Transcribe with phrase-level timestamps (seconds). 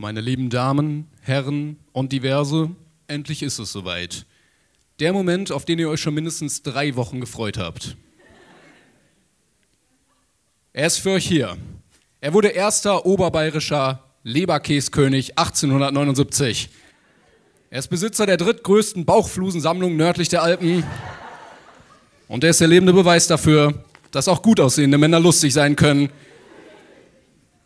[0.00, 2.70] Meine lieben Damen, Herren und diverse,
[3.08, 4.26] endlich ist es soweit.
[5.00, 7.96] Der Moment, auf den ihr euch schon mindestens drei Wochen gefreut habt.
[10.72, 11.56] Er ist für euch hier.
[12.20, 16.68] Er wurde erster oberbayerischer Leberkäskönig 1879.
[17.70, 20.84] Er ist Besitzer der drittgrößten Bauchflusensammlung nördlich der Alpen.
[22.28, 26.10] Und er ist der lebende Beweis dafür, dass auch gut aussehende Männer lustig sein können.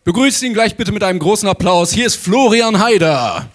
[0.05, 1.93] Begrüßt ihn gleich bitte mit einem großen Applaus.
[1.93, 3.49] Hier ist Florian Haider.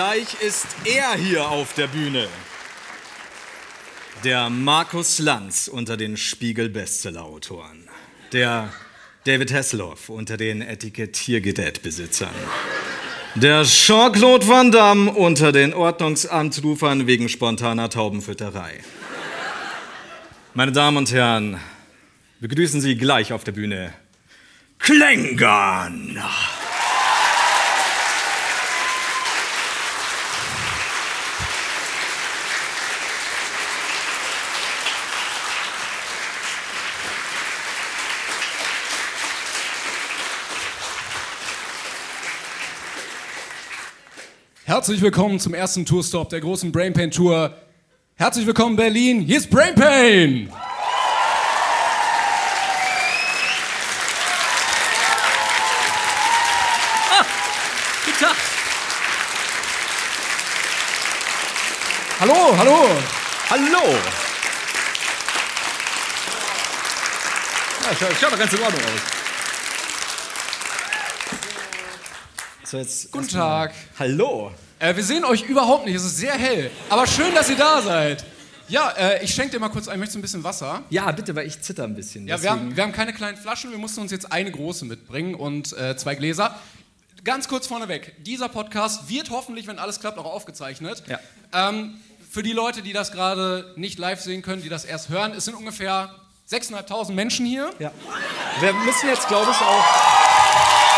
[0.00, 2.26] Gleich ist er hier auf der Bühne.
[4.24, 7.86] Der Markus Lanz unter den Spiegel-Bestseller-Autoren.
[8.32, 8.72] Der
[9.24, 12.34] David Hasselhoff unter den Etikettiergerätbesitzern.
[13.34, 18.80] Der Jean-Claude Van Damme unter den Ordnungsamtrufern wegen spontaner Taubenfütterei.
[20.54, 21.60] Meine Damen und Herren,
[22.40, 23.92] begrüßen Sie gleich auf der Bühne
[24.78, 26.18] Klängern.
[44.70, 47.56] Herzlich willkommen zum ersten Tourstop der großen Brain Pain Tour.
[48.14, 49.20] Herzlich willkommen Berlin.
[49.20, 50.48] Hier ist Brain Pain.
[58.04, 58.36] Guten Tag.
[62.20, 62.88] Hallo, hallo.
[63.50, 63.98] Hallo.
[67.82, 69.19] Ja, schaut doch ganz in Ordnung aus.
[72.70, 73.72] So, Guten Tag.
[73.98, 74.52] Hallo.
[74.78, 75.96] Äh, wir sehen euch überhaupt nicht.
[75.96, 76.70] Es ist sehr hell.
[76.88, 78.24] Aber schön, dass ihr da seid.
[78.68, 79.98] Ja, äh, ich schenke dir mal kurz ein.
[79.98, 80.84] Möchtest du ein bisschen Wasser?
[80.88, 82.28] Ja, bitte, weil ich zitter ein bisschen.
[82.28, 83.72] Ja, wir haben, wir haben keine kleinen Flaschen.
[83.72, 86.54] Wir mussten uns jetzt eine große mitbringen und äh, zwei Gläser.
[87.24, 88.14] Ganz kurz vorneweg.
[88.22, 91.02] Dieser Podcast wird hoffentlich, wenn alles klappt, auch aufgezeichnet.
[91.08, 91.18] Ja.
[91.52, 91.96] Ähm,
[92.30, 95.44] für die Leute, die das gerade nicht live sehen können, die das erst hören, es
[95.44, 96.14] sind ungefähr
[96.48, 97.72] 6.500 Menschen hier.
[97.80, 97.90] ja.
[98.60, 100.89] Wir müssen jetzt, glaube ich, auch.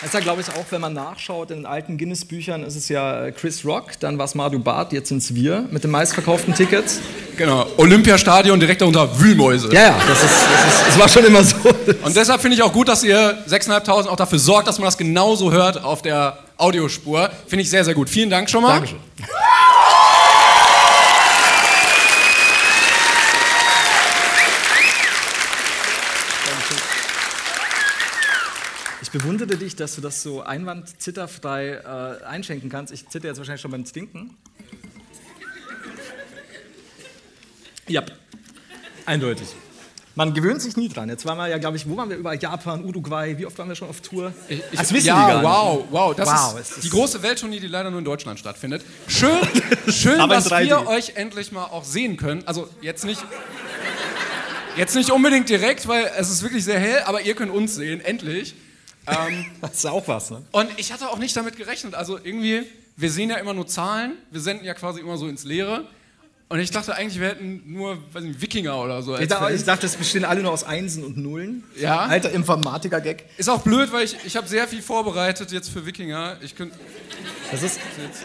[0.00, 2.88] Es ist ja, glaube ich, auch, wenn man nachschaut, in den alten Guinness-Büchern ist es
[2.88, 5.90] ja äh, Chris Rock, dann war es Mario Barth, jetzt sind es wir mit den
[5.90, 7.00] meistverkauften Tickets.
[7.36, 7.66] Genau.
[7.78, 9.68] Olympiastadion direkt darunter Wühlmäuse.
[9.72, 11.56] Ja, ja, das, ist, das, ist, das war schon immer so.
[12.04, 14.96] Und deshalb finde ich auch gut, dass ihr 6.500 auch dafür sorgt, dass man das
[14.96, 17.28] genauso hört auf der Audiospur.
[17.48, 18.08] Finde ich sehr, sehr gut.
[18.08, 18.74] Vielen Dank schon mal.
[18.74, 18.98] Dankeschön.
[29.10, 31.68] Ich bewundere dich, dass du das so einwandzitterfrei
[32.20, 32.92] äh, einschenken kannst.
[32.92, 34.36] Ich zitter jetzt wahrscheinlich schon beim Stinken.
[37.86, 38.02] Ja,
[39.06, 39.48] eindeutig.
[40.14, 41.08] Man gewöhnt sich nie dran.
[41.08, 42.36] Jetzt waren wir ja, glaube ich, wo waren wir überall?
[42.38, 43.38] Japan, Uruguay.
[43.38, 44.34] Wie oft waren wir schon auf Tour?
[44.48, 45.92] Ich, das wissen ja, die gar wow, nicht.
[45.92, 46.14] wow.
[46.14, 48.84] Das Wow, ist ist- die große Welttournee, die leider nur in Deutschland stattfindet.
[49.06, 49.30] Schön,
[49.88, 50.66] schön dass 3D.
[50.66, 52.42] wir euch endlich mal auch sehen können.
[52.46, 53.24] Also jetzt nicht,
[54.76, 58.02] jetzt nicht unbedingt direkt, weil es ist wirklich sehr hell, aber ihr könnt uns sehen,
[58.02, 58.54] endlich.
[59.08, 60.42] Ähm, Das ist auch was, ne?
[60.52, 61.94] und ich hatte auch nicht damit gerechnet.
[61.94, 62.64] Also irgendwie,
[62.96, 65.86] wir sehen ja immer nur Zahlen, wir senden ja quasi immer so ins Leere.
[66.50, 69.18] Und ich dachte eigentlich, wir hätten nur weiß nicht, Wikinger oder so.
[69.18, 71.62] Ich dachte, ich dachte, das bestehen alle nur aus Einsen und Nullen.
[71.76, 72.06] Ja?
[72.06, 73.26] Alter Informatiker-Gag.
[73.36, 76.38] Ist auch blöd, weil ich, ich habe sehr viel vorbereitet jetzt für Wikinger.
[76.40, 76.74] Ich könnte
[77.50, 77.78] Das ist,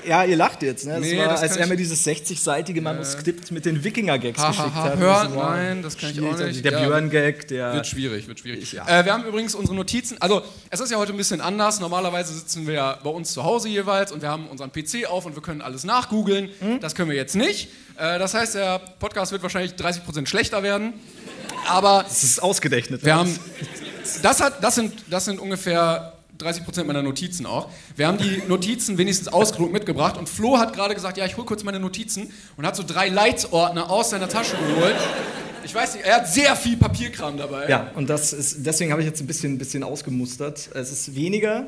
[0.08, 0.94] ja, ihr lacht jetzt, ne?
[0.94, 4.74] Das Nee, war, das als er mir dieses 60-seitige Manuskript mit den Wikinger-Gags geschickt ha,
[4.74, 4.94] ha, hat.
[4.94, 6.64] Das war nein, das kann ich auch nicht.
[6.64, 6.80] Der Ja.
[6.80, 7.74] Björn-Gag, der...
[7.74, 8.72] Wird schwierig, wird schwierig.
[8.72, 8.88] Ja.
[8.88, 11.82] Äh, wir haben übrigens unsere Notizen, also es ist ja heute ein bisschen anders.
[11.82, 15.26] Normalerweise sitzen wir ja bei uns zu Hause jeweils und wir haben unseren PC auf
[15.26, 16.50] und wir können alles nachgoogeln.
[16.60, 16.80] Hm?
[16.80, 17.68] Das können wir jetzt nicht.
[17.98, 20.94] Äh, das heißt, der Podcast wird wahrscheinlich 30% schlechter werden.
[21.68, 23.06] Aber Das ist ausgedächtet.
[23.06, 23.38] wir haben,
[24.22, 27.70] das, hat, das, sind, das sind ungefähr 30% meiner Notizen auch.
[27.96, 31.46] Wir haben die Notizen wenigstens ausgedruckt mitgebracht und Flo hat gerade gesagt, ja, ich hole
[31.46, 34.96] kurz meine Notizen und hat so drei Leitsordner aus seiner Tasche geholt.
[35.64, 37.70] Ich weiß nicht, er hat sehr viel Papierkram dabei.
[37.70, 40.70] Ja, und das ist, deswegen habe ich jetzt ein bisschen, ein bisschen ausgemustert.
[40.74, 41.68] Es ist weniger,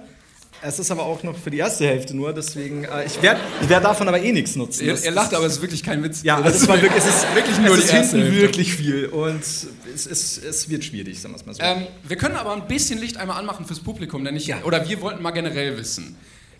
[0.67, 3.69] es ist aber auch noch für die erste Hälfte nur, deswegen, äh, ich werde ich
[3.69, 4.85] werd davon aber eh nichts nutzen.
[4.87, 6.23] Er, Das- er lacht, aber es ist wirklich kein Witz.
[6.23, 8.41] Ja, es, war wirklich, es ist wirklich nur es die ist erste hinten Hälfte.
[8.47, 11.61] wirklich viel und es, ist, es wird schwierig, sagen wir es mal so.
[11.61, 14.57] Ähm, wir können aber ein bisschen Licht einmal anmachen fürs Publikum, denn ich, Ja.
[14.63, 16.15] oder wir wollten mal generell wissen.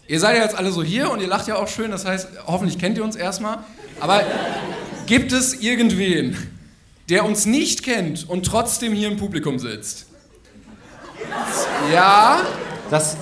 [0.08, 2.28] Ihr seid ja jetzt alle so hier und ihr lacht ja auch schön, das heißt,
[2.46, 3.60] hoffentlich kennt ihr uns erstmal.
[4.00, 4.24] Aber
[5.08, 6.38] gibt es irgendwen,
[7.10, 10.06] der uns nicht kennt und trotzdem hier im Publikum sitzt?
[11.92, 12.42] Ja,
[12.92, 13.18] Das,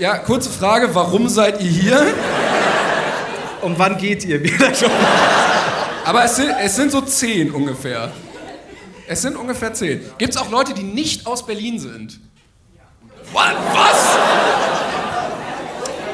[0.00, 2.06] ja, kurze Frage, warum seid ihr hier?
[3.62, 4.90] und wann geht ihr wieder schon?
[6.04, 8.10] Aber es sind, es sind so zehn ungefähr.
[9.06, 10.00] Es sind ungefähr zehn.
[10.18, 12.18] Gibt es auch Leute, die nicht aus Berlin sind?
[13.32, 14.16] Wa- Was?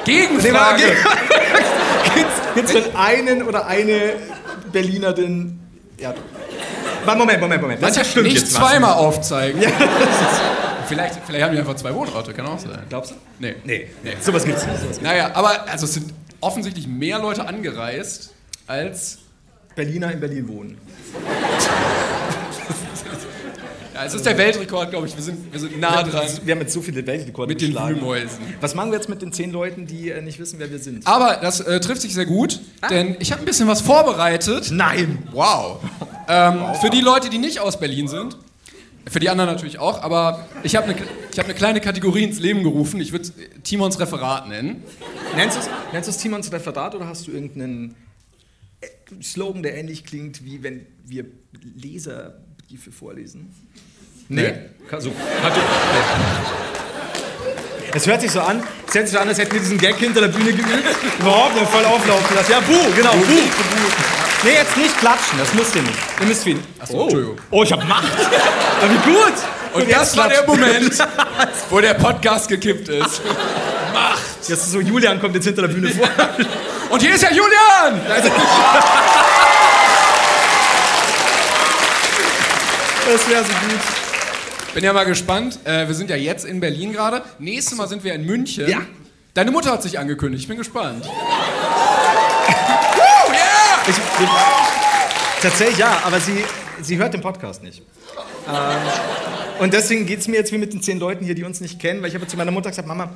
[0.05, 0.82] Gegenfrage.
[2.55, 4.15] Gibt es denn einen oder eine
[4.73, 5.61] Berlinerin?
[6.00, 6.15] Ja.
[7.06, 7.82] Moment, Moment, Moment.
[7.82, 9.61] Das Manche stimmt nicht jetzt was zweimal aufzeigen.
[10.87, 12.79] Vielleicht, vielleicht haben die einfach zwei Wohnorte, kann auch sein.
[12.88, 13.15] Glaubst du?
[13.38, 13.55] Nee.
[13.65, 14.12] Nee, nee.
[14.21, 14.79] Sowas gibt's nicht.
[14.81, 18.33] Sowas Naja, aber also es sind offensichtlich mehr Leute angereist
[18.67, 19.19] als.
[19.75, 20.79] Berliner in Berlin wohnen.
[23.94, 25.17] Ja, es ist der Weltrekord, glaube ich.
[25.17, 26.23] Wir sind, wir sind nah wir, Ah, dran.
[26.29, 27.75] haben, wir haben jetzt so viele Weltrekorde Mit den.
[27.75, 28.39] Wühlmäusen.
[28.61, 31.06] Was machen wir jetzt mit den zehn Leuten, die äh, nicht wissen, wer wir sind?
[31.06, 32.61] Aber das äh, trifft sich sehr gut,
[32.91, 34.71] denn ich habe ein bisschen was vorbereitet.
[34.71, 35.27] Nein!
[35.32, 35.79] Wow.
[36.29, 38.37] Ähm, Für die Leute, die nicht aus Berlin sind,
[39.08, 40.97] für die anderen natürlich auch, aber ich habe eine
[41.32, 43.00] ich hab eine kleine Kategorie ins Leben gerufen.
[43.00, 43.29] Ich würde
[43.62, 44.82] Timons Referat nennen.
[45.37, 47.94] Nennst du es Timons Referat oder hast du irgendeinen
[48.81, 48.87] äh,
[49.23, 51.26] Slogan, der ähnlich klingt, wie wenn wir
[51.76, 53.55] Leserbriefe vorlesen?
[54.29, 54.55] Nee.
[54.88, 55.12] Ka- So,
[57.94, 59.97] Es hört sich so an, es hört sich so an, als hätten wir diesen Gag
[59.97, 60.85] hinter der Bühne geübt.
[61.19, 62.50] Überhaupt voll auflaufen lassen.
[62.53, 63.43] Ja, buh, genau, buh.
[64.46, 65.98] Nee, jetzt nicht klatschen, das müsst ihr nicht.
[66.20, 66.60] Ihr müsst viel.
[66.78, 67.37] Achso, Entschuldigung.
[67.50, 68.12] Oh, ich hab Macht.
[68.81, 69.32] Ja, wie gut.
[69.72, 70.46] Und jetzt das war der.
[70.46, 70.93] Moment,
[71.70, 73.22] wo der Podcast gekippt ist.
[74.46, 76.08] Jetzt ist so, Julian kommt jetzt hinter der Bühne vor.
[76.90, 78.00] Und hier ist ja Julian!
[83.06, 84.75] Das wäre so gut.
[84.75, 85.58] Bin ja mal gespannt.
[85.64, 87.22] Äh, wir sind ja jetzt in Berlin gerade.
[87.40, 88.69] Nächstes Mal sind wir in München.
[88.69, 88.82] Ja.
[89.34, 90.43] Deine Mutter hat sich angekündigt.
[90.43, 91.04] Ich bin gespannt.
[93.88, 96.44] Ich, ich, tatsächlich ja, aber sie,
[96.83, 97.83] sie hört den Podcast nicht.
[98.49, 98.79] Ähm,
[99.61, 101.81] und deswegen geht es mir jetzt wie mit den zehn Leuten hier, die uns nicht
[101.81, 103.11] kennen, weil ich habe zu meiner Mutter gesagt, Mama,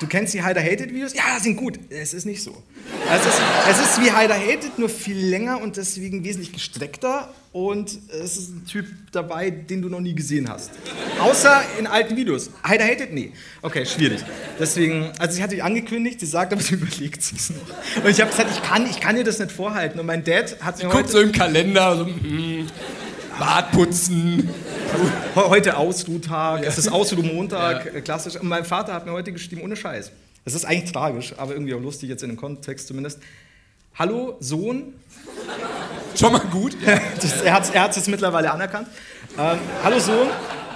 [0.00, 1.14] du kennst die Heider Hated Videos?
[1.14, 1.78] Ja, sind gut.
[1.90, 2.62] Es ist nicht so.
[3.10, 7.98] Es ist, es ist wie Heider Hated, nur viel länger und deswegen wesentlich gestreckter und
[8.10, 10.72] es ist ein Typ dabei, den du noch nie gesehen hast.
[11.20, 12.50] Außer in alten Videos.
[12.66, 13.12] Heider Hated?
[13.12, 13.32] Nee.
[13.62, 14.24] Okay, schwierig.
[14.58, 18.04] Deswegen, also sie hat sich angekündigt, sie sagt, aber sie überlegt sich noch.
[18.04, 20.00] Und ich habe gesagt, ich kann, ich kann ihr das nicht vorhalten.
[20.00, 22.66] Und mein Dad hat mir Guckt heute, so im Kalender, so, mm,
[23.38, 24.48] Bart putzen.
[25.34, 28.36] He- heute Ausruhtag, es ist Ausruhmontag, äh, klassisch.
[28.36, 30.10] Und mein Vater hat mir heute geschrieben, ohne Scheiß.
[30.44, 33.18] Es ist eigentlich tragisch, aber irgendwie auch lustig, jetzt in dem Kontext zumindest.
[33.98, 34.94] Hallo, Sohn.
[36.18, 36.76] Schon mal gut.
[36.84, 37.00] Ja.
[37.20, 38.88] Das, er hat es jetzt mittlerweile anerkannt.
[39.38, 40.28] Ähm, hallo, Sohn.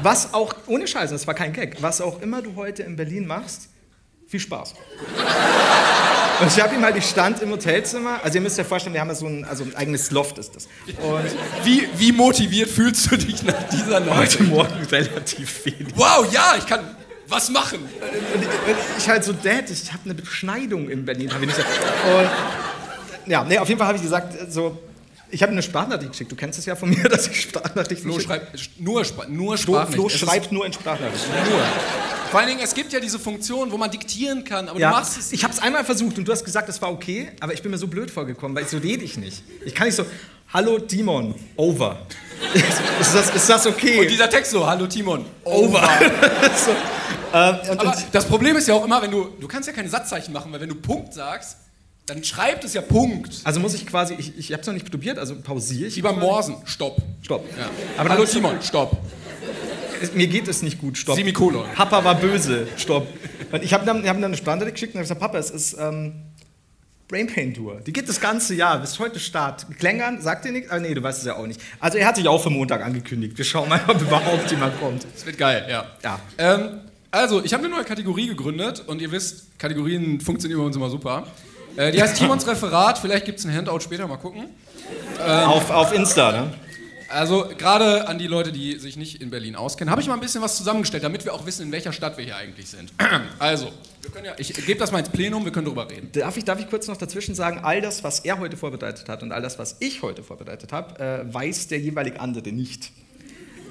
[0.03, 3.27] Was auch, ohne Scheiß, das war kein Gag, was auch immer du heute in Berlin
[3.27, 3.69] machst,
[4.29, 4.75] viel Spaß.
[6.40, 9.00] Und ich habe ihm halt, ich stand im Hotelzimmer, also ihr müsst euch vorstellen, wir
[9.00, 10.68] haben ja so ein, also ein eigenes Loft ist das.
[10.87, 11.25] Und
[11.64, 14.38] Wie, wie motiviert fühlst du dich nach dieser Nachricht?
[14.38, 15.95] heute Morgen relativ wenig.
[15.97, 17.80] Wow, ja, ich kann was machen.
[17.80, 21.33] Und ich, und ich halt so, Dad, ich habe eine Beschneidung in Berlin.
[21.33, 21.59] Hab ich nicht.
[21.59, 24.78] Und ja, nee, auf jeden Fall habe ich gesagt, so,
[25.31, 26.33] ich habe eine Sprachnachricht geschickt.
[26.33, 29.75] Du kennst es ja von mir, dass ich Sprachnachrichten Flo schreibt nur, Spa nur Flo,
[29.75, 29.95] Sprachnachrichten.
[29.95, 31.31] Flo Es ist schreibt nur in Sprachnachrichten.
[31.51, 31.61] nur.
[32.31, 34.91] Vor allen Dingen, es gibt ja diese Funktion, wo man diktieren kann, aber du Ja,
[34.91, 37.55] machst es ich habe es einmal versucht und du hast gesagt, das war okay, aber
[37.55, 39.43] ich bin mir so blöd vorgekommen, weil so rede ich nicht.
[39.65, 40.05] Ich kann nicht so,
[40.53, 42.07] hallo Timon, over.
[42.55, 44.01] ist, das, ist das okay?
[44.01, 45.81] Und dieser Text so, hallo Timon, over.
[46.67, 46.71] so,
[47.33, 49.75] ähm, und, Aber und, das Problem ist ja auch immer, wenn du, du kannst ja
[49.75, 51.57] keine Satzzeichen machen, weil wenn du Punkt sagst,
[52.09, 53.41] dann schreibt es ja Punkt.
[53.45, 55.97] also muss ich quasi, ich, ich habe es noch nicht probiert, also pausiere ich.
[55.97, 56.97] Wie beim Morsen, stopp.
[57.23, 57.45] Stopp.
[57.59, 57.69] Ja.
[57.97, 58.97] Aber hallo Timon, stopp.
[60.03, 61.17] Es- Mir geht es nicht gut, stopp.
[61.17, 61.67] Semikolon.
[61.75, 63.07] Papa war böse, stopp.
[63.53, 65.77] Und ich habe dann, hab dann eine Sprachnachricht geschickt und habe gesagt, Papa, es ist
[65.79, 66.12] ähm,
[67.09, 67.81] Brain Pain Tour.
[67.87, 69.67] Die geht das ganze Jahr, bis heute Start.
[69.79, 70.71] Klängern, sagt ihr nichts?
[70.71, 71.61] Ah nee, du weißt es ja auch nicht.
[71.81, 73.37] Also er hat sich auch für Montag angekündigt.
[73.38, 75.07] Wir schauen mal, ob überhaupt jemand kommt.
[75.15, 75.87] Das wird geil, ja.
[76.05, 76.21] Ja.
[76.38, 80.77] Ähm, also, ich habe eine neue Kategorie gegründet und ihr wisst, Kategorien funktionieren bei uns
[80.77, 81.27] immer super.
[81.79, 84.47] Äh, die heißt Timons Referat, vielleicht gibt es ein Handout später, mal gucken.
[85.25, 86.55] Auf, auf Insta, ne?
[87.11, 90.21] Also gerade an die Leute, die sich nicht in Berlin auskennen, habe ich mal ein
[90.21, 92.93] bisschen was zusammengestellt, damit wir auch wissen, in welcher Stadt wir hier eigentlich sind.
[93.39, 93.71] Also,
[94.03, 96.11] wir können ja, ich gebe das mal ins Plenum, wir können darüber reden.
[96.13, 99.23] Darf ich, darf ich kurz noch dazwischen sagen, all das, was er heute vorbereitet hat
[99.23, 102.91] und all das, was ich heute vorbereitet habe, äh, weiß der jeweilig andere nicht.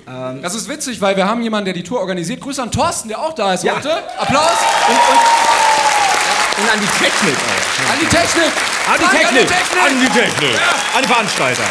[0.06, 2.40] Das ist witzig, weil wir haben jemanden, der die Tour organisiert.
[2.40, 3.76] Grüße an Thorsten, der auch da ist Ja.
[3.76, 3.92] heute.
[4.18, 4.52] Applaus
[4.88, 7.37] Und, und, und an die Technik.
[7.86, 8.52] An die Technik.
[8.88, 9.52] An die Technik!
[9.84, 10.60] An die Technik.
[10.96, 11.64] An die Veranstalter!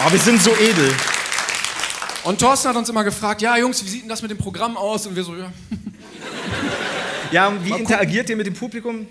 [0.00, 0.94] Aber wir sind so edel.
[2.24, 4.76] Und Thorsten hat uns immer gefragt, ja Jungs, wie sieht denn das mit dem Programm
[4.76, 5.06] aus?
[5.06, 5.52] Und wir so, ja.
[7.32, 9.06] Ja, und wie interagiert ihr mit dem Publikum?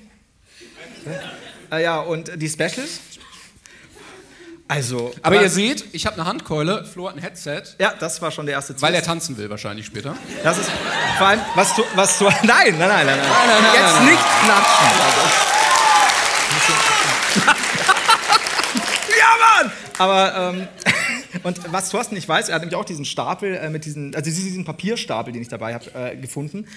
[1.71, 2.99] Äh, ja, und die Specials?
[4.67, 5.13] Also.
[5.21, 8.47] Aber ihr seht, ich habe eine Handkeule, Flo hat ein Headset, Ja, das war schon
[8.47, 10.15] der erste weil er tanzen will wahrscheinlich später.
[10.43, 10.71] Das ist.
[11.17, 11.83] Vor allem, was du.
[11.93, 13.17] Was du nein, nein, nein, nein, nein.
[13.17, 14.13] nein, nein, Jetzt nein, nein.
[14.13, 14.87] nicht klatschen.
[19.19, 19.71] ja, Mann!
[19.97, 20.67] Aber, ähm,
[21.43, 24.25] und was Thorsten nicht weiß, er hat nämlich auch diesen Stapel äh, mit diesen, also
[24.29, 26.67] diesen Papierstapel, den ich dabei habe, äh, gefunden.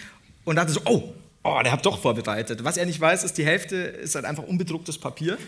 [0.45, 1.15] Und dachte so, oh,
[1.45, 2.63] oh, der hat doch vorbereitet.
[2.65, 5.39] Was er nicht weiß, ist, die Hälfte ist halt einfach unbedrucktes Papier,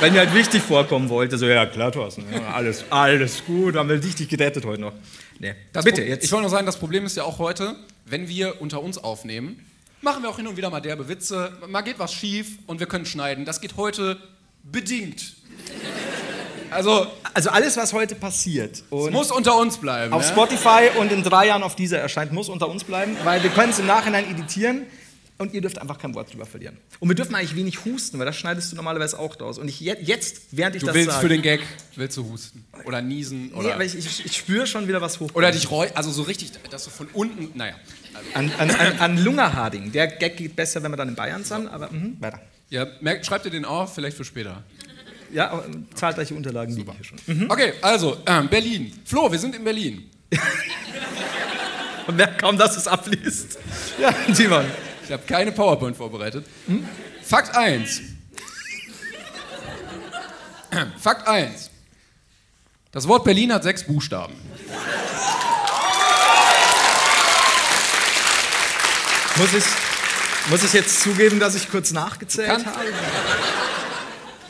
[0.00, 1.36] weil mir halt wichtig vorkommen wollte.
[1.38, 4.92] So, ja, klar, Thorsten, ja, alles, alles gut, haben wir dich gerettet heute noch.
[5.38, 6.24] Nee, Das bitte, Pro- jetzt.
[6.24, 7.76] Ich wollte nur sagen, das Problem ist ja auch heute,
[8.06, 9.64] wenn wir unter uns aufnehmen,
[10.02, 12.86] machen wir auch hin und wieder mal derbe Witze, mal geht was schief und wir
[12.86, 13.44] können schneiden.
[13.44, 14.16] Das geht heute
[14.62, 15.34] bedingt.
[16.70, 20.12] Also, Also alles, was heute passiert es muss unter uns bleiben.
[20.12, 20.28] auf ja?
[20.30, 23.70] Spotify und in drei Jahren auf dieser erscheint, muss unter uns bleiben, weil wir können
[23.72, 24.86] es im Nachhinein editieren
[25.40, 26.76] und ihr dürft einfach kein Wort drüber verlieren.
[26.98, 29.58] Und wir dürfen eigentlich wenig husten, weil das schneidest du normalerweise auch draus.
[29.58, 31.60] Und ich je- jetzt, während ich Du das willst sage, für den Gag,
[31.96, 35.18] willst du husten oder niesen nee, oder, weil ich, ich, ich spüre schon wieder was
[35.18, 35.30] hoch.
[35.34, 37.74] oder dich reu, also so richtig, dass du von unten, naja.
[38.34, 39.92] An, an, an, an Lungerharding.
[39.92, 42.40] Der Gag geht besser, wenn wir dann in Bayern sind, aber mhm, weiter.
[42.68, 44.62] ja, merkt, schreibt ihr den auf, vielleicht für später.
[45.32, 47.50] Ja, aber, ähm, zahlreiche Unterlagen liegen hier schon.
[47.50, 48.92] Okay, also, ähm, Berlin.
[49.04, 50.10] Flo, wir sind in Berlin.
[52.06, 53.58] Und wer kaum, dass es abliest.
[54.00, 54.64] Ja, Timon.
[55.10, 56.46] Ich habe keine PowerPoint vorbereitet.
[57.24, 58.00] Fakt 1.
[61.00, 61.68] Fakt 1.
[62.92, 64.34] Das Wort Berlin hat sechs Buchstaben.
[69.36, 69.64] Muss ich,
[70.48, 72.78] muss ich jetzt zugeben, dass ich kurz nachgezählt Kann- habe?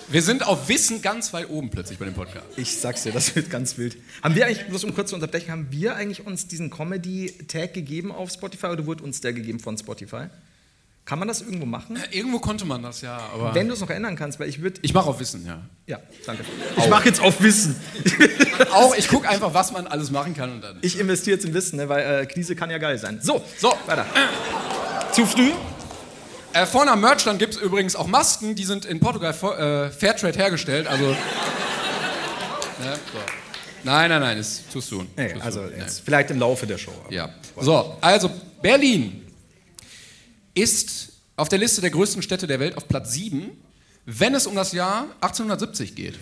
[0.09, 2.45] Wir sind auf Wissen ganz weit oben plötzlich bei dem Podcast.
[2.57, 3.97] Ich sag's dir, das wird ganz wild.
[4.23, 8.13] Haben wir eigentlich, bloß um kurz zu unterbrechen, haben wir eigentlich uns diesen Comedy-Tag gegeben
[8.13, 10.27] auf Spotify oder wurde uns der gegeben von Spotify?
[11.11, 11.99] Kann man das irgendwo machen?
[12.13, 13.53] Irgendwo konnte man das ja, aber.
[13.53, 14.79] Wenn du es noch ändern kannst, weil ich würde.
[14.81, 15.61] ich mache auf Wissen, ja.
[15.89, 16.45] Ja, danke.
[16.77, 17.75] Ich mache jetzt auf Wissen.
[18.73, 20.79] Auch, ich gucke einfach, was man alles machen kann und dann.
[20.83, 23.19] Ich investiere jetzt in Wissen, ne, weil äh, Krise kann ja geil sein.
[23.21, 23.75] So, So.
[23.87, 24.07] weiter.
[25.13, 25.51] Zu früh?
[26.53, 30.39] Äh, vorne am Merchstand gibt es übrigens auch Masken, die sind in Portugal äh, Fairtrade
[30.39, 31.07] hergestellt, also.
[31.09, 31.17] ne,
[33.13, 33.19] so.
[33.83, 35.09] Nein, nein, nein, ist zu soon.
[35.17, 35.77] Nee, Too also soon.
[35.77, 36.95] jetzt, vielleicht im Laufe der Show.
[37.09, 37.31] Ja.
[37.59, 38.31] So, also
[38.63, 39.20] Berlin
[40.55, 43.51] ist auf der Liste der größten Städte der Welt auf Platz 7,
[44.07, 46.19] wenn es um das Jahr 1870 geht.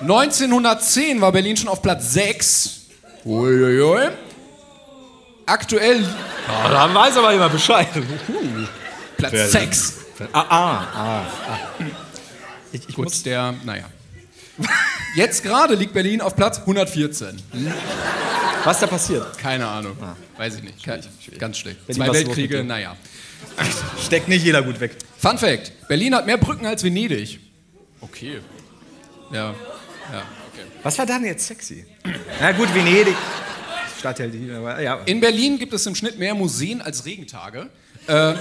[0.00, 2.80] 1910 war Berlin schon auf Platz 6.
[3.24, 4.08] Uiuiui.
[5.46, 6.04] Aktuell
[6.48, 7.88] Ah, dann weiß aber jemand Bescheid.
[9.16, 9.50] Platz Berlin.
[9.50, 9.94] 6.
[10.32, 11.26] Ah, ah, ah.
[11.48, 11.58] ah.
[12.72, 13.84] Ich, ich Gut, muss, der, naja.
[15.14, 17.40] Jetzt gerade liegt Berlin auf Platz 114.
[18.64, 19.38] was da passiert?
[19.38, 19.96] Keine Ahnung.
[20.36, 20.84] Weiß ich nicht.
[20.84, 21.00] Kein,
[21.38, 21.78] ganz schlecht.
[21.86, 22.96] Wenn Zwei die Weltkriege, naja.
[24.04, 24.96] Steckt nicht jeder gut weg.
[25.18, 27.40] Fun Fact: Berlin hat mehr Brücken als Venedig.
[28.00, 28.40] Okay.
[29.32, 29.54] Ja.
[30.12, 30.22] Ja,
[30.52, 30.66] okay.
[30.82, 31.84] Was war da denn jetzt sexy?
[32.40, 33.16] Na gut, Venedig.
[33.98, 35.00] Stadtheld, aber ja.
[35.06, 37.68] In Berlin gibt es im Schnitt mehr Museen als Regentage.
[38.06, 38.34] Äh,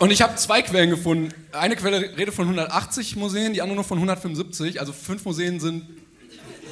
[0.00, 1.32] und ich habe zwei Quellen gefunden.
[1.52, 4.80] Eine Quelle redet von 180 Museen, die andere nur von 175.
[4.80, 5.84] Also fünf Museen sind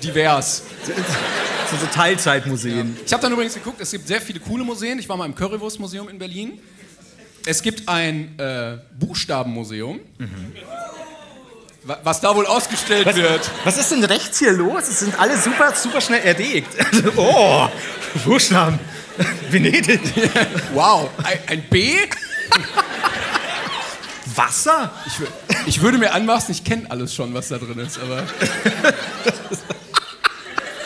[0.02, 0.62] divers.
[0.84, 2.96] So, so Teilzeitmuseen.
[3.06, 4.98] Ich habe dann übrigens geguckt, es gibt sehr viele coole Museen.
[4.98, 6.58] Ich war mal im Currywurst-Museum in Berlin.
[7.46, 10.00] Es gibt ein äh, Buchstabenmuseum,
[11.84, 13.50] wa- was da wohl ausgestellt Was, wird.
[13.64, 14.82] was ist denn rechts hier los?
[14.88, 16.68] Es sind alle super, super schnell erregt.
[17.16, 17.68] oh,
[18.24, 18.78] Buchstaben.
[19.50, 20.00] Venedig.
[20.74, 21.96] Wow, ein, ein B?
[24.34, 24.90] Wasser?
[25.06, 25.14] Ich,
[25.66, 28.22] ich würde mir anmaßen, ich kenne alles schon, was da drin ist, aber.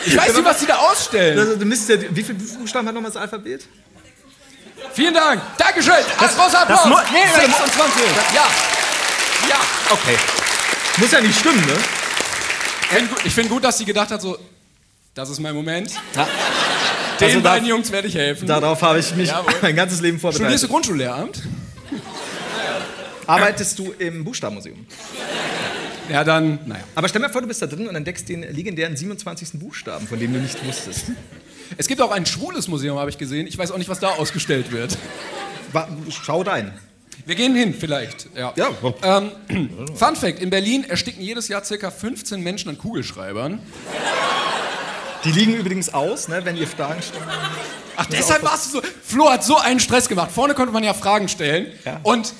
[0.05, 1.39] Ich weiß nicht, was sie da ausstellen.
[1.39, 3.65] Also, du müsstest ja, wie viele Buchstaben hat nochmal das Alphabet?
[4.93, 5.41] Vielen Dank.
[5.57, 5.93] Dankeschön.
[6.19, 6.85] Das, großer das Applaus.
[6.85, 8.03] mu- nee, das- 26.
[8.35, 8.45] Ja.
[9.49, 9.55] Ja.
[9.89, 10.17] Okay.
[10.97, 11.77] Muss ja nicht stimmen, ne?
[13.23, 14.37] Ich finde gut, dass sie gedacht hat, so,
[15.15, 15.91] das ist mein Moment.
[16.15, 16.27] Ja.
[17.19, 18.47] Den Also beiden Jungs werde ich helfen.
[18.47, 19.53] Darauf habe ich mich Jawohl.
[19.61, 20.69] mein ganzes Leben Studierst du vorbereitet.
[20.69, 21.41] Grundschullehramt?
[23.27, 24.85] Arbeitest du im Buchstabenmuseum?
[26.09, 26.83] Ja, dann, naja.
[26.95, 29.51] Aber stell dir vor, du bist da drin und entdeckst den legendären 27.
[29.53, 31.05] Buchstaben, von dem du nicht wusstest.
[31.77, 33.47] Es gibt auch ein schwules Museum, habe ich gesehen.
[33.47, 34.97] Ich weiß auch nicht, was da ausgestellt wird.
[36.09, 36.73] Schau rein.
[37.25, 38.27] Wir gehen hin, vielleicht.
[38.35, 38.53] Ja.
[38.57, 38.69] Ja.
[39.01, 41.89] Ähm, Fun Fact: In Berlin ersticken jedes Jahr ca.
[41.89, 43.59] 15 Menschen an Kugelschreibern.
[45.23, 47.23] Die liegen übrigens aus, ne, wenn ihr Fragen stellt.
[47.95, 48.81] Ach, deshalb warst du so.
[49.03, 50.31] Flo hat so einen Stress gemacht.
[50.31, 51.67] Vorne konnte man ja Fragen stellen.
[51.85, 51.99] Ja.
[52.03, 52.33] Und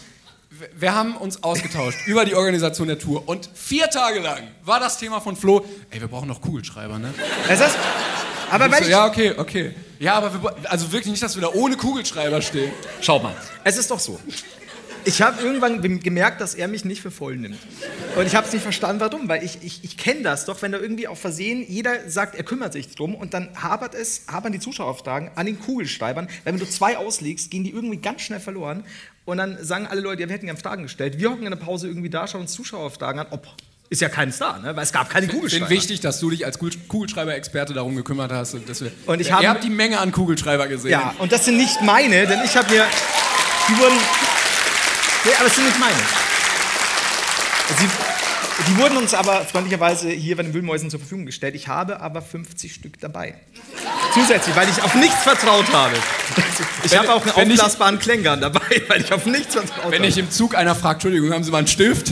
[0.75, 3.27] wir haben uns ausgetauscht über die Organisation der Tour.
[3.27, 7.13] Und vier Tage lang war das Thema von Flo: Ey, wir brauchen noch Kugelschreiber, ne?
[7.47, 7.77] Es ist,
[8.51, 9.73] aber weil so, ich, ja, okay, okay.
[9.99, 12.71] Ja, aber wir, also wirklich nicht, dass wir da ohne Kugelschreiber stehen.
[13.01, 14.19] Schau mal, es ist doch so.
[15.05, 17.57] Ich habe irgendwann gem- gemerkt, dass er mich nicht für voll nimmt.
[18.15, 19.27] Und ich habe es nicht verstanden, warum.
[19.27, 22.43] Weil ich, ich, ich kenne das doch, wenn da irgendwie auf Versehen jeder sagt, er
[22.43, 26.27] kümmert sich drum und dann habert es, habern die Zuschauerauftragen an den Kugelschreibern.
[26.43, 28.83] Weil wenn du zwei auslegst, gehen die irgendwie ganz schnell verloren.
[29.25, 31.17] Und dann sagen alle Leute, ja, wir hätten gerne Fragen gestellt.
[31.19, 33.27] Wir hocken in der Pause irgendwie da, schauen uns Zuschauerauftragen an.
[33.31, 33.48] Ob,
[33.89, 34.75] ist ja kein Star, ne?
[34.75, 35.69] weil es gab keine Ich finde Kugelschreiber.
[35.69, 38.53] wichtig, dass du dich als Kugel- Kugelschreiber-Experte darum gekümmert hast.
[38.53, 40.91] Und dass wir, Und ich ihr habe- habt die Menge an Kugelschreiber gesehen.
[40.91, 42.86] Ja, und das sind nicht meine, denn ich habe mir.
[43.69, 43.98] Die wurden.
[45.25, 45.95] Nee, aber es sind nicht meine.
[47.79, 47.87] Sie,
[48.67, 51.55] die wurden uns aber freundlicherweise hier bei den Wühlmäusen zur Verfügung gestellt.
[51.55, 53.35] Ich habe aber 50 Stück dabei.
[54.13, 55.95] Zusätzlich, weil ich auf nichts vertraut habe.
[56.83, 59.99] Ich Wenn- habe auch einen wenn aufblasbaren Klängern dabei, weil ich auf nichts vertraut Wenn
[60.01, 60.07] habe.
[60.07, 62.11] ich im Zug einer fragt, Entschuldigung, haben Sie mal einen Stift?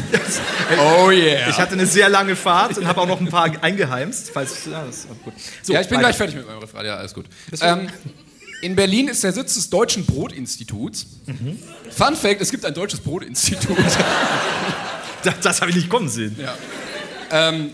[0.79, 1.49] Oh yeah.
[1.49, 4.31] Ich hatte eine sehr lange Fahrt und habe auch noch ein paar eingeheimst.
[4.33, 5.33] Falls, ja, das gut.
[5.61, 6.07] So, ja, ich bin weiter.
[6.07, 6.85] gleich fertig mit meinem Referat.
[6.85, 7.25] Ja, alles gut.
[7.61, 7.89] Ähm,
[8.61, 11.05] in Berlin ist der Sitz des Deutschen Brotinstituts.
[11.25, 11.59] Mhm.
[11.89, 13.77] Fun Fact: Es gibt ein deutsches Brotinstitut.
[15.23, 16.35] Das, das habe ich nicht kommen sehen.
[16.41, 16.55] ja.
[17.29, 17.69] ähm,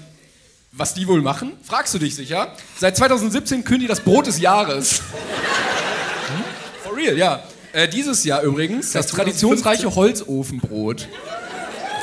[0.73, 1.53] was die wohl machen?
[1.63, 2.53] Fragst du dich sicher?
[2.77, 4.99] Seit 2017 künden die das Brot des Jahres.
[4.99, 6.43] Hm?
[6.83, 7.41] For real, ja.
[7.71, 11.07] Äh, dieses Jahr übrigens das traditionsreiche Holzofenbrot.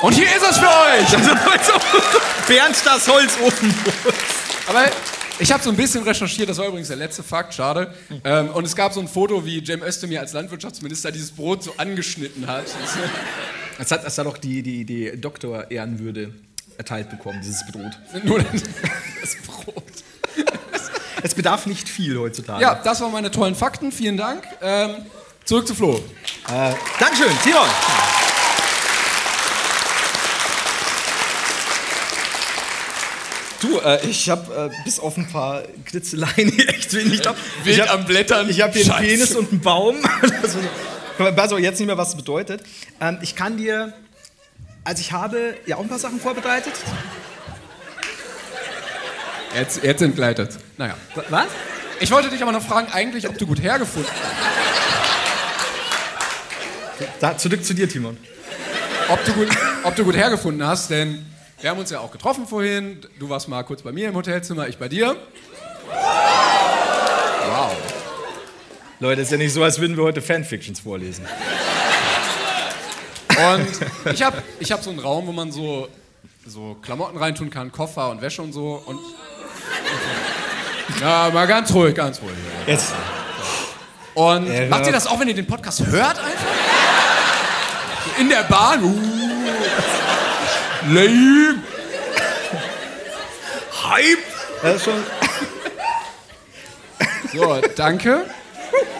[0.01, 1.15] Und hier ist es für euch!
[1.15, 1.73] Also,
[2.47, 4.13] Bernd das Holzofenbrot.
[4.67, 4.85] Aber
[5.39, 7.93] ich habe so ein bisschen recherchiert, das war übrigens der letzte Fakt, schade.
[8.23, 11.73] Ähm, und es gab so ein Foto, wie Cem Özdemir als Landwirtschaftsminister dieses Brot so
[11.77, 12.65] angeschnitten hat.
[13.77, 16.33] Es hat, es hat auch die, die, die Doktor-Ehrenwürde
[16.77, 17.91] erteilt bekommen, dieses Brot.
[18.23, 18.39] Nur
[19.21, 19.83] das Brot.
[21.21, 22.61] Es bedarf nicht viel heutzutage.
[22.61, 24.43] Ja, das waren meine tollen Fakten, vielen Dank.
[24.61, 24.91] Ähm,
[25.43, 25.95] zurück zu Flo.
[26.47, 27.67] Äh, Dankeschön, Timon.
[33.65, 37.35] Du, äh, ich habe äh, bis auf ein paar Kritzeleien echt wenig drauf.
[37.63, 38.49] Wild ich hab, am Blättern.
[38.49, 39.07] Ich habe hier einen Scheiße.
[39.07, 39.97] Penis und einen Baum.
[41.37, 42.61] also, jetzt nicht mehr, was das bedeutet.
[43.01, 43.93] Ähm, ich kann dir,
[44.83, 46.73] also ich habe ja auch ein paar Sachen vorbereitet.
[49.55, 50.57] Jetzt, jetzt entgleitet.
[50.77, 50.95] Naja.
[51.29, 51.47] Was?
[52.01, 54.11] Ich wollte dich aber noch fragen, eigentlich, ob du gut hergefunden
[57.21, 58.17] Da, zurück zu dir, Timon.
[59.07, 59.47] ob du gut,
[59.83, 61.25] ob du gut hergefunden hast, denn
[61.61, 62.99] wir haben uns ja auch getroffen vorhin.
[63.19, 65.15] Du warst mal kurz bei mir im Hotelzimmer, ich bei dir.
[67.47, 67.75] Wow.
[68.99, 71.25] Leute, ist ja nicht so, als würden wir heute Fanfictions vorlesen.
[73.29, 75.87] Und ich habe ich hab so einen Raum, wo man so,
[76.45, 78.81] so Klamotten reintun kann, Koffer und Wäsche und so.
[78.85, 78.99] Und
[81.01, 82.35] ja, mal ganz ruhig, ganz ruhig.
[82.65, 82.93] Jetzt.
[84.13, 86.45] Und Er macht ihr das auch, wenn ihr den Podcast hört einfach?
[88.17, 88.83] In der Bahn?
[88.83, 90.04] Uh.
[90.87, 91.61] Lame.
[93.83, 94.17] Hype!
[94.61, 95.03] Das ist schon.
[97.33, 98.25] So, danke.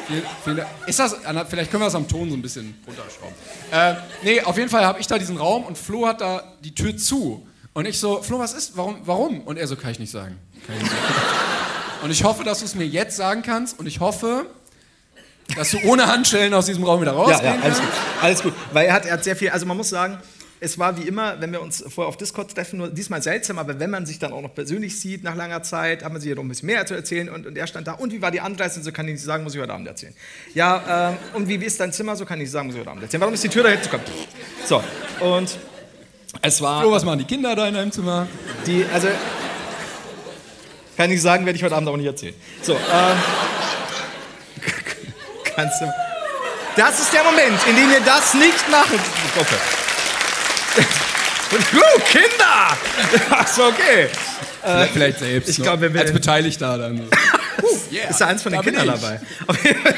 [0.07, 0.69] Vielen, vielen Dank.
[0.87, 1.15] Ist das,
[1.49, 3.35] vielleicht können wir das am Ton so ein bisschen runterschrauben.
[3.71, 6.75] Äh, nee, auf jeden Fall habe ich da diesen Raum und Flo hat da die
[6.75, 7.47] Tür zu.
[7.73, 8.77] Und ich so, Flo, was ist?
[8.77, 8.99] Warum?
[9.05, 9.41] Warum?
[9.41, 10.37] Und er so, kann ich nicht sagen.
[10.65, 11.03] Kann ich nicht sagen.
[12.03, 14.45] Und ich hoffe, dass du es mir jetzt sagen kannst und ich hoffe,
[15.55, 17.89] dass du ohne Handschellen aus diesem Raum wieder Ja, rausgehen ja, alles gut.
[18.21, 18.53] Alles gut.
[18.73, 20.19] Weil er hat, er hat sehr viel, also man muss sagen,
[20.65, 23.79] es war wie immer, wenn wir uns vorher auf Discord treffen, nur diesmal seltsam, aber
[23.79, 26.35] wenn man sich dann auch noch persönlich sieht nach langer Zeit, hat man sich ja
[26.35, 28.41] noch ein bisschen mehr zu erzählen und, und er stand da, und wie war die
[28.41, 28.81] Anreise?
[28.81, 30.13] So kann ich nicht sagen, muss ich heute Abend erzählen.
[30.55, 32.15] Ja, ähm, und wie, wie ist dein Zimmer?
[32.15, 33.21] So kann ich nicht sagen, muss ich heute Abend erzählen.
[33.21, 34.05] Warum ist die Tür da hinzukommen?
[34.65, 34.83] So,
[35.19, 35.55] und
[36.41, 36.81] es war...
[36.81, 38.27] Flo, was machen die Kinder da in deinem Zimmer?
[38.65, 39.07] Die, also,
[40.97, 42.33] kann ich sagen, werde ich heute Abend auch nicht erzählen.
[42.63, 43.17] So, ähm,
[45.55, 45.93] kannst du.
[46.75, 48.99] Das ist der Moment, in dem wir das nicht machen.
[49.35, 49.84] Gruppe.
[50.77, 52.77] Uh, Kinder!
[53.29, 54.07] Achso, okay.
[54.61, 55.49] Vielleicht, vielleicht selbst.
[55.49, 55.65] ich noch.
[55.65, 57.01] glaub, wenn wir- Als Beteiligter dann.
[57.91, 59.19] Yeah, Ist da eins von den da Kindern dabei?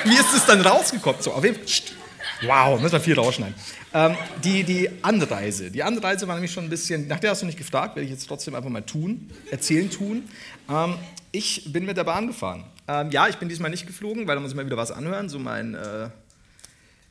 [0.04, 1.22] Wie ist es dann rausgekommen?
[1.22, 1.96] So, auf jeden Fall.
[2.44, 3.56] Wow, müssen wir viel rausschneiden.
[3.94, 5.72] Ähm, die, die Anreise.
[5.72, 8.12] Die Anreise war nämlich schon ein bisschen, nach der hast du nicht gefragt, werde ich
[8.12, 10.30] jetzt trotzdem einfach mal tun, erzählen tun.
[10.70, 10.96] Ähm,
[11.32, 12.66] ich bin mit der Bahn gefahren.
[12.88, 15.28] Ähm, ja, ich bin diesmal nicht geflogen, weil da muss ich mal wieder was anhören.
[15.30, 16.10] So mein, äh,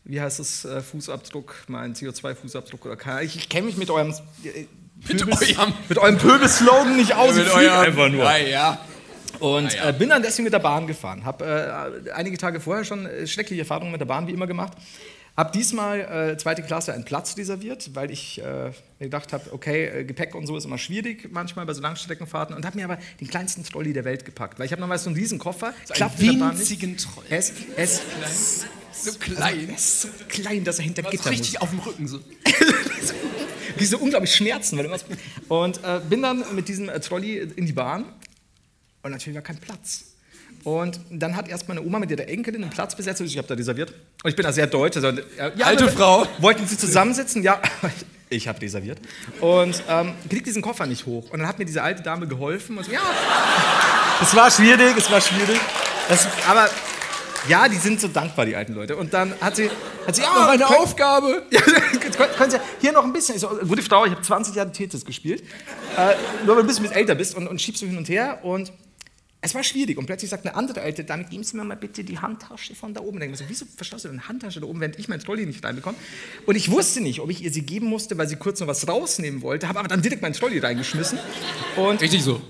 [0.09, 4.11] wie heißt das, äh, Fußabdruck, mein CO2-Fußabdruck oder keine Ich, ich kenne mich mit eurem
[4.45, 4.67] äh,
[5.13, 7.37] Mit eurem- mit eurem Pöbel-Slogan nicht aus.
[7.37, 8.25] ich Mit eurem- einfach nur.
[8.25, 8.79] Ja, ja.
[9.41, 9.89] Und Ah, ja.
[9.91, 11.25] äh, bin dann deswegen mit der Bahn gefahren.
[11.27, 14.73] Habe äh, einige Tage vorher schon äh, schreckliche Erfahrungen mit der Bahn wie immer gemacht.
[15.37, 19.85] Hab diesmal äh, zweite Klasse einen Platz reserviert, weil ich äh, mir gedacht habe, okay,
[19.87, 22.99] äh, Gepäck und so ist immer schwierig manchmal bei so Langstreckenfahrten und habe mir aber
[23.21, 25.75] den kleinsten Trolley der Welt gepackt, weil ich habe noch mal so einen riesen Koffer,
[25.91, 26.61] klappt der Bahn nicht.
[26.61, 27.37] winzigen Trolley.
[27.37, 28.03] Ist, er ist
[28.93, 29.69] So klein.
[29.69, 31.39] ist so klein, dass er hinter Gitter muss.
[31.39, 32.19] richtig auf dem Rücken so.
[33.79, 34.79] die so unglaublich schmerzen.
[34.79, 34.91] Weil
[35.49, 38.07] und äh, bin dann mit diesem äh, Trolley in die Bahn
[39.03, 40.16] und natürlich war kein Platz.
[40.67, 43.21] Und dann hat erst meine Oma mit ihrer Enkelin einen Platz besetzt.
[43.21, 43.95] Ich habe da reserviert.
[44.25, 44.97] Und ich bin da sehr deutsch.
[44.97, 45.23] Also, äh,
[45.57, 46.27] ja, Alte Frau.
[46.39, 47.45] Wollten sie zusammensitzen?
[47.45, 47.63] Ja,
[48.31, 48.99] ich habe reserviert.
[49.41, 51.31] Und ähm, krieg diesen Koffer nicht hoch.
[51.31, 52.77] Und dann hat mir diese alte Dame geholfen.
[52.79, 52.99] Und so, ja,
[54.21, 55.61] es war schwierig, es war schwierig.
[56.09, 56.69] Das, aber
[57.49, 58.97] ja, die sind so dankbar, die alten Leute.
[58.97, 59.71] Und dann hat sie,
[60.05, 61.43] hat sie ja, Noch eine könnt- Aufgabe.
[61.53, 63.37] ja, können, können Sie hier noch ein bisschen.
[63.37, 65.45] Ich so, gute Frau, ich habe 20 Jahre Tetris gespielt.
[65.97, 68.41] Äh, nur weil du ein bisschen älter bist und, und schiebst so hin und her.
[68.43, 68.73] Und
[69.41, 69.99] es war schwierig.
[69.99, 72.95] Und plötzlich sagt eine andere alte Dame, geben Sie mir mal bitte die Handtasche von
[72.95, 73.21] da oben.
[73.21, 75.47] Und ich so, wieso verstaust du denn eine Handtasche da oben, während ich mein Trolley
[75.47, 75.97] nicht reinbekomme?
[76.47, 78.89] Und ich wusste nicht, ob ich ihr sie geben musste, weil sie kurz noch was
[78.89, 79.69] rausnehmen wollte.
[79.69, 81.19] Habe aber dann direkt meinen Trolley reingeschmissen.
[81.77, 82.41] Und Richtig so.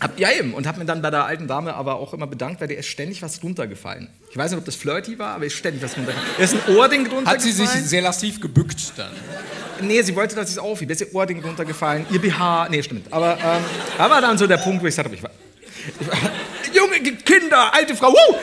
[0.00, 0.54] hab, ja eben.
[0.54, 2.86] Und habe mir dann bei der alten Dame aber auch immer bedankt, weil dir ist
[2.86, 4.08] ständig was runtergefallen.
[4.30, 6.30] Ich weiß nicht, ob das flirty war, aber ist ständig was runtergefallen.
[6.38, 7.26] Er ist ein Ohrding runtergefallen.
[7.26, 9.10] Hat sie sich sehr lastiv gebückt dann.
[9.80, 10.92] Nee, sie wollte, dass ich es aufhiebe.
[10.92, 12.68] Jetzt ist ihr Ohrding runtergefallen, ihr BH.
[12.70, 13.12] Nee, stimmt.
[13.12, 13.62] Aber ähm,
[13.98, 15.30] da war dann so der Punkt, wo ich sagte, ich war.
[16.72, 18.36] Junge, Kinder, alte Frau, wuh!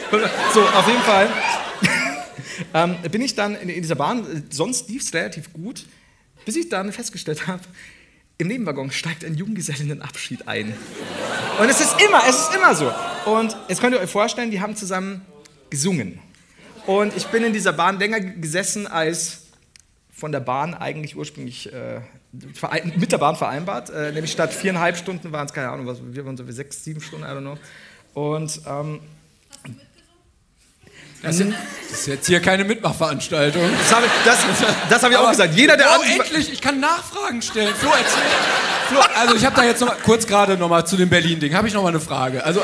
[0.53, 1.29] So, auf jeden Fall.
[2.73, 5.85] ähm, bin ich dann in, in dieser Bahn, sonst lief es relativ gut,
[6.45, 7.63] bis ich dann festgestellt habe,
[8.37, 10.73] im Nebenwaggon steigt ein Junggesellenabschied ein.
[11.59, 12.91] Und es ist immer, es ist immer so.
[13.25, 15.21] Und jetzt könnt ihr euch vorstellen, die haben zusammen
[15.69, 16.19] gesungen.
[16.87, 19.43] Und ich bin in dieser Bahn länger gesessen als
[20.11, 22.01] von der Bahn eigentlich ursprünglich äh,
[22.95, 23.89] mit der Bahn vereinbart.
[23.89, 26.83] Äh, nämlich statt viereinhalb Stunden waren es, keine Ahnung, was, wir waren so wie sechs,
[26.83, 27.57] sieben Stunden, I don't know.
[28.13, 29.01] Und ähm,
[31.21, 33.61] Das ist, jetzt hier keine Mitmachveranstaltung.
[33.79, 34.39] das habe ich, das,
[34.89, 35.55] das hab ich auch gesagt.
[35.55, 37.73] Jeder, der oh, endlich, ich kann Nachfragen stellen.
[37.75, 38.21] Flo, erzähl.
[38.89, 41.53] Flo, also ich habe da jetzt noch mal, kurz gerade noch mal zu dem Berlin-Ding,
[41.53, 42.43] habe ich noch mal eine Frage.
[42.43, 42.63] Also, äh,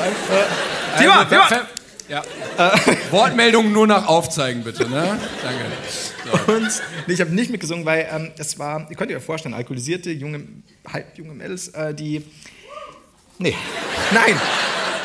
[0.98, 1.62] Thema, also, Thema.
[2.10, 2.24] Ja.
[3.12, 4.88] Wortmeldungen nur nach Aufzeigen, bitte.
[4.88, 5.18] Ne?
[5.42, 6.52] Danke.
[6.52, 10.10] Und nee, ich habe nicht mitgesungen, weil ähm, es war, ihr könnt euch vorstellen, alkoholisierte,
[10.10, 10.44] junge,
[10.92, 12.24] halb junge Mädels, äh, die.
[13.38, 13.54] Nee,
[14.12, 14.38] nein.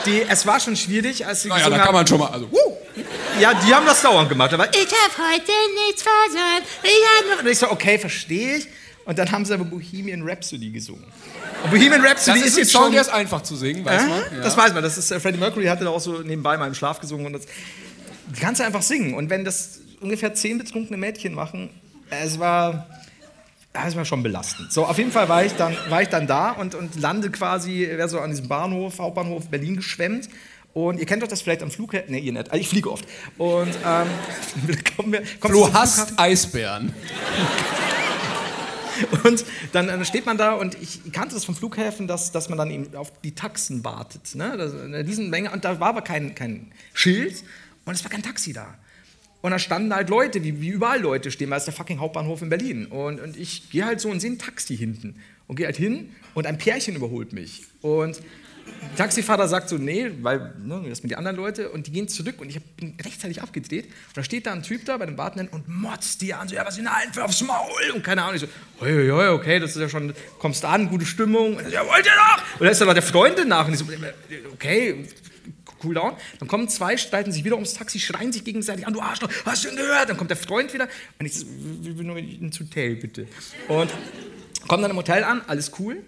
[0.08, 1.96] Die, es war schon schwierig, als sie Naja, da gesungen kann haben.
[1.96, 2.30] man schon mal.
[2.30, 2.50] Also,
[3.40, 4.54] Ja, die haben das dauernd gemacht.
[4.54, 5.52] Aber ich habe heute
[5.86, 6.66] nichts versäumt.
[6.84, 7.40] Ich hab...
[7.40, 8.68] Und ich so, okay, verstehe ich.
[9.06, 11.06] Und dann haben sie aber Bohemian Rhapsody gesungen.
[11.70, 12.92] Bohemian das Rhapsody ist ist ein jetzt Song, schon.
[12.94, 14.08] der ist einfach zu singen, weiß Äh?
[14.08, 14.20] man.
[14.38, 14.44] Ja.
[14.44, 14.84] Das weiß man.
[14.84, 17.26] Das ist, äh, Freddie Mercury hatte da auch so nebenbei in meinem Schlaf gesungen.
[17.28, 17.42] Und das,
[18.40, 19.14] kannst du einfach singen.
[19.16, 21.70] Und wenn das ungefähr zehn betrunkene Mädchen machen,
[22.10, 22.88] es war,
[23.74, 24.72] es war schon belastend.
[24.72, 27.88] So, auf jeden Fall war ich dann, war ich dann da und, und lande quasi,
[27.90, 30.30] wäre so an diesem Bahnhof, Hauptbahnhof Berlin geschwemmt.
[30.74, 32.12] Und ihr kennt doch das vielleicht am Flughafen.
[32.12, 32.52] Nee, ihr nicht.
[32.52, 33.06] Also ich fliege oft.
[33.38, 34.08] Und ähm,
[34.98, 36.94] kommen wir, kommt Flo hasst Eisbären.
[39.24, 42.72] Und dann, steht man da und ich kannte das vom Flughäfen, dass, dass man dann
[42.72, 44.36] eben auf die Taxen wartet.
[44.36, 44.54] Ne?
[45.00, 47.44] In diesen Menge, und da war aber kein, kein Schild
[47.86, 48.76] und es war kein Taxi da.
[49.42, 52.42] Und da standen halt Leute, wie, wie überall Leute stehen, weil es der fucking Hauptbahnhof
[52.42, 52.88] in Berlin.
[52.88, 55.22] Und, und ich gehe halt so und sehe ein Taxi hinten.
[55.48, 57.64] Und gehe halt hin und ein Pärchen überholt mich.
[57.82, 58.20] Und
[58.96, 62.36] Taxifahrer sagt so, nee, weil ne, das sind die anderen Leute und die gehen zurück
[62.40, 65.50] und ich bin rechtzeitig abgedreht und da steht da ein Typ da bei dem Wartenden
[65.50, 68.36] und motzt die an, so, ja, was sind denn aufs Maul und keine Ahnung.
[68.36, 68.48] Ich so,
[68.80, 71.58] hoi, hoi, okay, das ist ja schon, kommst an, gute Stimmung.
[71.58, 72.60] Und so, ja, wollt ihr noch?
[72.60, 73.86] Und da ist dann noch der Freundin nach und ich so,
[74.54, 75.06] okay,
[75.84, 76.14] cool down.
[76.40, 79.66] Dann kommen zwei, streiten sich wieder ums Taxi, schreien sich gegenseitig an, du Arschloch, hast
[79.66, 80.10] du ihn gehört?
[80.10, 80.88] Dann kommt der Freund wieder
[81.20, 81.46] und ich so,
[81.82, 83.28] wir will nur ins Hotel, bitte.
[83.68, 83.92] Und
[84.68, 86.04] kommen dann im Hotel an, alles cool.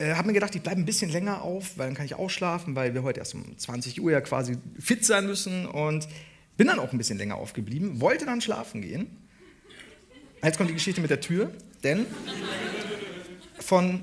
[0.00, 2.74] Äh, habe mir gedacht, ich bleibe ein bisschen länger auf, weil dann kann ich ausschlafen,
[2.74, 5.66] weil wir heute erst um 20 Uhr ja quasi fit sein müssen.
[5.66, 6.08] Und
[6.56, 9.06] bin dann auch ein bisschen länger aufgeblieben, wollte dann schlafen gehen.
[10.42, 11.50] Jetzt kommt die Geschichte mit der Tür,
[11.84, 12.06] denn
[13.58, 14.00] von,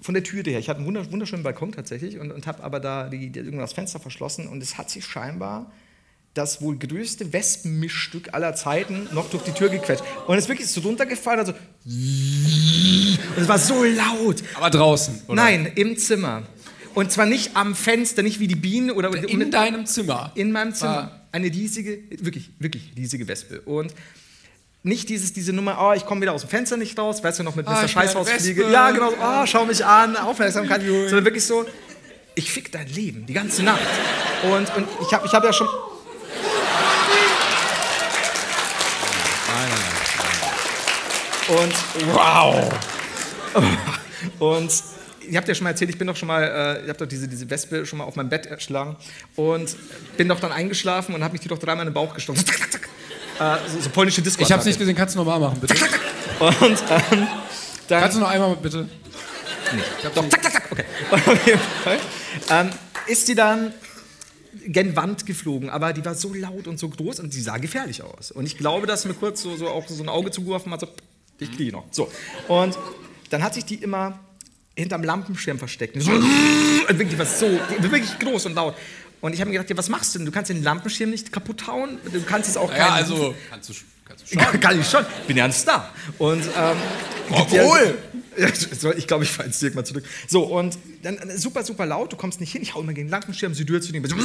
[0.00, 2.80] von der Tür her, ich hatte einen wunder- wunderschönen Balkon tatsächlich und, und habe aber
[2.80, 5.72] da die, irgendwann das Fenster verschlossen und es hat sich scheinbar
[6.34, 10.04] das wohl größte Wespenmischstück aller Zeiten noch durch die Tür gequetscht.
[10.26, 11.52] Und es ist wirklich so runtergefallen, also
[11.84, 14.42] und es war so laut.
[14.54, 15.34] Aber draußen, oder?
[15.42, 16.44] Nein, im Zimmer.
[16.94, 20.32] Und zwar nicht am Fenster, nicht wie die Bienen oder In deinem Zimmer.
[20.34, 20.94] in meinem Zimmer.
[20.94, 23.60] War- Eine riesige, wirklich, wirklich riesige Wespe.
[23.60, 23.94] Und
[24.82, 27.42] nicht dieses, diese Nummer, oh, ich komme wieder aus dem Fenster nicht raus, weißt du
[27.44, 27.78] noch, mit Ah, Mr.
[27.80, 28.70] eine Scheißhausfliege.
[28.70, 30.82] Ja, genau, oh, schau mich an, Aufmerksamkeit.
[30.82, 31.64] Sondern wirklich so,
[32.34, 33.80] ich fick dein Leben, die ganze Nacht.
[34.44, 35.68] Und, und ich habe ich hab ja schon...
[41.50, 41.74] Und
[42.14, 42.70] wow.
[44.38, 44.70] Und
[45.28, 47.06] ihr habt ja schon mal erzählt, ich bin doch schon mal, äh, ich habe doch
[47.06, 48.96] diese, diese Wespe schon mal auf meinem Bett erschlagen
[49.36, 49.76] und
[50.16, 52.44] bin doch dann eingeschlafen und habe mich die doch dreimal in den Bauch gestochen.
[52.44, 52.88] Zack, zack, zack.
[53.64, 55.74] Äh, so, so polnische disco Ich hab's nicht gesehen, kannst du nochmal machen, bitte?
[56.40, 57.26] Und ähm,
[57.88, 58.00] dann...
[58.00, 58.88] Kannst du noch einmal, bitte?
[60.14, 60.68] Doch, zack, zack, zack.
[60.70, 60.84] Okay.
[61.10, 61.98] Auf jeden Fall
[62.50, 62.70] ähm,
[63.06, 63.72] ist die dann
[64.66, 68.02] gen Wand geflogen, aber die war so laut und so groß und sie sah gefährlich
[68.02, 68.30] aus.
[68.30, 70.88] Und ich glaube, dass mir kurz so, so auch so ein Auge zugeworfen hat, so,
[71.40, 71.84] ich kriege noch.
[71.90, 72.10] So.
[72.48, 72.76] Und
[73.30, 74.18] dann hat sich die immer
[74.76, 75.94] hinterm Lampenschirm versteckt.
[75.96, 77.46] Und so, und wirklich, war so,
[77.80, 78.74] wirklich groß und laut.
[79.20, 80.26] Und ich habe mir gedacht, ja, was machst du denn?
[80.26, 81.98] Du kannst den Lampenschirm nicht kaputt hauen.
[82.10, 83.74] Du kannst es auch Ja, keinen- also, kannst du,
[84.06, 84.60] kannst du ja, schon.
[84.60, 85.04] kann ich schon.
[85.26, 85.92] Bin ja ein Star.
[86.18, 86.76] Und, ähm,
[87.30, 87.98] Obwohl.
[88.96, 90.04] Ich glaube, ich fahre ins Dirk mal zurück.
[90.28, 93.08] So, und dann äh, super, super laut, du kommst nicht hin, ich hau immer gegen
[93.08, 94.16] den Lampenschirm, sie rührt zu so,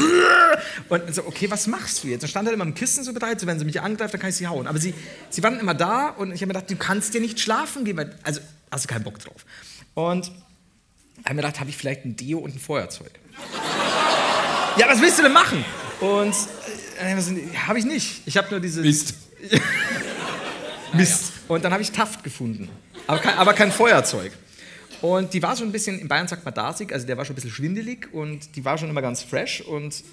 [0.89, 2.23] Und so, okay, was machst du jetzt?
[2.23, 4.29] Dann stand er immer im Kissen so bereit, so, wenn sie mich angreift, dann kann
[4.29, 4.67] ich sie hauen.
[4.67, 4.93] Aber sie,
[5.29, 7.97] sie waren immer da und ich habe mir gedacht, du kannst dir nicht schlafen gehen,
[7.97, 9.45] weil, also hast du keinen Bock drauf.
[9.93, 10.31] Und
[11.23, 13.11] habe mir gedacht, habe ich vielleicht ein Deo und ein Feuerzeug?
[14.77, 15.63] ja, was willst du denn machen?
[16.01, 16.35] Und
[16.99, 17.15] äh,
[17.67, 18.21] habe ich nicht.
[18.25, 18.81] Ich habe nur diese.
[18.81, 19.15] Mist.
[20.93, 21.34] Mist.
[21.47, 22.69] Und dann habe ich Taft gefunden.
[23.07, 24.31] Aber kein, aber kein Feuerzeug.
[25.01, 27.33] Und die war so ein bisschen, in Bayern sagt man dasig, also der war schon
[27.33, 30.03] ein bisschen schwindelig und die war schon immer ganz fresh und.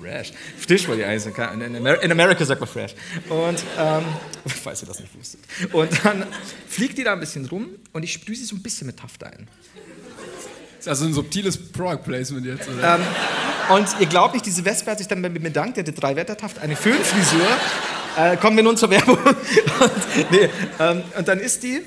[0.00, 0.32] Fresh.
[0.58, 1.60] Frisch wollte ich eigentlich sagen.
[1.60, 2.94] In, Amer in America sagt man fresh.
[3.28, 4.04] Und, ähm,
[4.46, 5.40] falls ihr das nicht wusstet.
[5.72, 6.24] Und dann
[6.68, 9.24] fliegt die da ein bisschen rum und ich sprühe sie so ein bisschen mit Taft
[9.24, 9.48] ein.
[10.78, 12.96] Ist also ein subtiles Product Placement jetzt, oder?
[12.96, 13.02] Ähm,
[13.70, 16.14] und ihr glaubt nicht, diese Wespe hat sich dann bei mir bedankt, die hatte drei
[16.14, 17.46] Wettertaft, eine Föhnfrisur.
[18.16, 19.18] Äh, kommen wir nun zur Werbung.
[19.24, 20.48] Und, nee,
[20.78, 21.80] ähm, und dann ist die,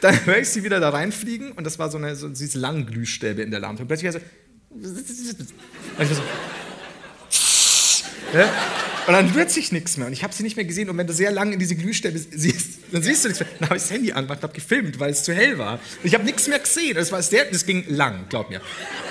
[0.00, 2.86] dann höre ich sie wieder da reinfliegen und das war so eine, so diese langen
[2.86, 3.82] Glühstäbe in der Lampe.
[3.82, 4.26] Und plötzlich war so,
[4.70, 6.22] und ich war so
[9.06, 11.06] Und dann rührt sich nichts mehr und ich habe sie nicht mehr gesehen und wenn
[11.06, 13.48] du sehr lange in diese Glühstäbe siehst, dann siehst du nichts mehr.
[13.58, 15.74] Dann habe ich das Handy angemacht und habe gefilmt, weil es zu hell war.
[15.74, 16.94] Und ich habe nichts mehr gesehen.
[16.94, 18.60] Das, war sehr, das ging lang, glaub mir.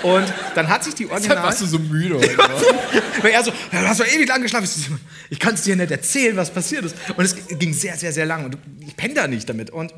[0.02, 1.44] Und dann hat sich die Deshalb Original...
[1.44, 2.16] warst du so müde.
[2.16, 2.28] Oder?
[3.22, 5.00] Weil er so, ja, du hast doch ewig lang geschlafen.
[5.28, 6.96] Ich kann es dir nicht erzählen, was passiert ist.
[7.16, 8.44] Und es ging sehr, sehr, sehr lang.
[8.44, 9.70] Und ich penne da nicht damit.
[9.70, 9.92] Und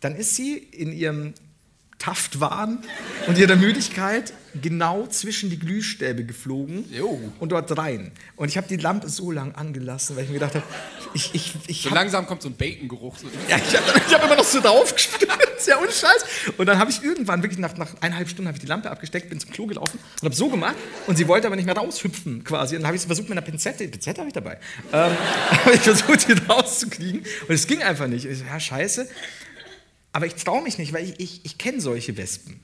[0.00, 1.34] dann ist sie in ihrem
[1.98, 2.78] Taftwahn
[3.26, 7.18] und ihrer Müdigkeit genau zwischen die Glühstäbe geflogen Jo.
[7.38, 8.12] und dort rein.
[8.36, 10.64] Und ich habe die Lampe so lang angelassen, weil ich mir gedacht habe,
[11.14, 13.16] ich, ich, ich So hab- langsam kommt so ein Bacon-Geruch.
[13.18, 13.26] So.
[13.48, 15.28] ja, ich habe hab immer noch so drauf gespürt.
[15.64, 16.24] Ja, ohne Scheiß.
[16.58, 19.28] Und dann habe ich irgendwann, wirklich nach, nach eineinhalb Stunden, habe ich die Lampe abgesteckt,
[19.30, 20.74] bin zum Klo gelaufen und habe so gemacht.
[21.06, 22.74] Und sie wollte aber nicht mehr raushüpfen, quasi.
[22.74, 24.58] Und dann habe ich versucht mit einer Pinzette, Pinzette habe ich dabei,
[24.92, 25.12] ähm,
[25.50, 27.20] habe ich versucht, sie rauszukriegen.
[27.20, 28.24] Und es ging einfach nicht.
[28.24, 29.06] Ich so, ja, scheiße.
[30.12, 32.60] Aber ich traue mich nicht, weil ich, ich, ich kenne solche Wespen.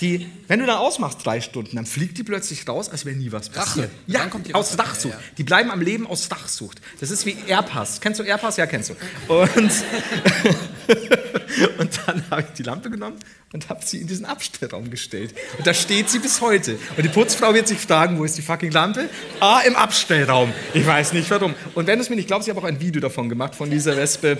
[0.00, 3.32] Die, wenn du dann ausmachst drei Stunden, dann fliegt die plötzlich raus, als wäre nie
[3.32, 3.90] was passiert.
[4.06, 4.90] Ja, Dann kommt die aus Rache.
[4.90, 5.14] Rachsucht.
[5.14, 5.26] Ja, ja.
[5.38, 6.80] Die bleiben am Leben aus Rachsucht.
[7.00, 8.00] Das ist wie Airpass.
[8.00, 8.56] Kennst du Airpass?
[8.58, 8.94] Ja, kennst du.
[9.32, 9.56] Und,
[11.78, 13.16] und dann habe ich die Lampe genommen
[13.52, 15.34] und habe sie in diesen Abstellraum gestellt.
[15.56, 16.78] Und da steht sie bis heute.
[16.96, 19.08] Und die Putzfrau wird sich fragen, wo ist die fucking Lampe?
[19.40, 20.52] Ah, im Abstellraum.
[20.74, 21.54] Ich weiß nicht warum.
[21.74, 23.68] Und wenn du es mir nicht glaubst, ich habe auch ein Video davon gemacht, von
[23.68, 24.38] dieser Wespe.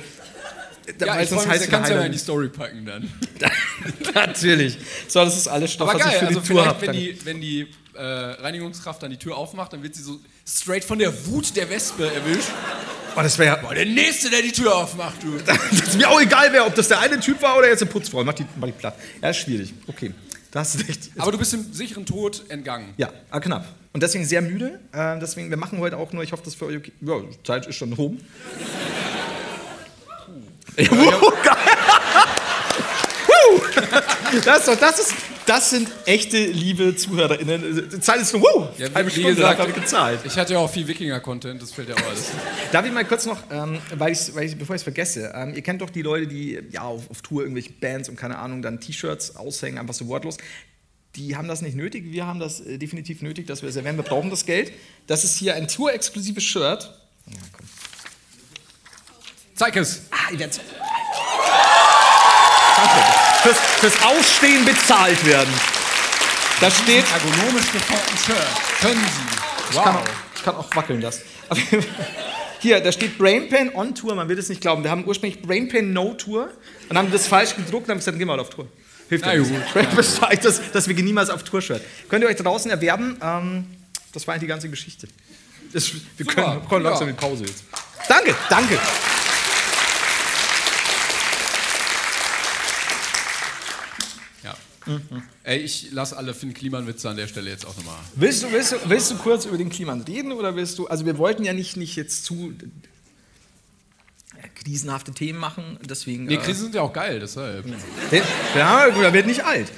[1.00, 3.10] Ja, Weil ich sonst heißt kannst du ja in die Story packen dann.
[4.14, 4.78] Natürlich.
[5.06, 6.86] So, das ist alles Stoff, Aber was ich geil, für die also Tour vielleicht, habe.
[6.86, 10.84] wenn die, wenn die äh, Reinigungskraft dann die Tür aufmacht, dann wird sie so straight
[10.84, 12.48] von der Wut der Wespe erwischt.
[13.16, 15.38] Oh, das wäre Boah, der Nächste, der die Tür aufmacht, du.
[15.46, 17.90] Das ist mir auch egal, wer, ob das der eine Typ war oder jetzt eine
[17.90, 18.22] Putzfrau.
[18.24, 18.94] Mach die, mach die platt.
[19.20, 19.74] Ja, ist schwierig.
[19.86, 20.12] Okay.
[20.50, 21.10] Da hast du recht.
[21.18, 22.94] Aber du bist dem sicheren Tod entgangen.
[22.96, 23.66] ja, ah, knapp.
[23.92, 24.80] Und deswegen sehr müde.
[24.92, 26.92] Äh, deswegen, wir machen heute auch nur, ich hoffe, das ist für euch okay.
[27.00, 28.18] Ja, die Zeit ist schon rum.
[28.18, 28.66] Ja,
[30.06, 30.26] wow, geil.
[30.28, 30.42] Wuh.
[34.44, 35.14] Das, ist doch, das, ist,
[35.44, 37.88] das sind echte, liebe ZuhörerInnen.
[37.90, 40.20] Die Zeit ist schon, wow, Ja, halbe Stunde gesagt, habe ich gezahlt.
[40.24, 42.30] Ich hatte ja auch viel Wikinger-Content, das fällt ja auch alles.
[42.70, 45.54] Darf ich mal kurz noch, ähm, weil ich, weil ich, bevor ich es vergesse, ähm,
[45.54, 48.62] ihr kennt doch die Leute, die ja auf, auf Tour irgendwelche Bands und keine Ahnung,
[48.62, 50.36] dann T-Shirts aushängen, einfach so wortlos.
[51.16, 53.96] Die haben das nicht nötig, wir haben das äh, definitiv nötig, dass wir es erwähnen.
[53.96, 54.70] Wir brauchen das Geld.
[55.08, 56.94] Das ist hier ein Tour-exklusives Shirt.
[57.26, 57.66] Ja, komm.
[59.58, 60.02] Zeig es.
[60.10, 60.60] Ah, ihr werdet's-
[62.76, 63.04] Danke.
[63.42, 65.52] Fürs, fürs Ausstehen bezahlt werden.
[66.60, 68.36] Da steht, Ergonomisch geformten Shirt.
[68.80, 69.70] Können Sie.
[69.76, 70.02] Ich kann, auch,
[70.34, 71.20] ich kann auch wackeln das.
[72.60, 74.82] Hier, da steht Brainpan on Tour, man wird es nicht glauben.
[74.82, 76.50] Wir haben ursprünglich Brainpan No Tour
[76.88, 78.66] und haben das falsch gedruckt und haben gesagt, dann gehen wir halt auf Tour.
[79.08, 79.50] Hilft ja gut.
[80.44, 81.82] dass, dass wir gehen niemals auf Tour-Shirt.
[82.08, 83.18] Könnt ihr euch draußen erwerben.
[83.22, 83.66] Ähm,
[84.12, 85.08] das war eigentlich die ganze Geschichte.
[85.72, 86.90] Das, wir Super, können, können ja.
[86.90, 87.64] langsam in Pause jetzt.
[88.08, 88.78] Danke, danke.
[94.88, 95.22] Ja.
[95.44, 97.98] Ey, ich lasse alle Finn Kliman-Witze an der Stelle jetzt auch nochmal.
[98.14, 101.04] Willst du, willst, du, willst du kurz über den Kliman reden oder willst du, also
[101.06, 102.54] wir wollten ja nicht, nicht jetzt zu,
[104.36, 105.78] ja, krisenhafte Themen machen.
[105.82, 106.24] Deswegen.
[106.24, 107.66] Nee, äh, Krisen sind ja auch geil, deshalb.
[108.54, 109.70] ja, gut, er wird nicht alt.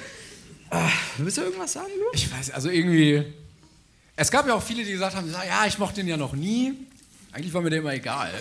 [0.69, 2.05] Ah, willst du irgendwas sagen, Lu?
[2.13, 3.23] Ich weiß, also irgendwie.
[4.15, 6.73] Es gab ja auch viele, die gesagt haben, ja, ich mochte den ja noch nie.
[7.31, 8.31] Eigentlich war mir der immer egal.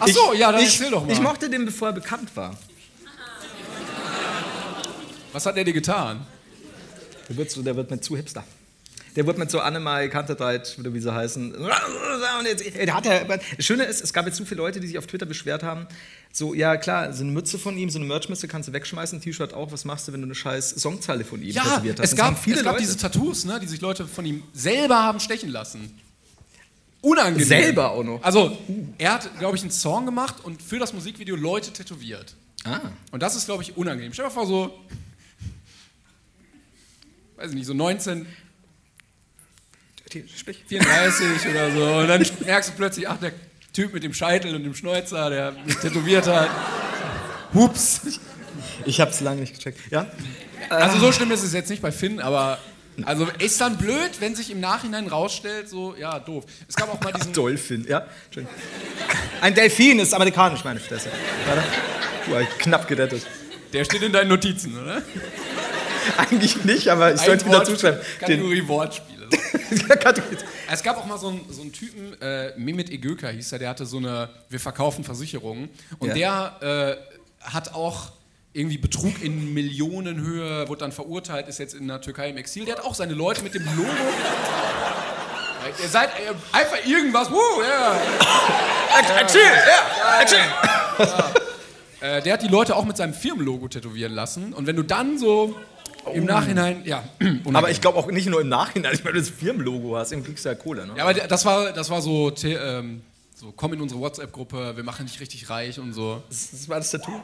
[0.00, 1.12] Ach so, ja, dann ich, erzähl doch mal.
[1.12, 2.56] Ich mochte den, bevor er bekannt war.
[5.32, 6.26] Was hat der dir getan?
[7.28, 8.44] Der wird, so, der wird mit zu Hipster.
[9.14, 11.54] Der wird mit so Annemai Kanterteit, oder wie sie heißen.
[11.54, 11.70] Und
[12.46, 14.96] jetzt, der hat ja, das Schöne ist, es gab jetzt so viele Leute, die sich
[14.98, 15.86] auf Twitter beschwert haben.
[16.32, 19.22] So, ja klar, so eine Mütze von ihm, so eine Merchmütze kannst du wegschmeißen, ein
[19.22, 19.70] T-Shirt auch.
[19.70, 22.10] Was machst du, wenn du eine scheiß Songzeile von ihm Ja, tätowiert hast?
[22.10, 22.84] es gab, viele es gab Leute.
[22.86, 25.94] diese Tattoos, ne, die sich Leute von ihm selber haben stechen lassen.
[27.02, 27.46] Unangenehm.
[27.46, 28.22] Selber auch noch.
[28.22, 28.56] Also,
[28.96, 32.34] er hat, glaube ich, einen Song gemacht und für das Musikvideo Leute tätowiert.
[32.64, 32.78] Ah.
[33.10, 34.12] Und das ist, glaube ich, unangenehm.
[34.14, 34.78] Stell dir mal vor, so,
[37.42, 38.26] weiß ich nicht, so 19,
[40.36, 40.62] Sprich.
[40.68, 41.84] 34 oder so.
[41.84, 43.32] Und dann merkst du plötzlich, ach, der
[43.72, 46.50] Typ mit dem Scheitel und dem Schnäuzer, der mich tätowiert hat.
[47.54, 48.20] Hups.
[48.84, 49.80] Ich hab's lange nicht gecheckt.
[49.90, 50.06] Ja?
[50.68, 52.58] Also so schlimm ist es jetzt nicht bei Finn, aber
[53.04, 56.44] also ist dann blöd, wenn sich im Nachhinein rausstellt, so, ja, doof.
[56.68, 57.32] Es gab auch mal diesen...
[57.32, 58.06] Dolphin, ja?
[58.30, 58.46] Schön.
[59.40, 61.08] Ein Delfin ist amerikanisch, meine Fresse.
[61.46, 62.42] Warte.
[62.42, 63.26] Ich knapp gerettet.
[63.72, 65.02] Der steht in deinen Notizen, oder?
[66.16, 68.00] Eigentlich nicht, aber ich sollte Ein wieder Wort- zuschreiben.
[68.00, 69.28] Den, Kategorie Wortspiele.
[69.98, 70.36] Kategorie.
[70.70, 73.68] Es gab auch mal so einen, so einen Typen, äh, Mehmet Egöka hieß er, der
[73.70, 75.68] hatte so eine, wir verkaufen Versicherungen.
[75.98, 76.98] Und der
[77.40, 78.12] äh, hat auch
[78.54, 82.66] irgendwie Betrug in Millionenhöhe, wurde dann verurteilt, ist jetzt in der Türkei im Exil.
[82.66, 83.88] Der hat auch seine Leute mit dem Logo.
[85.82, 87.30] Ihr seid äh, einfach irgendwas.
[87.30, 87.96] Wuh, ja.
[92.00, 94.52] Äh, der hat die Leute auch mit seinem Firmenlogo tätowieren lassen.
[94.52, 95.56] Und wenn du dann so
[96.12, 97.04] im Nachhinein, ja.
[97.52, 100.44] Aber ich glaube auch nicht nur im Nachhinein, ich meine, das Firmenlogo hast, dann kriegst
[100.44, 100.94] du ja Kohle, ne?
[100.96, 103.02] Ja, aber das war, das war so, ähm,
[103.34, 106.22] so, komm in unsere WhatsApp-Gruppe, wir machen dich richtig reich und so.
[106.28, 107.20] Das, das war das Tattoo.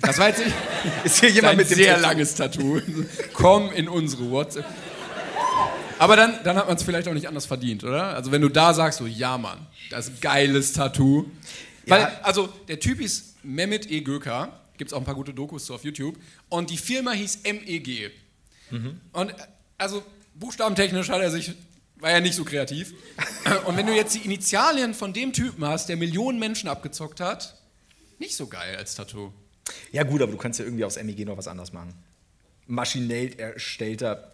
[0.00, 0.54] Das war jetzt nicht
[1.04, 2.02] Ist hier jemand mit dem sehr Tattoo?
[2.08, 2.80] langes Tattoo.
[3.34, 4.64] komm in unsere WhatsApp.
[5.98, 8.14] Aber dann, dann hat man es vielleicht auch nicht anders verdient, oder?
[8.14, 9.58] Also wenn du da sagst, so, ja Mann,
[9.90, 11.26] das ist ein geiles Tattoo.
[11.86, 12.10] Weil, Ja.
[12.22, 14.00] also der Typ hieß Mehmet E.
[14.00, 14.48] Göker,
[14.82, 16.16] gibt es auch ein paar gute Dokus zu auf YouTube.
[16.48, 18.10] Und die Firma hieß MEG.
[19.12, 19.34] Und äh,
[19.78, 20.02] also
[20.34, 21.52] buchstabentechnisch hat er sich,
[22.00, 22.92] war er nicht so kreativ.
[23.66, 27.62] Und wenn du jetzt die Initialien von dem Typen hast, der Millionen Menschen abgezockt hat,
[28.18, 29.32] nicht so geil als Tattoo.
[29.92, 31.94] Ja gut, aber du kannst ja irgendwie aus MEG noch was anderes machen.
[32.66, 34.32] Maschinell erstellter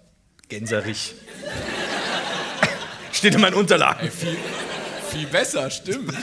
[0.48, 1.14] Gänserich.
[3.12, 4.00] Steht in meinen Unterlagen.
[4.06, 4.36] Ey, viel,
[5.08, 6.14] viel besser, stimmt.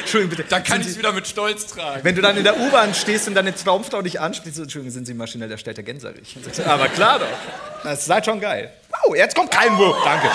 [0.00, 0.48] Entschuldigung, bitte.
[0.48, 2.00] Dann kann ich es wieder mit Stolz tragen.
[2.02, 5.06] Wenn du dann in der U-Bahn stehst und deine Traumfrau dich anspricht, so, Entschuldigung, sind
[5.06, 6.36] Sie maschinell erstellter Gänserich?
[6.36, 7.26] Und sagst du, Aber klar doch.
[7.84, 8.70] Das seid schon geil.
[8.90, 9.96] Wow, jetzt kommt kein Wurf.
[10.04, 10.28] Danke.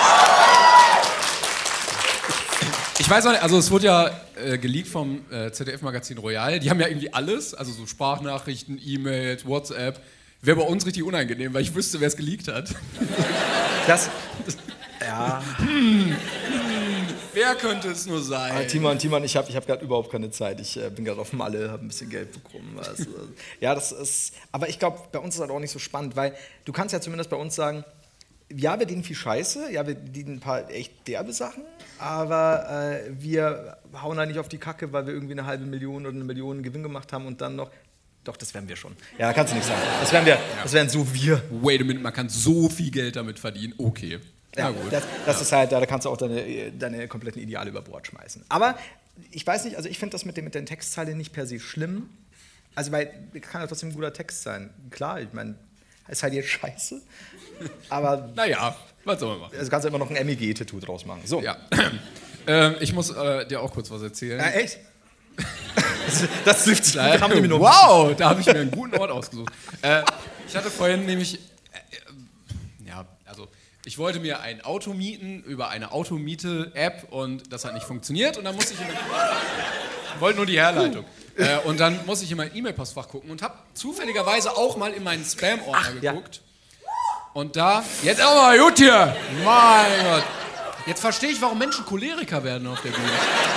[3.00, 4.10] Ich weiß auch nicht, also es wurde ja
[4.44, 6.58] äh, geleakt vom äh, ZDF-Magazin Royal.
[6.60, 10.00] Die haben ja irgendwie alles, also so Sprachnachrichten, E-Mails, WhatsApp.
[10.42, 12.68] Wäre bei uns richtig unangenehm, weil ich wüsste, wer es geleakt hat.
[13.86, 14.10] Das,
[15.00, 15.42] ja.
[17.32, 18.52] Wer könnte es nur sein?
[18.54, 20.60] Ah, Timon, Timon, ich habe ich hab gerade überhaupt keine Zeit.
[20.60, 22.78] Ich äh, bin gerade auf Malle, habe ein bisschen Geld bekommen.
[22.78, 23.04] Also,
[23.60, 24.34] ja, das ist.
[24.52, 27.00] Aber ich glaube, bei uns ist das auch nicht so spannend, weil du kannst ja
[27.00, 27.84] zumindest bei uns sagen,
[28.50, 31.62] ja, wir dienen viel Scheiße, ja, wir dienen ein paar echt derbe Sachen,
[31.98, 36.06] aber äh, wir hauen da nicht auf die Kacke, weil wir irgendwie eine halbe Million
[36.06, 37.70] oder eine Million Gewinn gemacht haben und dann noch.
[38.24, 38.94] Doch, das wären wir schon.
[39.16, 39.80] Ja, kannst du nicht sagen.
[40.00, 40.38] Das wären wir.
[40.62, 41.42] Das wären so wir.
[41.62, 43.74] Wait a minute, man kann so viel Geld damit verdienen.
[43.78, 44.18] Okay.
[44.56, 44.92] Ja, gut.
[44.92, 48.44] Das, das ist halt, da kannst du auch deine, deine kompletten Ideale über Bord schmeißen.
[48.48, 48.78] Aber
[49.30, 51.60] ich weiß nicht, also ich finde das mit, dem, mit den Textzeilen nicht per se
[51.60, 52.08] schlimm.
[52.74, 53.06] Also, weil
[53.40, 54.70] kann ja trotzdem ein guter Text sein.
[54.90, 55.56] Klar, ich meine,
[56.08, 57.00] ist halt jetzt scheiße.
[57.88, 59.58] Aber Naja, was soll man machen?
[59.58, 61.22] also kannst du immer noch ein MEG-Tattoo draus machen.
[61.24, 61.40] So.
[61.40, 61.56] Ja.
[62.46, 64.40] ähm, ich muss äh, dir auch kurz was erzählen.
[64.40, 64.78] Äh, echt?
[66.44, 66.96] das, trifft sich.
[66.96, 67.60] Minute.
[67.60, 69.52] wow, da habe ich mir einen guten Ort ausgesucht.
[69.82, 70.02] Äh,
[70.48, 71.38] ich hatte vorhin nämlich, äh,
[71.76, 73.48] äh, ja, also
[73.88, 78.44] ich wollte mir ein Auto mieten über eine Automiete-App und das hat nicht funktioniert und
[78.44, 78.86] dann musste ich, in,
[80.20, 81.06] wollte nur die Herleitung.
[81.38, 85.02] Äh, und dann muss ich in mein E-Mail-Postfach gucken und habe zufälligerweise auch mal in
[85.02, 86.12] meinen Spam-Ordner ja.
[86.12, 86.42] geguckt.
[87.32, 90.24] Und da, jetzt auch mal gut hier, mein Gott.
[90.86, 93.08] Jetzt verstehe ich, warum Menschen Choleriker werden auf der Bühne.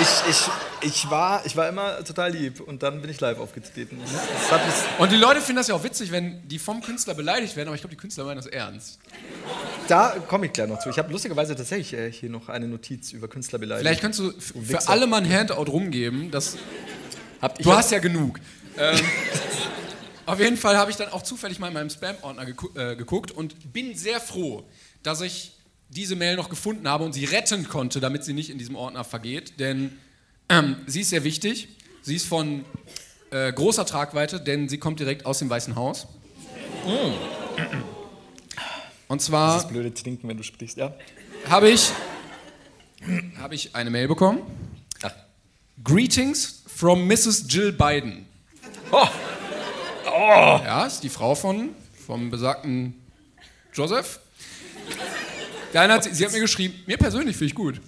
[0.02, 0.48] Ich, ich,
[0.82, 3.98] ich, war, ich war immer total lieb und dann bin ich live aufgetreten.
[4.98, 7.76] Und die Leute finden das ja auch witzig, wenn die vom Künstler beleidigt werden, aber
[7.76, 9.00] ich glaube, die Künstler meinen das ernst.
[9.88, 10.90] da komme ich gleich noch zu.
[10.90, 13.86] Ich habe lustigerweise tatsächlich äh, hier noch eine Notiz über Künstlerbeleidigung.
[13.88, 16.32] Vielleicht kannst du für alle mal ein Handout rumgeben.
[16.32, 16.58] Das,
[17.42, 18.40] Habt- ich du hab- hast ja genug.
[18.78, 19.00] Ähm,
[20.26, 22.46] auf jeden Fall habe ich dann auch zufällig mal in meinem Spam-Ordner
[22.76, 24.64] äh, geguckt und bin sehr froh,
[25.04, 25.54] dass ich
[25.92, 29.04] diese Mail noch gefunden habe und sie retten konnte, damit sie nicht in diesem Ordner
[29.04, 29.60] vergeht.
[29.60, 29.98] Denn
[30.50, 31.68] ähm, sie ist sehr wichtig.
[32.02, 32.66] Sie ist von
[33.32, 36.08] äh, großer Tragweite, denn sie kommt direkt aus dem Weißen Haus.
[39.08, 40.94] Und zwar Das blöde Trinken, wenn du sprichst, ja?
[41.50, 41.92] habe ich,
[43.38, 44.42] habe ich eine Mail bekommen.
[45.04, 45.14] Ach.
[45.84, 47.46] Greetings from Mrs.
[47.50, 48.26] Jill Biden.
[48.92, 49.08] Oh,
[50.64, 51.70] Ja, ist die Frau von
[52.06, 52.96] vom besagten
[53.74, 54.20] Joseph.
[55.74, 57.82] Dann hat sie, sie hat mir geschrieben, mir persönlich finde ich gut.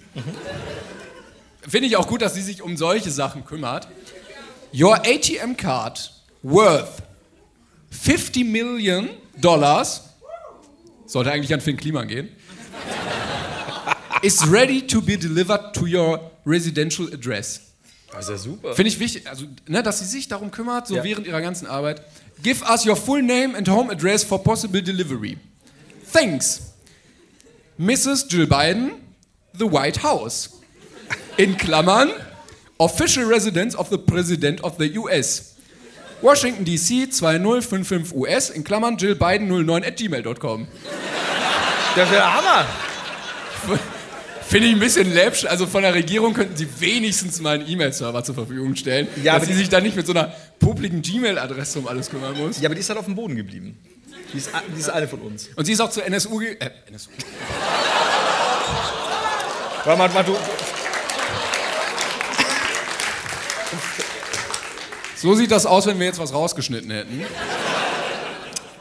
[1.67, 3.87] Finde ich auch gut, dass sie sich um solche Sachen kümmert.
[4.73, 6.11] Your ATM card
[6.41, 7.03] worth
[7.91, 9.09] 50 Million
[9.39, 10.03] Dollars,
[11.05, 12.29] sollte eigentlich an Finn Kliman gehen,
[14.21, 17.61] is ready to be delivered to your residential address.
[18.11, 18.73] das ist ja super.
[18.75, 21.03] Finde ich wichtig, also, ne, dass sie sich darum kümmert, so Ja.
[21.03, 22.01] während ihrer ganzen Arbeit.
[22.41, 25.37] Give us your full name and home address for possible delivery.
[26.11, 26.72] Thanks.
[27.79, 28.29] Mrs.
[28.29, 28.91] Jill Biden,
[29.57, 30.49] The White House.
[31.37, 32.11] In Klammern,
[32.77, 35.55] Official Residence of the President of the US.
[36.21, 40.67] Washington DC 2055 US, in Klammern Jill Biden 09 at gmail.com.
[41.95, 42.65] Das ist der Hammer.
[44.47, 45.45] Finde ich ein bisschen läppsch.
[45.45, 49.47] Also von der Regierung könnten sie wenigstens mal einen E-Mail-Server zur Verfügung stellen, Ja, dass
[49.47, 52.59] sie sich dann nicht mit so einer publiken Gmail-Adresse um alles kümmern muss.
[52.61, 53.77] Ja, aber die ist halt auf dem Boden geblieben.
[54.33, 55.49] Die ist, die ist eine von uns.
[55.55, 57.09] Und sie ist auch zur NSU, ge äh, NSU.
[59.85, 60.35] Warte mal, mal, du,
[65.15, 67.23] So sieht das aus, wenn wir jetzt was rausgeschnitten hätten.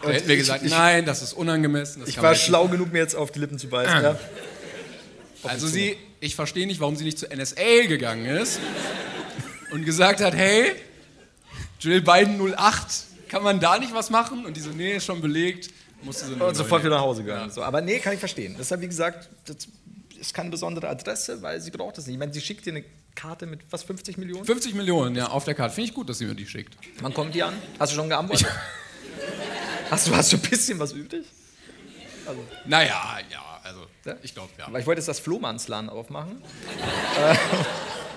[0.02, 2.00] Da hätten wir ich- gesagt, ich- nein, das ist unangemessen.
[2.00, 4.02] Das ich war schlau genug, mir jetzt auf die Lippen zu beißen.
[4.02, 4.12] Ja.
[4.12, 4.22] nicht.
[5.44, 8.58] Also sie, ich verstehe nicht, warum sie nicht zur NSA gegangen ist
[9.70, 10.72] und gesagt hat, hey,
[11.78, 14.44] Jill Biden 08, kann man da nicht was machen?
[14.44, 15.70] Und die so, nee, ist schon belegt.
[16.02, 17.50] Musste sie Und sofort wieder nach Hause gegangen.
[17.50, 18.54] So, aber nee, kann ich verstehen.
[18.58, 19.68] Deshalb, wie gesagt, das
[20.20, 22.14] ist keine besondere Adresse, weil sie braucht das nicht.
[22.16, 24.44] Ich meine, sie schickt dir eine Karte mit was, 50 Millionen?
[24.44, 25.74] 50 Millionen, ja, auf der Karte.
[25.74, 26.76] Finde ich gut, dass sie mir die schickt.
[27.00, 27.54] Wann kommt die an?
[27.78, 28.46] Hast du schon geantwortet?
[29.90, 31.26] Hast du, hast du ein bisschen was übrig?
[32.64, 34.16] Naja, ja, also, Ja?
[34.22, 34.66] ich glaube, ja.
[34.70, 36.42] Weil ich wollte jetzt das Flohmannsland aufmachen.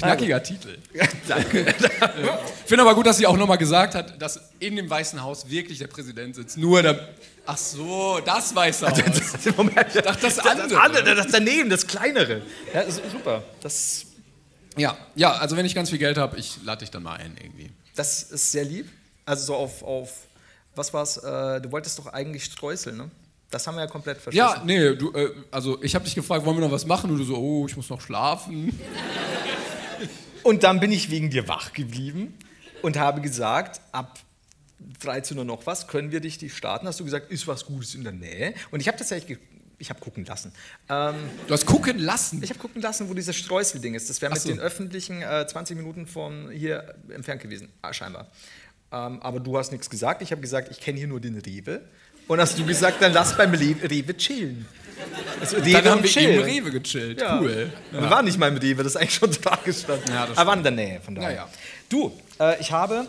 [0.00, 0.78] Knackiger Titel.
[1.28, 1.74] Danke.
[1.78, 5.48] Ich finde aber gut, dass sie auch nochmal gesagt hat, dass in dem Weißen Haus
[5.48, 6.56] wirklich der Präsident sitzt.
[6.58, 7.08] Nur der.
[7.46, 8.98] Ach so, das Weiße Haus.
[9.56, 10.80] Moment, ich dachte, das Das andere.
[10.80, 12.42] andere, das daneben, das kleinere.
[12.72, 13.42] Ja, das ist super.
[13.62, 14.06] Das,
[14.76, 17.36] Ja, ja, also wenn ich ganz viel Geld habe, ich lade dich dann mal ein
[17.40, 17.70] irgendwie.
[17.96, 18.88] das ist sehr lieb.
[19.26, 20.10] Also so auf, auf
[20.76, 21.16] was war's?
[21.18, 23.10] Äh, du wolltest doch eigentlich streuseln, ne?
[23.50, 24.46] Das haben wir ja komplett verschissen.
[24.46, 27.10] Ja, nee, du, äh, also ich habe dich gefragt, wollen wir noch was machen?
[27.10, 28.78] Und du so, oh, ich muss noch schlafen.
[30.42, 32.36] Und dann bin ich wegen dir wach geblieben
[32.82, 34.18] und habe gesagt, ab
[35.02, 36.86] 13 Uhr noch was, können wir dich die starten?
[36.86, 38.54] Hast du gesagt, ist was Gutes in der Nähe?
[38.70, 39.38] Und ich habe tatsächlich,
[39.78, 40.52] ich habe gucken lassen.
[40.88, 41.14] Ähm,
[41.46, 42.42] Du hast gucken lassen.
[42.42, 44.08] ich habe gucken lassen, wo dieses Streuselding ist.
[44.08, 44.48] Das wäre mit so.
[44.48, 48.28] den öffentlichen äh, 20 Minuten von hier entfernt gewesen, ah, scheinbar.
[48.92, 50.22] Ähm, aber du hast nichts gesagt.
[50.22, 51.82] Ich habe gesagt, ich kenne hier nur den Rewe.
[52.26, 54.66] Und hast du gesagt, dann lass beim Le Rewe chillen.
[55.40, 56.40] Also dann haben wir chillen.
[56.40, 57.20] eben Rewe gechillt.
[57.20, 57.38] Ja.
[57.40, 57.72] Cool.
[57.92, 60.12] Und wir waren nicht mal im Rewe, das ist eigentlich schon da gestanden.
[60.12, 61.30] Ja, Aber waren in der Nähe, von daher.
[61.30, 61.48] Ja, ja.
[61.88, 63.06] Du, äh, ich habe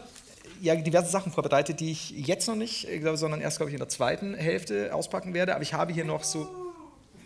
[0.62, 3.74] ja diverse Sachen vorbereitet, die ich jetzt noch nicht, äh, glaube, sondern erst, glaube ich,
[3.74, 5.54] in der zweiten Hälfte auspacken werde.
[5.56, 6.48] Aber ich habe hier noch so.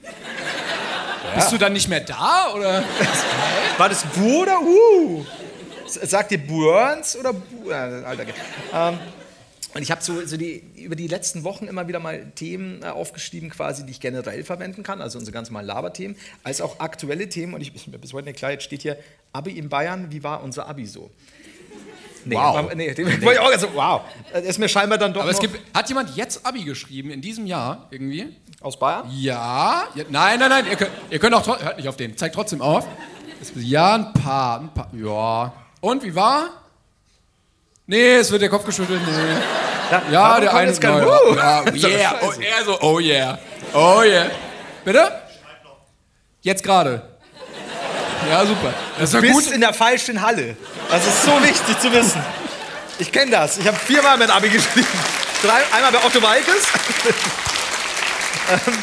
[1.35, 2.53] Bist du dann nicht mehr da?
[2.53, 2.83] Oder?
[3.77, 5.25] War das Bu oder U?
[5.87, 7.69] Sagt ihr Burns oder Bu?
[7.69, 8.25] Ja, Alter.
[8.73, 8.99] Ähm,
[9.75, 12.87] und ich habe so, so die, über die letzten Wochen immer wieder mal Themen äh,
[12.87, 17.29] aufgeschrieben, quasi, die ich generell verwenden kann, also unsere ganz normalen Laberthemen, als auch aktuelle
[17.29, 17.53] Themen.
[17.53, 18.97] Und ich ist mir bis heute nicht klar, jetzt steht hier
[19.33, 21.11] Abi in Bayern, wie war unser Abi so?
[22.27, 22.55] Nee, Wow.
[22.55, 24.01] war- nee, ich auch so, wow.
[24.33, 27.21] Das ist mir scheinbar dann doch Aber es gibt, hat jemand jetzt Abi geschrieben in
[27.21, 28.35] diesem Jahr irgendwie?
[28.61, 29.07] aus Bayern.
[29.11, 29.87] Ja.
[29.93, 30.65] ja nein, nein, nein.
[30.67, 32.87] Ihr könnt, ihr könnt auch, hört nicht auf den, zeigt trotzdem auf.
[33.55, 34.89] Ja, ein paar, ein paar.
[34.93, 35.53] Ja.
[35.81, 36.49] Und wie war?
[37.87, 39.01] Nee, es wird der Kopf geschüttelt.
[39.05, 39.91] Nee.
[39.91, 42.15] Ja, warum der eine kein ja, ja, ist doch yeah.
[42.21, 43.39] Oh, er so, oh yeah.
[43.73, 44.31] Oh yeah.
[44.83, 45.11] Bitte?
[46.41, 47.01] Jetzt gerade.
[48.29, 48.73] Ja, super.
[48.99, 49.51] Das Du bist gut.
[49.51, 50.57] in der falschen Halle.
[50.89, 52.23] Das ist so wichtig zu wissen.
[52.97, 53.57] Ich kenne das.
[53.57, 54.87] Ich habe viermal mit Abi geschrieben.
[55.43, 56.63] Drei, einmal bei Otto Walkes.
[58.47, 58.77] Ähm,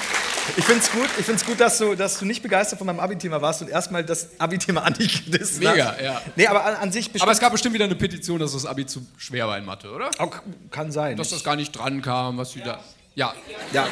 [0.56, 3.00] ich finde es gut, ich find's gut dass, du, dass du nicht begeistert von meinem
[3.00, 6.00] Abi-Thema warst und erstmal das Abi-Thema angeknissen Mega, hast.
[6.00, 6.20] ja.
[6.36, 7.22] Nee, aber an, an sich bestimmt.
[7.22, 9.90] Aber es gab bestimmt wieder eine Petition, dass das Abi zu schwer war in Mathe,
[9.90, 10.10] oder?
[10.18, 11.16] auch, kann sein.
[11.16, 12.80] Dass das gar nicht dran kam, was wieder.
[13.14, 13.34] Ja,
[13.72, 13.86] ja.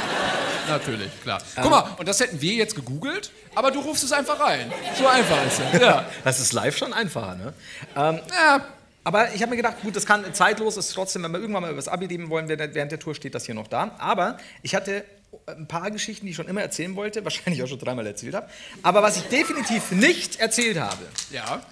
[0.67, 1.41] natürlich, klar.
[1.61, 4.73] Guck mal, und das hätten wir jetzt gegoogelt, aber du rufst es einfach rein.
[4.99, 5.81] So einfach ist es.
[5.81, 6.07] Ja.
[6.25, 7.53] Das ist live schon einfacher, ne?
[7.97, 8.65] Ähm, ja.
[9.03, 11.71] Aber ich habe mir gedacht, gut, das kann zeitlos ist trotzdem, wenn wir irgendwann mal
[11.71, 13.95] über das Abi reden wollen, während der Tour steht das hier noch da.
[13.99, 15.05] Aber ich hatte
[15.47, 18.49] ein paar Geschichten, die ich schon immer erzählen wollte, wahrscheinlich auch schon dreimal erzählt habe.
[18.83, 21.63] Aber was ich definitiv nicht erzählt habe, Ja.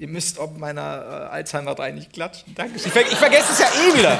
[0.00, 2.54] Ihr müsst ob meiner äh, Alzheimer 3 nicht klatschen.
[2.54, 2.86] Dankeschön.
[2.86, 4.10] Ich, ver ich vergesse es ja eh wieder.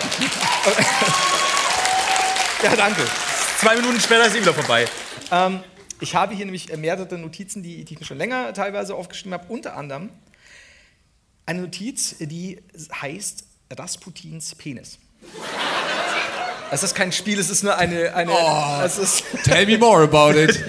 [2.65, 3.07] ja, danke.
[3.61, 4.87] Zwei Minuten später ist eh wieder vorbei.
[5.31, 5.63] Ähm,
[6.01, 9.45] ich habe hier nämlich mehrere Notizen, die, die ich mir schon länger teilweise aufgeschrieben habe.
[9.53, 10.11] Unter anderem
[11.47, 12.61] eine Notiz, die
[13.01, 14.99] heißt Rasputins Penis.
[16.71, 18.15] Es ist kein Spiel, es ist nur eine.
[18.15, 18.81] eine Oh.
[18.85, 20.63] es ist, Tell me more about it.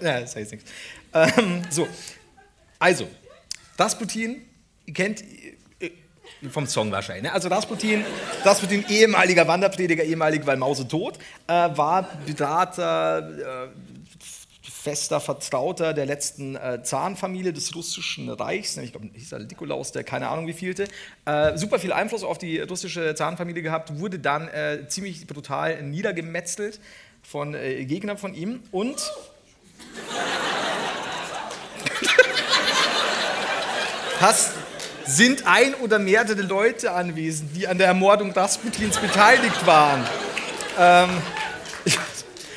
[0.00, 0.70] ja, das heißt nichts.
[1.12, 1.86] Ähm, so,
[2.78, 3.08] also,
[3.78, 4.42] Rasputin,
[4.86, 5.22] ihr kennt
[5.80, 5.90] äh,
[6.50, 7.24] vom Song wahrscheinlich.
[7.24, 7.32] Ne?
[7.32, 8.04] Also Rasputin,
[8.44, 13.93] Rasputin, ehemaliger Wanderprediger, ehemalig weil Mause tot, äh, war Berater, äh,
[14.84, 19.92] fester Vertrauter der letzten äh, Zarenfamilie des russischen Reichs, nämlich, ich glaube, hieß er Nikolaus,
[19.92, 20.86] der keine Ahnung wie vielte,
[21.24, 26.80] äh, super viel Einfluss auf die russische Zarenfamilie gehabt, wurde dann äh, ziemlich brutal niedergemetzelt
[27.22, 28.96] von äh, Gegnern von ihm und
[34.20, 34.52] hast,
[35.06, 40.06] sind ein oder mehrere Leute anwesend, die an der Ermordung Rasputins beteiligt waren.
[40.78, 41.08] Ähm,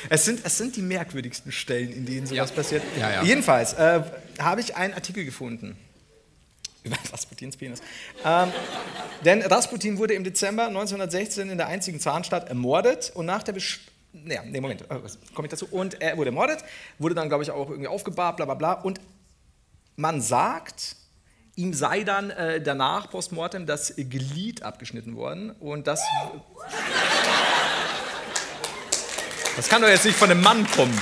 [0.08, 2.56] es, sind, es sind die merkwürdigsten Stellen, in denen sowas Ja.
[2.56, 2.82] passiert.
[2.98, 3.22] Ja, ja.
[3.22, 4.02] Jedenfalls äh,
[4.38, 5.76] habe ich einen Artikel gefunden
[6.84, 7.80] über Rasputins Penis.
[8.24, 8.52] Ähm,
[9.24, 13.80] denn Rasputin wurde im Dezember 1916 in der einzigen Zahnstadt ermordet und nach der Besch
[14.26, 15.00] ja, nee, Moment, äh,
[15.34, 15.68] komme ich dazu.
[15.70, 16.64] Und er wurde ermordet,
[16.98, 18.72] wurde dann, glaube ich, auch irgendwie aufgebahrt, bla bla bla.
[18.72, 19.00] Und
[19.96, 20.96] man sagt,
[21.56, 26.00] ihm sei dann äh, danach postmortem das Glied abgeschnitten worden und das.
[29.58, 30.96] Das kann doch jetzt nicht von einem Mann kommen.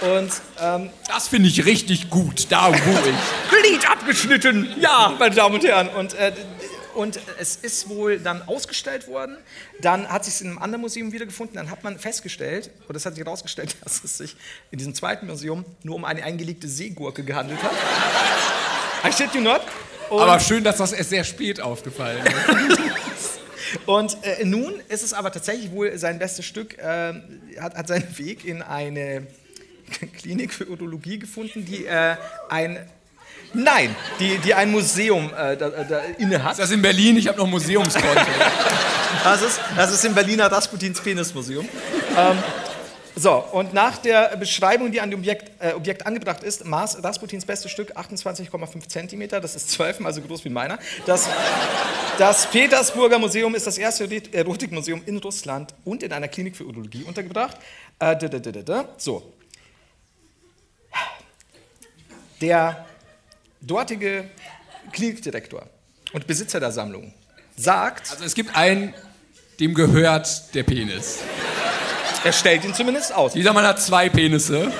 [0.00, 3.50] Und ähm, Das finde ich richtig gut, da wo ich.
[3.50, 5.88] Glied abgeschnitten, ja, meine Damen und Herren.
[5.88, 6.32] Und, äh,
[6.94, 9.36] und es ist wohl dann ausgestellt worden.
[9.80, 11.56] Dann hat sich es in einem anderen Museum wiedergefunden.
[11.56, 14.36] Dann hat man festgestellt, oder es hat sich herausgestellt, dass es sich
[14.70, 17.72] in diesem zweiten Museum nur um eine eingelegte Seegurke gehandelt hat.
[19.04, 19.62] I shit you not.
[20.10, 22.78] Und, Aber schön, dass das erst sehr spät aufgefallen ist.
[23.86, 27.14] und äh, nun ist es aber tatsächlich wohl sein bestes Stück, äh,
[27.60, 29.26] hat, hat seinen Weg in eine
[30.18, 32.16] Klinik für Urologie gefunden, die äh,
[32.48, 32.78] ein
[33.56, 36.52] Nein, die, die ein Museum äh, da, da inne hat.
[36.52, 37.16] Ist das in Berlin?
[37.16, 38.26] Ich habe noch Museumskonto.
[39.22, 41.68] Das ist, das ist im Berliner Rasputins Penismuseum.
[42.16, 42.38] ähm,
[43.16, 47.44] so, und nach der Beschreibung, die an dem Objekt, äh, Objekt angebracht ist, maß Rasputins
[47.44, 50.78] bestes Stück 28,5 cm, das ist zwölfmal so groß wie meiner.
[51.06, 51.28] Das,
[52.18, 57.04] das Petersburger Museum ist das erste Erotikmuseum in Russland und in einer Klinik für Urologie
[57.04, 57.56] untergebracht.
[58.00, 58.88] Äh, da, da, da.
[58.96, 59.32] So.
[62.40, 62.84] Der
[63.60, 64.28] dortige
[64.92, 65.66] Klinikdirektor
[66.12, 67.14] und Besitzer der Sammlung
[67.56, 68.92] sagt, Also es gibt einen,
[69.60, 71.20] dem gehört der Penis.
[72.24, 73.34] Er stellt ihn zumindest aus.
[73.34, 74.72] Dieser Mann hat zwei Penisse.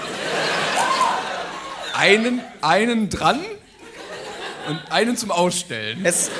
[1.95, 3.41] Einen, einen dran
[4.69, 6.05] und einen zum Ausstellen.
[6.05, 6.31] Es,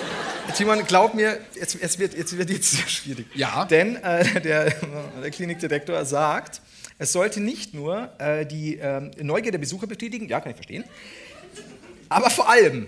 [0.57, 3.27] Timon, glaub mir, es, es wird, jetzt wird jetzt sehr schwierig.
[3.35, 3.67] Ja.
[3.67, 4.71] Denn äh, der,
[5.23, 6.61] der Klinikdirektor sagt,
[6.99, 10.85] es sollte nicht nur äh, die ähm, Neugier der Besucher befriedigen, ja, kann ich verstehen,
[12.09, 12.87] aber vor allem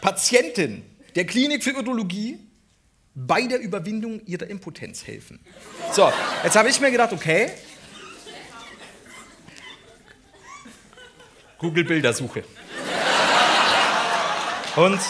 [0.00, 0.82] Patienten
[1.14, 2.38] der Klinik für Urologie
[3.14, 5.40] bei der Überwindung ihrer Impotenz helfen.
[5.92, 6.12] So,
[6.44, 7.50] jetzt habe ich mir gedacht, okay,
[11.58, 12.44] Google Bildersuche.
[14.76, 15.00] Und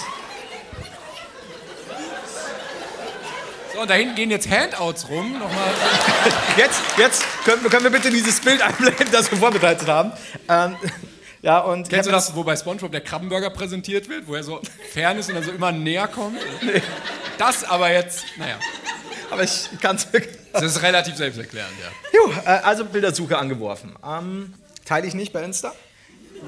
[3.78, 5.38] So, und da hinten gehen jetzt Handouts rum.
[5.38, 5.70] Nochmal.
[6.56, 10.10] Jetzt, jetzt können, können wir bitte dieses Bild einblenden, das wir vorbereitet haben.
[10.48, 10.74] Ähm,
[11.42, 14.60] ja, und Kennst du das, wo bei Spongebob der Krabbenburger präsentiert wird, wo er so
[14.92, 16.40] fern ist und dann so immer näher kommt?
[16.60, 16.82] Nee.
[17.38, 18.58] Das aber jetzt, naja,
[19.30, 20.36] Aber ich kann es wirklich.
[20.52, 22.18] das ist relativ selbsterklärend, ja.
[22.18, 23.94] Juh, äh, also Bildersuche angeworfen.
[24.04, 24.54] Ähm,
[24.84, 25.74] teile ich nicht bei Insta.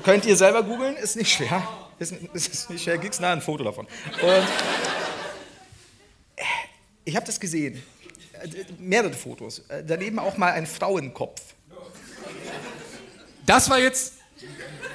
[0.05, 1.67] Könnt ihr selber googeln, ist nicht schwer.
[1.99, 3.87] Ist, ist nicht schwer, kriegst nachher ein Foto davon.
[4.23, 4.29] Und
[6.37, 6.43] äh,
[7.05, 7.83] ich habe das gesehen.
[8.43, 9.63] Äh, Mehrere Fotos.
[9.87, 11.41] Daneben auch mal ein Frauenkopf.
[13.45, 14.15] Das war jetzt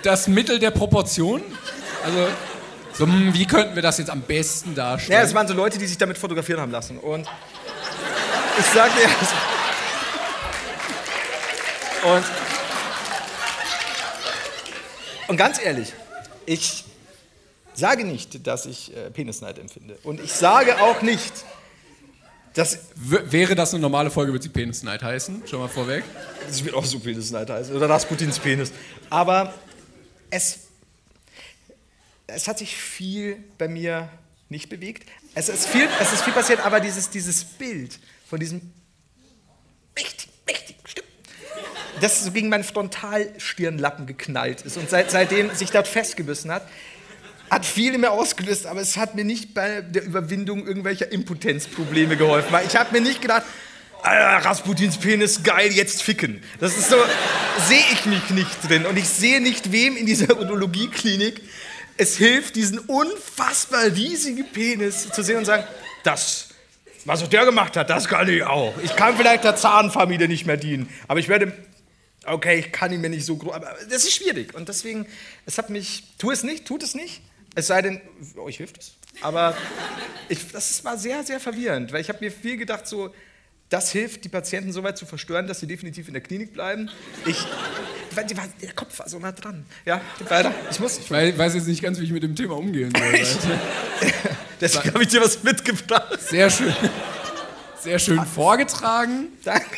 [0.02, 1.42] das Mittel der Proportion?
[2.04, 2.28] Also,
[2.94, 5.26] so, hm, wie könnten wir das jetzt am besten Ja, darstellen?
[5.26, 6.98] es waren so Leute, die sich damit fotografieren haben lassen.
[6.98, 7.28] Und
[8.58, 9.10] ich sag dir.
[12.06, 12.26] Und,
[15.28, 15.94] und ganz ehrlich,
[16.46, 16.86] ich
[17.74, 19.98] sage nicht, dass ich äh, Penisneid empfinde.
[20.04, 21.34] Und ich sage auch nicht,
[22.54, 22.80] dass.
[22.96, 25.48] W wäre das eine normale Folge, würde sie Penis Night heißen?
[25.48, 26.04] Schon mal vorweg.
[26.50, 27.76] Es wird auch so Penisneid heißen.
[27.76, 28.72] Oder Rasputins Penis.
[29.10, 29.54] Aber
[30.30, 30.60] es,
[32.28, 34.10] es hat sich viel bei mir
[34.50, 35.10] nicht bewegt.
[35.34, 38.00] Es ist viel, es ist viel passiert, aber dieses, dieses Bild
[38.36, 38.62] von diesem
[39.96, 41.06] mächtigen, mächtigen Stück,
[42.02, 46.68] das so gegen meinen Frontalstirnlappen geknallt ist und seit, seitdem sich dort festgebissen hat,
[47.50, 52.18] hat viel in mir ausgelöst, aber es hat mir nicht bei der Überwindung irgendwelcher Impotenzprobleme
[52.18, 52.52] geholfen.
[52.52, 53.44] Weil ich habe mir nicht gedacht,
[54.04, 56.44] Rasputins Penis, geil, jetzt ficken.
[56.60, 56.98] Das ist so,
[57.70, 58.86] sehe ich mich nicht drin.
[58.86, 61.42] Und ich sehe nicht, wem in dieser Urologieklinik
[61.96, 65.64] es hilft, diesen unfassbar riesigen Penis zu sehen und sagen,
[66.04, 66.45] das,
[67.06, 68.74] was auch der gemacht hat, das kann ich auch.
[68.84, 71.54] Ich kann vielleicht der Zahnfamilie nicht mehr dienen, aber ich werde
[72.26, 74.54] okay, ich kann ihn mir nicht so groß, aber das ist schwierig.
[74.54, 75.08] Und deswegen,
[75.46, 77.22] es hat mich, tu es nicht, tut es nicht.
[77.56, 78.02] Es sei denn,
[78.38, 78.96] euch hilft es.
[79.22, 79.56] Aber
[80.28, 83.14] ich, das war sehr, sehr verwirrend, weil ich habe mir viel gedacht, so,
[83.70, 86.90] das hilft, die Patienten so weit zu verstören, dass sie definitiv in der Klinik bleiben.
[87.26, 87.46] Ich,
[88.16, 88.24] war,
[88.62, 89.66] der Kopf war so nah dran.
[89.86, 90.54] Ja, weiter.
[90.70, 91.00] Ich muss.
[91.00, 93.12] Ich weiß, jetzt nicht ganz, wie ich mit dem Thema umgehen soll.
[93.12, 93.60] du?
[94.62, 96.22] Deswegen habe ich dir was mitgebracht.
[96.22, 96.74] Sehr schön.
[97.80, 99.78] Sehr schön vorgetragen, Danke.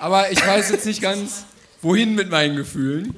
[0.00, 1.44] aber ich weiß jetzt nicht ganz,
[1.82, 3.14] wohin mit meinen Gefühlen.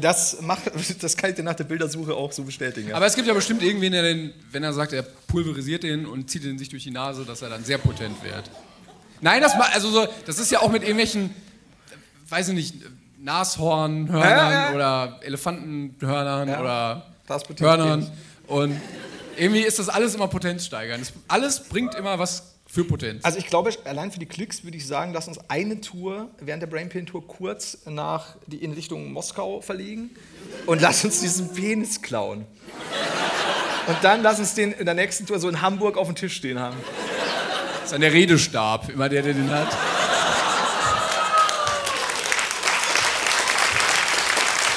[0.00, 0.62] Das, macht,
[1.00, 2.90] das kann ich dir nach der Bildersuche auch so bestätigen.
[2.90, 2.96] Ja.
[2.96, 6.30] Aber es gibt ja bestimmt irgendwen, der den, wenn er sagt, er pulverisiert den und
[6.30, 8.50] zieht den sich durch die Nase, dass er dann sehr potent wird.
[9.20, 11.34] Nein, das, also so, das ist ja auch mit irgendwelchen,
[12.28, 12.74] weiß ich nicht,
[13.18, 17.06] Nashornhörnern Ja, ja, oder Elefantenhörnern oder
[17.58, 18.10] Hörnern.
[18.46, 18.80] Und
[19.36, 21.12] irgendwie ist das alles immer potenzsteigernd.
[21.28, 23.24] Alles bringt immer was für Potenz.
[23.24, 26.62] Also ich glaube, allein für die Klicks würde ich sagen, lass uns eine Tour während
[26.62, 30.10] der Brainpain Tour kurz nach die in Richtung Moskau verlegen
[30.66, 32.46] und lass uns diesen Penis klauen.
[33.86, 36.34] Und dann lass uns den in der nächsten Tour so in Hamburg auf dem Tisch
[36.34, 36.76] stehen haben.
[37.74, 39.68] Das ist dann der Redestab, immer der, der den hat.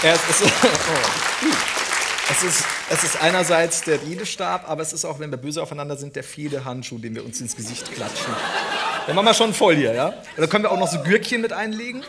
[0.04, 1.69] Ja, es, ist, oh.
[2.32, 5.98] Es, ist, es ist einerseits der Redestab, aber es ist auch, wenn wir böse aufeinander
[5.98, 8.34] sind, der Fehdehandschuh, den wir uns ins Gesicht klatschen.
[9.08, 10.14] Dann machen wir schon voll hier, ja?
[10.38, 12.04] Da können wir auch noch so Gürkchen mit einlegen.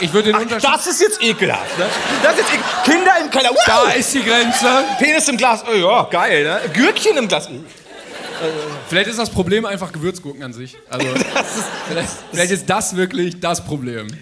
[0.00, 0.68] Ich würde den Unterschied.
[0.68, 1.86] Das ist jetzt ekelhaft, ne?
[2.22, 3.50] Das ist jetzt ekel Kinder im Keller.
[3.50, 3.62] Wow.
[3.66, 4.84] Da ist die Grenze.
[4.98, 5.64] Penis im Glas.
[5.70, 6.60] Oh ja, geil, ne?
[6.72, 7.48] Gürkchen im Glas.
[8.88, 10.76] Vielleicht ist das Problem einfach Gewürzgurken an sich.
[10.90, 11.06] Also,
[11.88, 14.08] vielleicht, vielleicht ist das wirklich das Problem.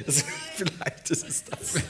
[0.57, 1.82] Vielleicht ist es das.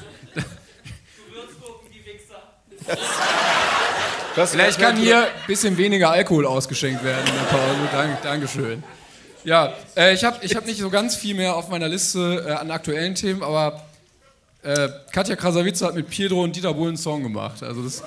[4.36, 7.88] Das Vielleicht kann hier ein bisschen weniger Alkohol ausgeschenkt werden in der Pause.
[7.92, 8.82] Dank, Dankeschön.
[9.44, 12.52] Ja, äh, ich habe ich hab nicht so ganz viel mehr auf meiner Liste äh,
[12.52, 13.82] an aktuellen Themen, aber
[14.62, 17.62] äh, Katja Krasavice hat mit Pietro und Dieter Bohlen einen Song gemacht.
[17.62, 18.02] Also das,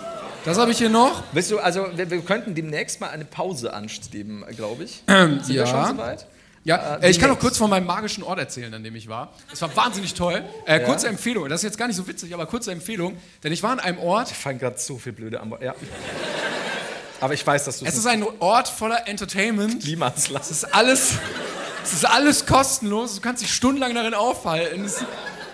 [0.46, 1.24] das habe ich hier noch.
[1.32, 5.02] Willst du, also wir, wir könnten demnächst mal eine Pause anstreben, glaube ich.
[5.08, 6.28] Sind wir schon soweit?
[6.66, 9.08] Ja, Äh, äh, ich kann noch kurz von meinem magischen Ort erzählen, an dem ich
[9.10, 9.34] war.
[9.52, 10.44] Es war wahnsinnig toll.
[10.66, 13.62] Äh, Kurze Empfehlung, das ist jetzt gar nicht so witzig, aber kurze Empfehlung, denn ich
[13.64, 15.54] war an einem Ort, Ich fallen gerade so viel blöde an.
[15.62, 15.76] Ja.
[17.20, 19.84] Aber ich weiß, dass du es ist ein Ort voller Entertainment.
[19.84, 21.14] Klimas Es ist alles,
[21.84, 23.16] es ist alles kostenlos.
[23.16, 24.86] Du kannst dich stundenlang darin aufhalten.
[24.86, 25.06] Es ist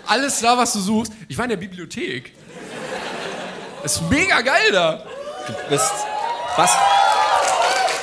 [0.07, 1.14] alles da, was du suchst.
[1.28, 2.34] Ich war in der Bibliothek.
[3.84, 5.03] Es ist mega geil da.
[5.70, 5.91] bist.
[6.55, 6.72] Was?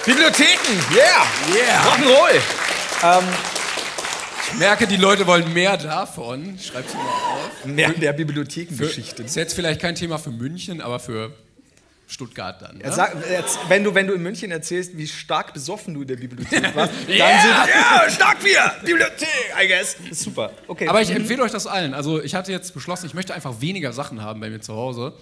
[0.05, 1.27] Bibliotheken, yeah!
[1.53, 1.83] Yeah.
[1.83, 2.66] Rock'n'Roll!
[2.99, 6.55] Ich merke, die Leute wollen mehr davon.
[6.57, 7.65] Ich schreib's mir mal auf.
[7.65, 9.23] Mehr der Bibliothekengeschichte.
[9.23, 11.33] ist jetzt vielleicht kein Thema für München, aber für
[12.07, 12.79] Stuttgart dann.
[12.81, 12.93] Ja, Ne?
[12.93, 13.17] Sag,
[13.69, 16.93] wenn, du, wenn du in München erzählst, wie stark besoffen du in der Bibliothek warst,
[17.07, 18.73] dann Yeah, sind ja, stark wir!
[18.85, 19.97] Bibliothek, I guess.
[20.11, 20.53] Ist super.
[20.69, 20.89] Okay.
[20.89, 21.95] Aber ich empfehle euch das allen.
[21.95, 25.15] Also ich hatte jetzt beschlossen, ich möchte einfach weniger Sachen haben bei mir zu Hause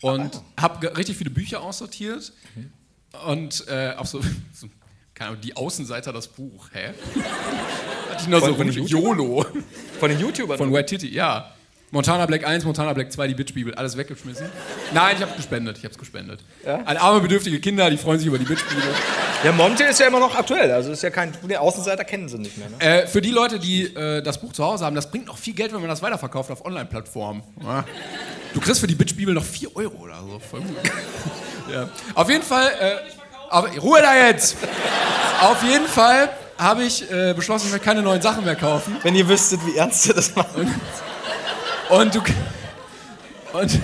[0.00, 2.32] und habe richtig viele Bücher aussortiert
[3.26, 4.20] und äh, auch so,
[4.54, 4.68] so
[5.20, 6.68] keine Ahnung, die Außenseiter das Buch.
[6.72, 6.88] Hä?
[8.10, 9.46] Hatte ich nur so Von- von rum, den YOLO
[10.00, 10.56] von den YouTubern.
[10.56, 11.52] von Wet Titty, ja.
[11.90, 14.46] Montana Black 1, Montana Black 2, die Bitch-Bibel, alles weggeschmissen.
[14.94, 16.42] Nein, ich habe gespendet, ich habe es gespendet.
[16.64, 18.84] An arme, bedürftige Kinder, die freuen sich über die Bitch-Bibel.
[19.44, 20.70] ja, Monte ist ja immer noch aktuell.
[20.70, 21.32] Also ist ja kein.
[21.46, 22.70] Die Außenseiter kennen sie nicht mehr.
[22.70, 22.80] Ne?
[22.80, 25.52] Äh, für die Leute, die äh, das Buch zu Hause haben, das bringt noch viel
[25.52, 27.42] Geld, wenn man das weiterverkauft auf Online-Plattformen.
[27.62, 27.84] Ja.
[28.54, 30.38] Du kriegst für die Bitch-Bibel noch 4 Euro oder so.
[30.38, 30.76] Voll gut.
[31.72, 31.90] ja.
[32.14, 32.70] Auf jeden Fall.
[32.80, 33.19] Äh,
[33.50, 34.56] auf, Ruhe da jetzt!
[35.42, 38.96] auf jeden Fall habe ich äh, beschlossen, ich möchte keine neuen Sachen mehr kaufen.
[39.02, 40.50] Wenn ihr wüsstet, wie ernst ihr das macht.
[41.88, 42.22] Und du.
[43.52, 43.80] Und.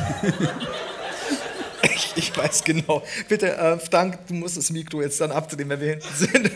[1.95, 3.03] Ich, ich weiß genau.
[3.29, 6.51] Bitte, äh, Frank, du musst das Mikro jetzt dann abdrehen, wenn wir hinten sind.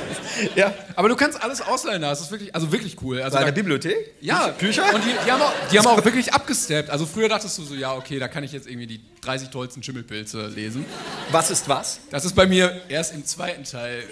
[0.56, 0.72] ja.
[0.94, 2.10] Aber du kannst alles ausleihen da.
[2.10, 3.20] Das ist wirklich, also wirklich cool.
[3.20, 4.14] Also Bei da, der Bibliothek?
[4.20, 4.94] Ja, Bücher?
[4.94, 6.90] Und die, die, haben auch, die haben auch wirklich abgesteppt.
[6.90, 9.82] Also früher dachtest du so, ja, okay, da kann ich jetzt irgendwie die 30 tollsten
[9.82, 10.84] Schimmelpilze lesen.
[11.30, 12.00] Was ist was?
[12.10, 14.04] Das ist bei mir erst im zweiten Teil.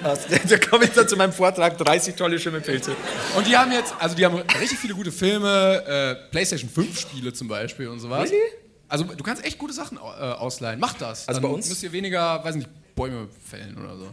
[0.00, 0.26] Was?
[0.48, 2.94] Da komme ich dann zu meinem Vortrag, 30 tolle Schimmelpilze.
[3.36, 7.32] Und die haben jetzt, also die haben richtig viele gute Filme, äh, PlayStation 5 Spiele
[7.32, 8.30] zum Beispiel und sowas.
[8.30, 8.61] Really?
[8.92, 10.78] Also du kannst echt gute Sachen äh, ausleihen.
[10.78, 11.26] Mach das.
[11.26, 14.06] Also Dann bei uns- müsst ihr weniger, weiß nicht, Bäume fällen oder so.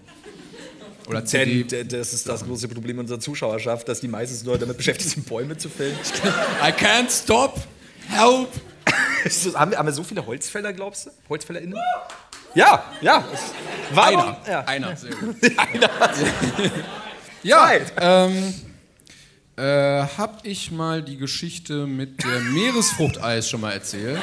[1.09, 1.63] Oder CD.
[1.63, 5.27] Denn das ist das große Problem unserer Zuschauerschaft, dass die meisten Leute damit beschäftigt sind,
[5.27, 5.97] Bäume zu fällen.
[6.63, 7.59] I can't stop.
[8.07, 8.47] Help.
[9.55, 11.09] Haben, wir, haben wir so viele Holzfäller, glaubst du?
[11.27, 11.77] HolzfällerInnen?
[12.55, 13.25] Ja, ja.
[13.93, 14.19] Warum?
[14.19, 14.37] Einer.
[14.47, 14.59] Ja.
[14.61, 15.35] Einer, sehr gut.
[15.57, 15.89] Einer.
[17.43, 17.69] Ja,
[17.99, 18.53] ähm,
[19.59, 24.19] äh, hab ich mal die Geschichte mit der Meeresfruchteis schon mal erzählt?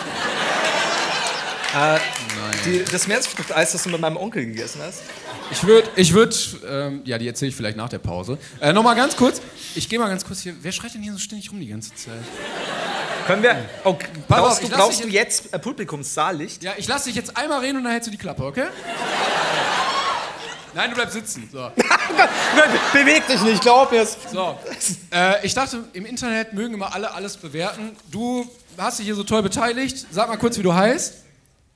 [2.64, 5.02] Die, das Meeresfruchteis, das du mit meinem Onkel gegessen hast.
[5.50, 6.34] Ich würde, ich würde,
[6.66, 8.38] ähm, ja, die erzähle ich vielleicht nach der Pause.
[8.60, 9.42] Äh, Nochmal ganz kurz,
[9.74, 11.94] ich gehe mal ganz kurz hier, wer schreit denn hier so ständig rum die ganze
[11.94, 12.14] Zeit?
[13.26, 13.56] Können wir.
[13.84, 13.96] Oh,
[14.62, 16.62] ich du, dich du jetzt äh, Publikumssaallicht?
[16.62, 18.66] Ja, ich lasse dich jetzt einmal reden und dann hältst du die Klappe, okay?
[20.76, 21.48] Nein, du bleibst sitzen.
[21.50, 21.58] So.
[22.92, 24.04] Beweg dich nicht, glaub mir.
[24.04, 24.58] So.
[25.10, 27.96] Äh, ich dachte, im Internet mögen immer alle alles bewerten.
[28.12, 28.46] Du
[28.76, 30.06] hast dich hier so toll beteiligt.
[30.10, 31.14] Sag mal kurz, wie du heißt.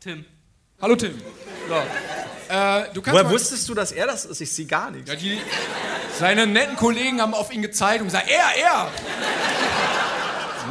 [0.00, 0.26] Tim.
[0.82, 1.18] Hallo Tim.
[1.66, 1.74] So.
[1.74, 4.38] Äh, du kannst Woher mal, wusstest du, dass er das ist?
[4.42, 5.08] Ich sehe gar nichts.
[5.08, 5.40] ja, die,
[6.18, 8.90] seine netten Kollegen haben auf ihn gezeigt und gesagt, er, er.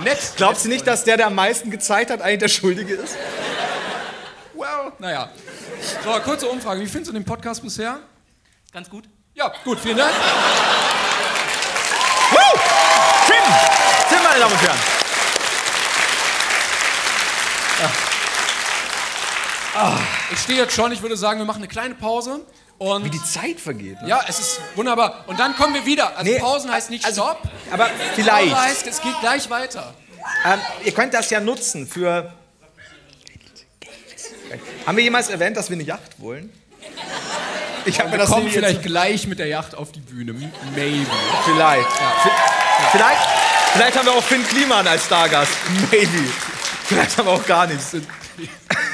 [0.03, 0.19] Nett.
[0.36, 3.17] Glaubst du nicht, dass der, der am meisten gezeigt hat, eigentlich der Schuldige ist?
[4.53, 5.32] Well, naja.
[6.03, 6.80] So, kurze Umfrage.
[6.80, 7.99] Wie findest du den Podcast bisher?
[8.72, 9.09] Ganz gut.
[9.34, 10.13] Ja, gut, vielen Dank.
[13.26, 13.43] Tim!
[14.09, 14.78] Tim, meine Damen und Herren.
[20.32, 20.91] Ich stehe jetzt schon.
[20.91, 22.45] Ich würde sagen, wir machen eine kleine Pause.
[22.78, 24.01] Und Wie die Zeit vergeht.
[24.01, 24.07] Ne?
[24.07, 25.26] ja, es ist wunderbar.
[25.28, 26.15] Und dann kommen wir wieder.
[26.17, 27.41] Also Nee, Pausen heißt nicht also, Stopp.
[27.72, 28.53] Aber vielleicht.
[28.53, 29.93] Pause heißt, es geht gleich weiter.
[30.45, 32.34] Ähm, ihr könnt das ja nutzen für.
[34.86, 36.53] Haben wir jemals erwähnt, dass wir eine Yacht wollen?
[37.86, 40.34] Ich habe mir Wir das kommen nämlich vielleicht gleich mit der Yacht auf die Bühne.
[40.75, 41.05] Maybe.
[41.45, 41.88] Vielleicht.
[41.88, 42.30] V-
[42.91, 43.21] Vielleicht,
[43.73, 45.51] vielleicht haben wir auch Finn Kliman als Stargast.
[45.91, 46.30] Maybe.
[46.86, 47.93] Vielleicht haben wir auch gar nichts.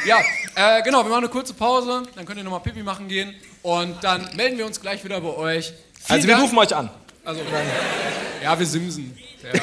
[0.06, 0.18] Ja,
[0.56, 2.04] äh, genau, wir machen eine kurze Pause.
[2.16, 3.36] Dann könnt ihr nochmal Pipi machen gehen.
[3.62, 5.68] Und dann melden wir uns gleich wieder bei euch.
[5.68, 5.76] Vielen
[6.18, 6.46] Also wir Dank.
[6.46, 6.90] rufen euch an.
[7.24, 7.42] Also,
[8.44, 9.18] ja, wir simsen.
[9.44, 9.60] Ja,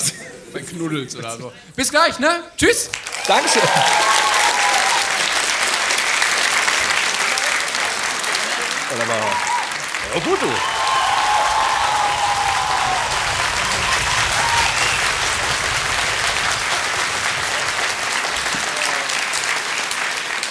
[0.53, 1.53] bei Knuddels oder so.
[1.77, 2.41] Bis gleich, ne?
[2.57, 2.91] Tschüss.
[3.27, 3.63] Dankeschön.
[8.95, 9.17] Oder war
[10.15, 10.49] ja, gut, du.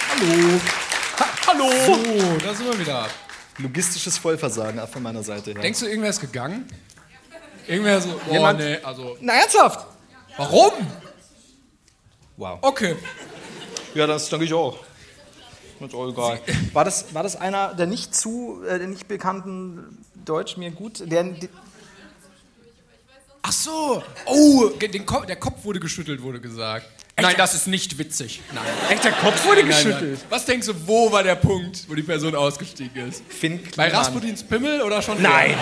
[0.10, 0.60] Hallo.
[1.20, 1.70] Ha Hallo.
[1.86, 3.08] So, da sind wir wieder.
[3.58, 5.62] Logistisches Vollversagen auch von meiner Seite her.
[5.62, 6.68] Denkst du, irgendwer ist gegangen?
[7.68, 9.86] Irgendwer so, boah, Jemand- nee, also, Na, ernsthaft?
[10.38, 10.72] warum?
[12.38, 12.60] Wow.
[12.62, 12.96] Okay.
[13.94, 14.78] Ja, das denke ich auch.
[15.88, 16.40] Ist auch egal.
[16.74, 21.04] War das, war das einer der nicht zu, äh, der nicht bekannten Deutsch mir gut?
[21.12, 21.50] Der, die,
[23.44, 24.04] Ach so.
[24.26, 26.86] Oh, den Ko der Kopf wurde geschüttelt, wurde gesagt.
[27.20, 28.42] Nein, das ist nicht witzig.
[28.54, 28.64] Nein.
[28.90, 30.20] echt, der Kopf wurde Nein, geschüttelt.
[30.20, 30.30] nein.
[30.30, 33.22] Was denkst du, wo war der Punkt, wo die Person ausgestiegen ist?
[33.30, 33.92] Finn Bei Kliman.
[33.92, 35.22] Rasputins Pimmel oder schon?
[35.22, 35.56] Nein.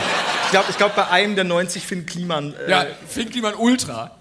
[0.45, 2.53] Ich glaube, ich glaub, bei einem der 90 Finn Kliman.
[2.53, 4.15] Äh, Ja, Finn Kliman Ultra.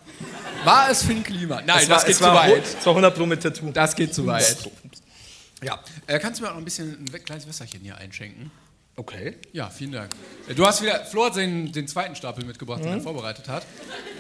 [0.65, 1.65] War es Finn Kliman?
[1.67, 2.65] Nein, es war, das geht es zu war, weit.
[2.65, 3.71] Es war 100 Pro mit Tattoo.
[3.73, 4.57] Das geht zu weit.
[5.63, 5.81] Ja.
[6.07, 8.51] Äh, kannst du mir auch noch ein bisschen ein kleines Wässerchen hier einschenken?
[8.99, 9.37] Okay.
[9.53, 10.11] Ja, vielen Dank.
[10.49, 13.65] Äh, Du hast wieder, Flo hat den, den zweiten Stapel mitgebracht, den er vorbereitet hat.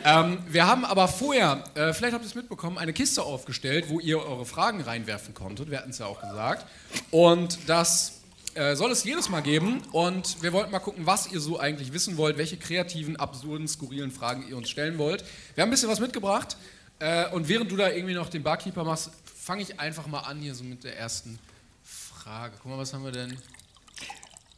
[0.04, 3.98] Ähm, wir haben aber vorher, äh, vielleicht habt ihr es mitbekommen, eine Kiste aufgestellt, wo
[3.98, 5.70] ihr eure Fragen reinwerfen konntet.
[5.70, 6.66] Wir hatten es ja auch gesagt.
[7.10, 8.20] Und das
[8.54, 9.82] äh, soll es jedes Mal geben.
[9.90, 14.12] Und wir wollten mal gucken, was ihr so eigentlich wissen wollt, welche kreativen, absurden, skurrilen
[14.12, 15.24] Fragen ihr uns stellen wollt.
[15.56, 16.56] Wir haben ein bisschen was mitgebracht.
[17.00, 19.10] Äh, und während du da irgendwie noch den Barkeeper machst,
[19.48, 21.38] fange ich einfach mal an hier so mit der ersten
[21.82, 22.52] Frage.
[22.62, 23.34] Guck mal, was haben wir denn?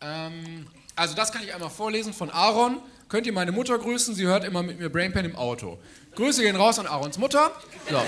[0.00, 0.66] Ähm,
[0.96, 2.80] also das kann ich einmal vorlesen von Aaron.
[3.08, 4.16] Könnt ihr meine Mutter grüßen?
[4.16, 5.78] Sie hört immer mit mir Brainpan im Auto.
[6.16, 7.52] Grüße gehen raus an Aarons Mutter.
[7.88, 8.02] So.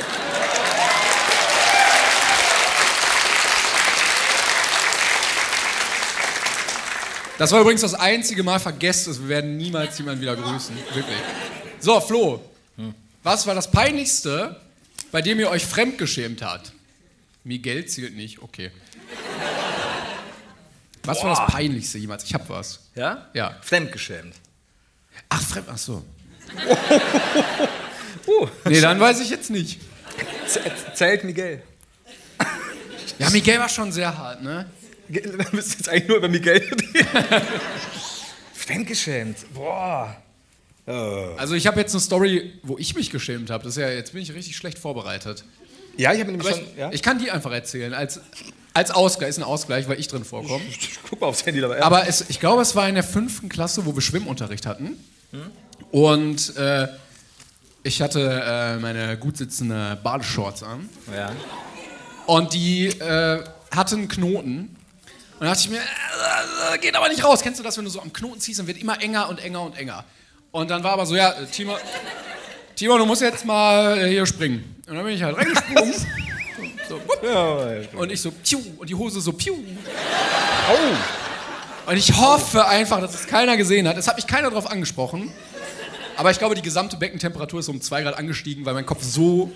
[7.38, 10.76] Das war übrigens das einzige Mal, vergesst es, wir werden niemals jemanden wieder grüßen.
[10.94, 11.18] Wirklich.
[11.78, 12.40] So, Flo.
[13.22, 14.60] Was war das Peinlichste,
[15.12, 16.72] bei dem ihr euch fremdgeschämt habt?
[17.44, 18.70] Miguel zählt nicht, okay.
[21.04, 22.24] Was war das Peinlichste jemals?
[22.24, 22.80] Ich hab was.
[22.94, 23.28] Ja?
[23.34, 23.56] Ja.
[23.62, 24.34] Fremdgeschämt.
[25.28, 26.04] Ach, fremd, ach so.
[28.24, 29.80] Uh, Nee, dann weiß ich jetzt nicht.
[30.94, 31.60] zählt Miguel.
[33.18, 34.70] Ja, Miguel war schon sehr hart, ne?
[35.08, 36.94] Wir müssen jetzt eigentlich nur über Miguel reden.
[38.54, 39.38] Fremdgeschämt.
[39.52, 40.21] Boah.
[41.36, 43.64] Also ich habe jetzt eine Story, wo ich mich geschämt habe.
[43.64, 45.44] Das ist ja, jetzt bin ich richtig schlecht vorbereitet.
[45.96, 46.66] Ja, ich habe nämlich Aber schon.
[46.72, 46.90] ich, Ja?
[46.92, 47.92] ich kann die einfach erzählen.
[47.94, 48.20] Als,
[48.74, 50.64] als Ausgleich, ist ein Ausgleich, weil ich drin vorkomme.
[51.10, 51.78] guck mal aufs Handy dabei.
[51.78, 51.84] Ja.
[51.84, 54.96] Aber es, ich glaube, es war in der fünften Klasse, wo wir Schwimmunterricht hatten.
[55.90, 56.88] Und äh,
[57.82, 60.88] ich hatte äh, meine gut sitzende Badeshorts an.
[61.14, 61.32] ja.
[62.26, 63.42] Und die äh,
[63.74, 64.58] hatten Knoten.
[64.60, 67.40] Und da dachte ich mir, äh, äh, geht aber nicht raus.
[67.42, 69.62] Kennst du das, wenn du so am Knoten ziehst, dann wird immer enger und enger
[69.62, 70.04] und enger.
[70.52, 71.76] Und dann war aber so, ja, äh, Timo,
[72.76, 74.76] Timo, du musst jetzt mal äh, hier springen.
[74.86, 75.94] Und dann bin ich halt reingesprungen.
[76.88, 77.00] So,
[77.96, 79.54] und ich so, piu, und die Hose so, piu.
[81.86, 83.96] Und ich hoffe einfach, dass es keiner gesehen hat.
[83.96, 85.32] Es hat mich keiner darauf angesprochen.
[86.16, 89.50] Aber ich glaube, die gesamte Beckentemperatur ist um 2 Grad angestiegen, weil mein Kopf so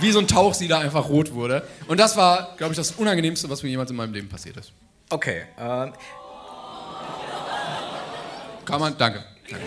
[0.00, 1.66] wie so ein Tauchsieder einfach rot wurde.
[1.88, 4.72] Und das war, glaube ich, das Unangenehmste, was mir jemals in meinem Leben passiert ist.
[5.08, 5.92] Okay, ähm,
[8.64, 9.24] Kann man, danke.
[9.48, 9.64] danke.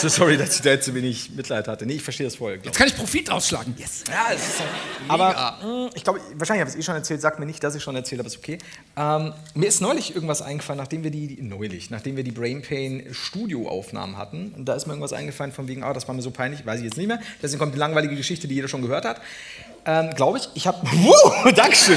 [0.00, 1.86] So sorry, dass ich da jetzt so wenig Mitleid hatte.
[1.86, 2.58] Nee, ich verstehe das voll.
[2.62, 3.74] Jetzt kann ich Profit rausschlagen.
[3.78, 4.04] Yes.
[4.08, 4.64] Ja, es ist so.
[5.08, 7.20] Aber mh, ich glaube, wahrscheinlich habe ich es eh schon erzählt.
[7.20, 8.58] Sagt mir nicht, dass ich schon erzählt habe, ist okay.
[8.96, 12.62] Ähm, mir ist neulich irgendwas eingefallen, nachdem wir die, die neulich, nachdem wir die Brain
[12.62, 14.52] Pain Studioaufnahmen hatten.
[14.56, 16.78] Und da ist mir irgendwas eingefallen von wegen, ah, das war mir so peinlich, weiß
[16.78, 17.20] ich jetzt nicht mehr.
[17.42, 19.20] Deswegen kommt die langweilige Geschichte, die jeder schon gehört hat.
[19.86, 20.78] Ähm, glaube ich, ich habe.
[20.86, 21.96] Wow, Dankeschön.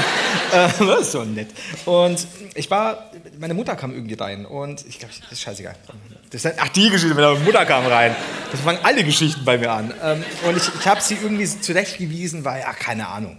[0.51, 1.49] äh, das ist so nett.
[1.85, 5.75] Und ich war, meine Mutter kam irgendwie rein und ich glaube, das ist scheißegal.
[6.29, 8.15] Das ist, ach, die Geschichte, meine Mutter kam rein.
[8.51, 9.93] Das fangen alle Geschichten bei mir an.
[10.03, 13.37] Ähm, und ich, ich habe sie irgendwie zurechtgewiesen, weil, ach, keine Ahnung.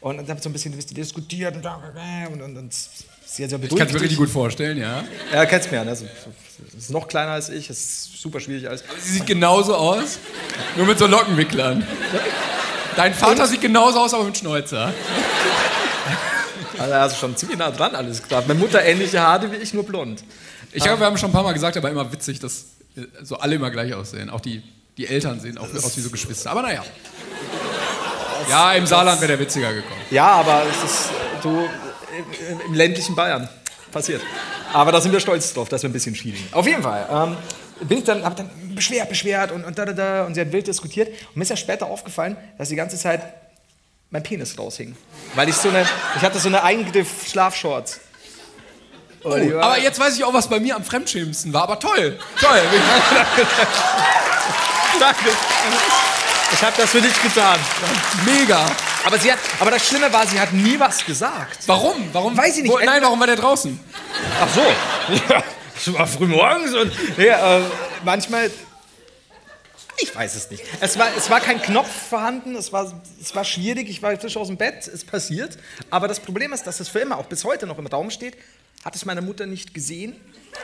[0.00, 2.74] Und dann habe so ein bisschen diskutiert und, und, und, und
[3.26, 5.04] sie hat so Ich kann es mir richtig gut vorstellen, ja.
[5.32, 5.84] Ja, kennst mir.
[5.84, 5.96] Ne?
[5.96, 8.84] So, so, ist noch kleiner als ich, ist super schwierig alles.
[9.00, 10.18] Sie sieht genauso aus,
[10.76, 11.84] nur mit so Lockenwicklern.
[12.98, 14.92] Dein Vater sieht genauso aus, aber mit Schnäuzer.
[16.76, 18.42] Also, also schon ziemlich nah dran alles klar.
[18.44, 20.24] Meine Mutter ähnliche Haare wie ich, nur blond.
[20.72, 22.64] Ich glaube, wir haben schon ein paar Mal gesagt, aber immer witzig, dass
[22.96, 24.30] äh, so alle immer gleich aussehen.
[24.30, 24.64] Auch die,
[24.96, 26.50] die Eltern sehen auch aus wie so Geschwister.
[26.50, 26.82] Aber naja.
[28.50, 30.00] Ja, im Saarland wäre der witziger gekommen.
[30.10, 31.68] Ja, aber es ist so
[32.50, 33.48] im, im ländlichen Bayern
[33.92, 34.22] passiert.
[34.72, 36.42] Aber da sind wir stolz drauf, dass wir ein bisschen schielen.
[36.50, 37.06] Auf jeden Fall.
[37.12, 37.36] Ähm,
[37.86, 40.52] bin ich dann, habe dann beschwert, beschwert und, und da, da, da und sie hat
[40.52, 41.08] wild diskutiert.
[41.08, 43.22] Und mir ist ja später aufgefallen, dass die ganze Zeit
[44.10, 44.96] mein Penis raushing.
[45.34, 48.00] Weil ich so eine, ich hatte so eine Eingriff Schlafshorts.
[49.24, 51.64] Oh, aber jetzt weiß ich auch, was bei mir am fremdschämendsten war.
[51.64, 52.60] Aber toll, toll.
[55.00, 55.30] Danke.
[56.52, 57.58] Ich habe das für dich getan.
[58.24, 58.64] Mega.
[59.04, 61.58] Aber, sie hat, aber das Schlimme war, sie hat nie was gesagt.
[61.66, 62.08] Warum?
[62.12, 62.36] Warum?
[62.36, 62.72] Weiß ich nicht.
[62.72, 63.78] Wo, nein, warum war der draußen?
[64.40, 64.62] Ach so.
[65.28, 65.42] Ja,
[65.74, 67.62] es war früh morgens und ja, äh,
[68.04, 68.50] manchmal.
[70.00, 70.62] Ich weiß es nicht.
[70.80, 74.36] Es war, es war kein Knopf vorhanden, es war, es war schwierig, ich war frisch
[74.36, 75.58] aus dem Bett, es passiert.
[75.90, 78.34] Aber das Problem ist, dass es für immer, auch bis heute noch im Raum steht.
[78.84, 80.14] Hat es meine Mutter nicht gesehen?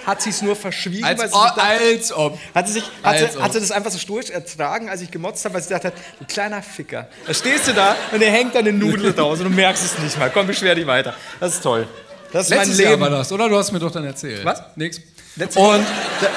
[0.07, 1.05] Hat sie es nur verschwiegen?
[1.05, 2.39] Als, weil sie dachte- als ob.
[2.55, 5.45] Hat sie, sich, hat, sie, hat sie das einfach so stoisch ertragen, als ich gemotzt
[5.45, 7.09] habe, weil sie gedacht hat, du kleiner Ficker.
[7.26, 10.18] Da stehst du da und dir hängt deine Nudel raus und du merkst es nicht
[10.18, 10.30] mal.
[10.30, 11.14] Komm, beschwer dich weiter.
[11.41, 11.87] Das ist toll.
[12.32, 13.03] Das ist Letztes mein Jahr Leben.
[13.03, 13.49] war das, oder?
[13.49, 14.45] Du hast mir doch dann erzählt.
[14.45, 14.62] Was?
[14.76, 15.01] Nix.
[15.37, 15.85] Und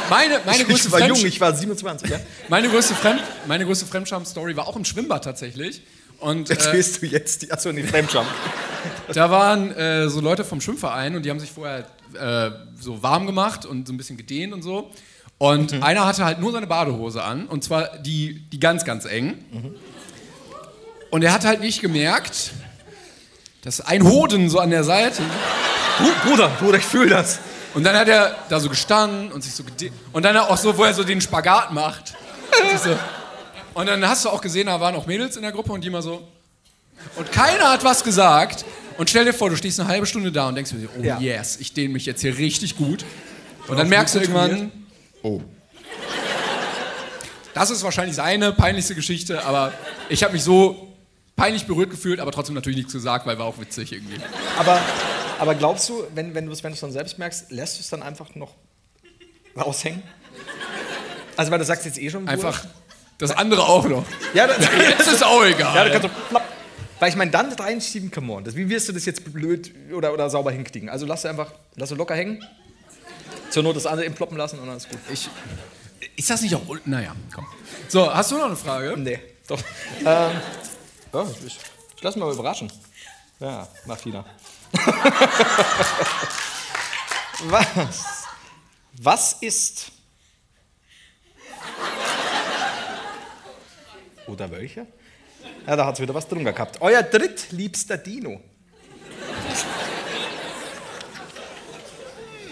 [0.09, 2.09] meine, meine, ich, größte ich war Fremdsch- jung, ich war 27.
[2.09, 2.19] Ja?
[2.49, 5.81] meine größte, Fremd meine größte Fremdscham-Story war auch im Schwimmbad tatsächlich.
[6.19, 8.25] Und äh, Erzählst du jetzt die, achso, nee, Fremdscham.
[9.13, 11.85] da waren äh, so Leute vom Schwimmverein und die haben sich vorher
[12.19, 12.49] äh,
[12.81, 14.89] so warm gemacht und so ein bisschen gedehnt und so.
[15.37, 15.83] Und Mhm.
[15.83, 19.37] einer hatte halt nur seine Badehose an und zwar die, die ganz, ganz eng.
[19.51, 19.75] Mhm.
[21.11, 22.51] Und er hat halt nicht gemerkt,
[23.61, 25.21] dass ein Hoden so an der Seite.
[26.25, 27.39] Bruder, Bruder, ich fühle das.
[27.78, 29.63] Und dann hat er da so gestanden und sich so.
[30.11, 32.15] Und dann auch so, wo er so den Spagat macht.
[33.75, 35.91] Und dann hast du auch gesehen, da waren auch Mädels in der Gruppe und die
[35.91, 36.28] mal so.
[37.17, 38.65] Und keiner hat was gesagt.
[38.97, 41.19] Und stell dir vor, du stehst eine halbe Stunde da und denkst dir, oh Ja.
[41.19, 43.05] yes, ich dehne mich jetzt hier richtig gut.
[43.67, 44.71] Und dann merkst du irgendwann,
[45.21, 45.41] oh.
[47.53, 49.71] Das ist wahrscheinlich seine peinlichste Geschichte, aber
[50.09, 50.95] ich habe mich so
[51.36, 54.17] peinlich berührt gefühlt, aber trotzdem natürlich nichts gesagt, weil war auch witzig irgendwie.
[54.57, 54.82] Aber,
[55.39, 58.35] aber glaubst du, wenn, wenn du es dann selbst merkst, lässt du es dann einfach
[58.35, 58.55] noch
[59.57, 60.03] raushängen?
[61.35, 62.25] Also, weil du sagst jetzt eh schon.
[62.25, 62.33] Bruder.
[62.33, 62.65] Einfach
[63.17, 64.05] das andere auch noch.
[64.33, 64.57] Ja, das,
[64.89, 65.75] Jetzt ist auch egal.
[65.75, 66.43] Ja, da kannst du plopp.
[66.99, 68.43] Weil ich meine, dann reinschieben, come on.
[68.43, 70.89] Das, wie wirst du das jetzt blöd oder, oder sauber hinkriegen?
[70.89, 72.43] Also lass du einfach, lass du locker hängen.
[73.51, 74.99] Zur Not das andere eben ploppen lassen und dann ist gut.
[75.11, 75.29] Ich,
[76.15, 76.61] ist das nicht auch.
[76.85, 77.45] Naja, komm.
[77.88, 78.95] So, hast du noch eine Frage?
[78.97, 79.59] Nee, doch.
[79.99, 80.31] ähm,
[81.13, 81.57] ja, ich,
[81.95, 82.71] ich lass mich mal überraschen.
[83.39, 84.25] Ja, Martina.
[87.43, 88.26] Was?
[89.01, 89.91] Was ist.
[94.28, 94.86] Oder welche?
[95.65, 96.82] Ja, da hat es wieder was drunter gehabt.
[96.82, 98.41] Euer drittliebster Dino.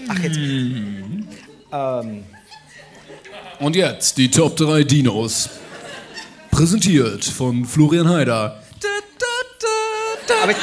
[0.07, 0.38] Ach, jetzt.
[0.38, 2.26] Ähm,
[3.59, 5.49] Und jetzt die Top 3 Dinos.
[6.51, 8.61] Präsentiert von Florian Haider.
[10.41, 10.57] aber, ich,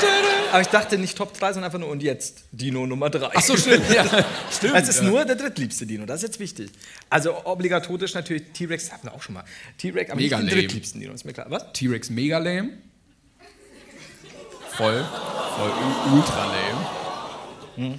[0.52, 3.30] aber ich dachte nicht Top 3, sondern einfach nur und jetzt Dino Nummer 3.
[3.34, 3.88] Ach so, stimmt.
[3.90, 4.04] Ja,
[4.50, 4.74] stimmt.
[4.76, 5.08] Es ist ja.
[5.08, 6.70] nur der drittliebste Dino, das ist jetzt wichtig.
[7.08, 9.44] Also obligatorisch natürlich T-Rex, hatten wir auch schon mal.
[9.78, 10.62] T-Rex, aber Mega nicht den lame.
[10.62, 11.46] drittliebsten Dino, ist mir klar.
[11.48, 11.72] Was?
[11.72, 12.70] T-Rex mega lame.
[14.76, 15.04] Voll.
[15.56, 15.72] Voll
[16.14, 16.86] ultra lame.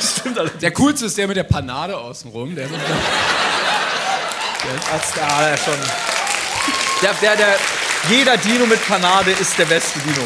[0.00, 0.52] Stimmt, also.
[0.58, 2.54] Der coolste ist der mit der Panade außenrum.
[2.54, 2.72] Der ist
[4.92, 5.78] Als, der schon.
[7.02, 7.56] Der, der, der,
[8.08, 10.22] Jeder Dino mit Panade ist der beste Dino.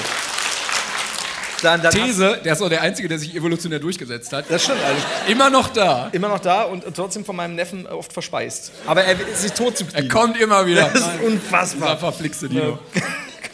[1.62, 4.44] Dann, dann These, der ist auch der Einzige, der sich evolutionär durchgesetzt hat.
[4.50, 5.02] Das stimmt alles.
[5.28, 6.08] Immer noch da.
[6.12, 8.70] Immer noch da und trotzdem von meinem Neffen oft verspeist.
[8.86, 10.82] Aber er ist nicht tot zu Er kommt immer wieder.
[10.92, 11.96] Das ist Dieser unfassbar.
[11.98, 12.78] verflixte Dino.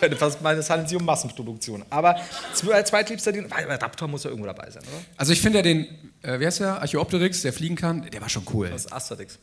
[0.00, 1.84] Könnte fast meinen, es handelt sich um Massenproduktion.
[1.88, 2.16] Aber
[2.54, 5.02] zwe- zweitliebster Dino, weil Raptor muss ja irgendwo dabei sein, oder?
[5.16, 5.86] Also ich finde ja den,
[6.22, 8.70] äh, wie heißt der, Archaeopteryx, der fliegen kann, der war schon cool.
[8.70, 9.38] Das ist Asterix.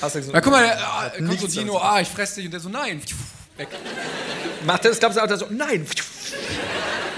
[0.00, 2.60] Asterix Na guck mal, der, ah, kommt so Dino, ah, ich fress dich und der
[2.60, 3.02] so, nein,
[3.56, 3.68] weg.
[4.64, 5.86] Macht er das, glaubst du, auch, der so, nein.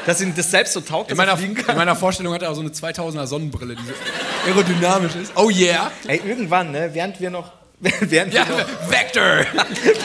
[0.06, 2.50] Dass ihm das selbst so taugt, In dass er meiner, in meiner Vorstellung hat er
[2.50, 3.92] auch so eine 2000er Sonnenbrille, die so
[4.46, 5.32] aerodynamisch ist.
[5.36, 5.90] Oh yeah.
[6.06, 9.22] Ey, irgendwann, ne, während wir noch, während Ja, wir noch, Vector.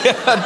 [0.02, 0.44] während,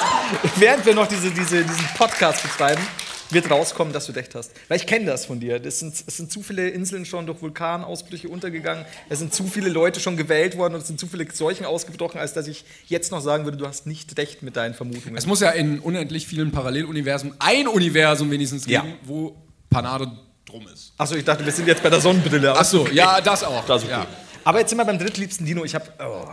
[0.56, 2.86] während wir noch diese, diese, diesen Podcast betreiben,
[3.32, 4.52] wird rauskommen, dass du recht hast.
[4.68, 5.58] Weil ich kenne das von dir.
[5.60, 8.84] Das sind, es sind zu viele Inseln schon durch Vulkanausbrüche untergegangen.
[9.08, 12.18] Es sind zu viele Leute schon gewählt worden und es sind zu viele Seuchen ausgebrochen,
[12.20, 15.16] als dass ich jetzt noch sagen würde, du hast nicht recht mit deinen Vermutungen.
[15.16, 18.82] Es muss ja in unendlich vielen Paralleluniversen ein Universum wenigstens Ja.
[18.82, 19.36] geben, wo
[19.68, 20.10] Panade
[20.46, 20.92] drum ist.
[20.98, 22.52] Achso, ich dachte, wir sind jetzt bei der Sonnenbrille.
[22.56, 23.64] Ach so, ja, das auch.
[23.66, 23.92] Das okay.
[23.92, 24.06] ja.
[24.44, 25.64] Aber jetzt sind wir beim drittliebsten Dino.
[25.64, 25.86] Ich habe.
[26.00, 26.26] Oh.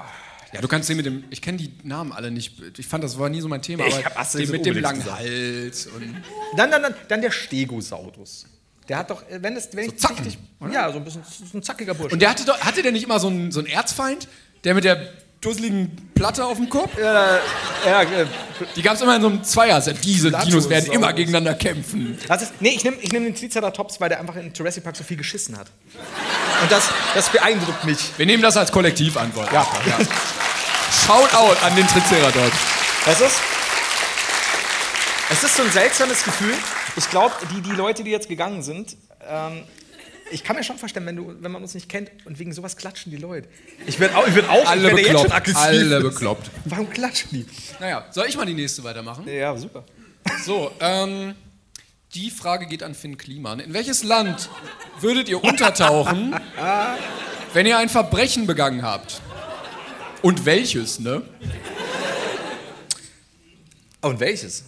[0.53, 2.53] Ja, du kannst den mit dem, ich kenne die Namen alle nicht.
[2.77, 3.85] Ich fand, das war nie so mein Thema.
[3.85, 6.03] Ich aber den mit dem langen Hals und
[6.55, 8.45] Dann, dann, dann, dann der Stegosaurus.
[8.87, 10.39] Der hat doch, äh, wenn es, wenn ich Zacken, richtig,
[10.71, 12.13] ja, so ein bisschen, so ein zackiger Bursche.
[12.13, 14.27] Und der hatte, doch, hatte der nicht immer so einen, so einen Erzfeind,
[14.63, 15.11] der mit der
[15.41, 16.89] dusseligen Platte auf dem Kopf?
[16.97, 17.37] ja,
[18.01, 18.25] äh,
[18.75, 20.03] Die gab es immer in so einem Zweierset.
[20.03, 20.69] Diese Dinos Plateosaurus.
[20.69, 22.17] werden immer gegeneinander kämpfen.
[22.27, 24.95] das ist, nee, ich nehme ich nehm den Triceratops, weil der einfach in Jurassic Park
[24.95, 25.67] so viel geschissen hat.
[26.61, 27.99] Und das, das beeindruckt mich.
[28.17, 29.51] Wir nehmen das als Kollektivantwort.
[29.53, 29.67] Ja.
[29.85, 29.97] ja.
[31.05, 32.57] Shout out an den Triceratops.
[33.05, 33.33] Weißt du es?
[35.29, 36.53] Es ist so ein seltsames Gefühl.
[36.95, 38.95] Ich glaube, die, die Leute, die jetzt gegangen sind,
[39.29, 39.63] ähm,
[40.31, 42.75] ich kann mir schon vorstellen, wenn, du, wenn man uns nicht kennt und wegen sowas
[42.77, 43.47] klatschen die Leute.
[43.85, 45.35] Ich werde auch, ich werd auch Alle ich werd ja jetzt schon bekloppt.
[45.35, 45.61] aggressiv.
[45.61, 46.51] Alle bekloppt.
[46.65, 47.45] Warum klatschen die?
[47.79, 49.27] Naja, soll ich mal die nächste weitermachen?
[49.27, 49.83] Ja, super.
[50.45, 51.35] So, ähm,
[52.13, 53.59] die Frage geht an Finn Kliman.
[53.59, 54.49] In welches Land
[54.99, 56.35] würdet ihr untertauchen,
[57.53, 59.21] wenn ihr ein Verbrechen begangen habt?
[60.21, 61.21] Und welches, ne?
[64.01, 64.63] Und welches?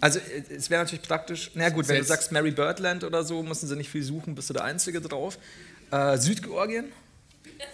[0.00, 3.42] Also äh, es wäre natürlich praktisch, na gut, wenn du sagst Mary Birdland oder so,
[3.42, 5.38] müssen sie nicht viel suchen, bist du der Einzige drauf.
[5.90, 6.92] Äh, Südgeorgien?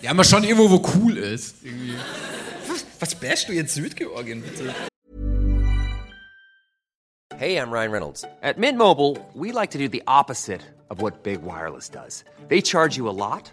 [0.01, 1.57] Ja, aber schon irgendwo, wo cool ist.
[1.62, 1.95] Irgendwie.
[2.99, 4.74] Was bashst du jetzt Südgeorgien, bitte?
[7.37, 8.24] Hey, I'm Ryan Reynolds.
[8.41, 12.24] At Mint Mobile, we like to do the opposite of what Big Wireless does.
[12.49, 13.53] They charge you a lot,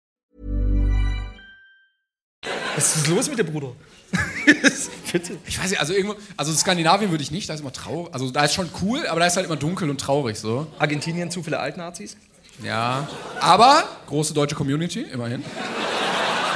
[2.75, 3.73] Was ist los mit dir, Bruder?
[5.11, 5.37] bitte.
[5.45, 8.13] Ich weiß nicht, also irgendwo, also Skandinavien würde ich nicht, da ist immer traurig.
[8.13, 10.67] Also da ist schon cool, aber da ist halt immer dunkel und traurig so.
[10.79, 12.17] Argentinien zu viele Altnazis?
[12.63, 13.07] Ja.
[13.39, 15.43] Aber große deutsche Community, immerhin.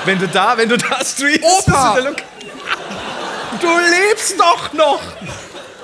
[0.05, 1.97] Wenn du da, wenn du da streamst, Opa!
[3.59, 5.01] Du lebst doch noch!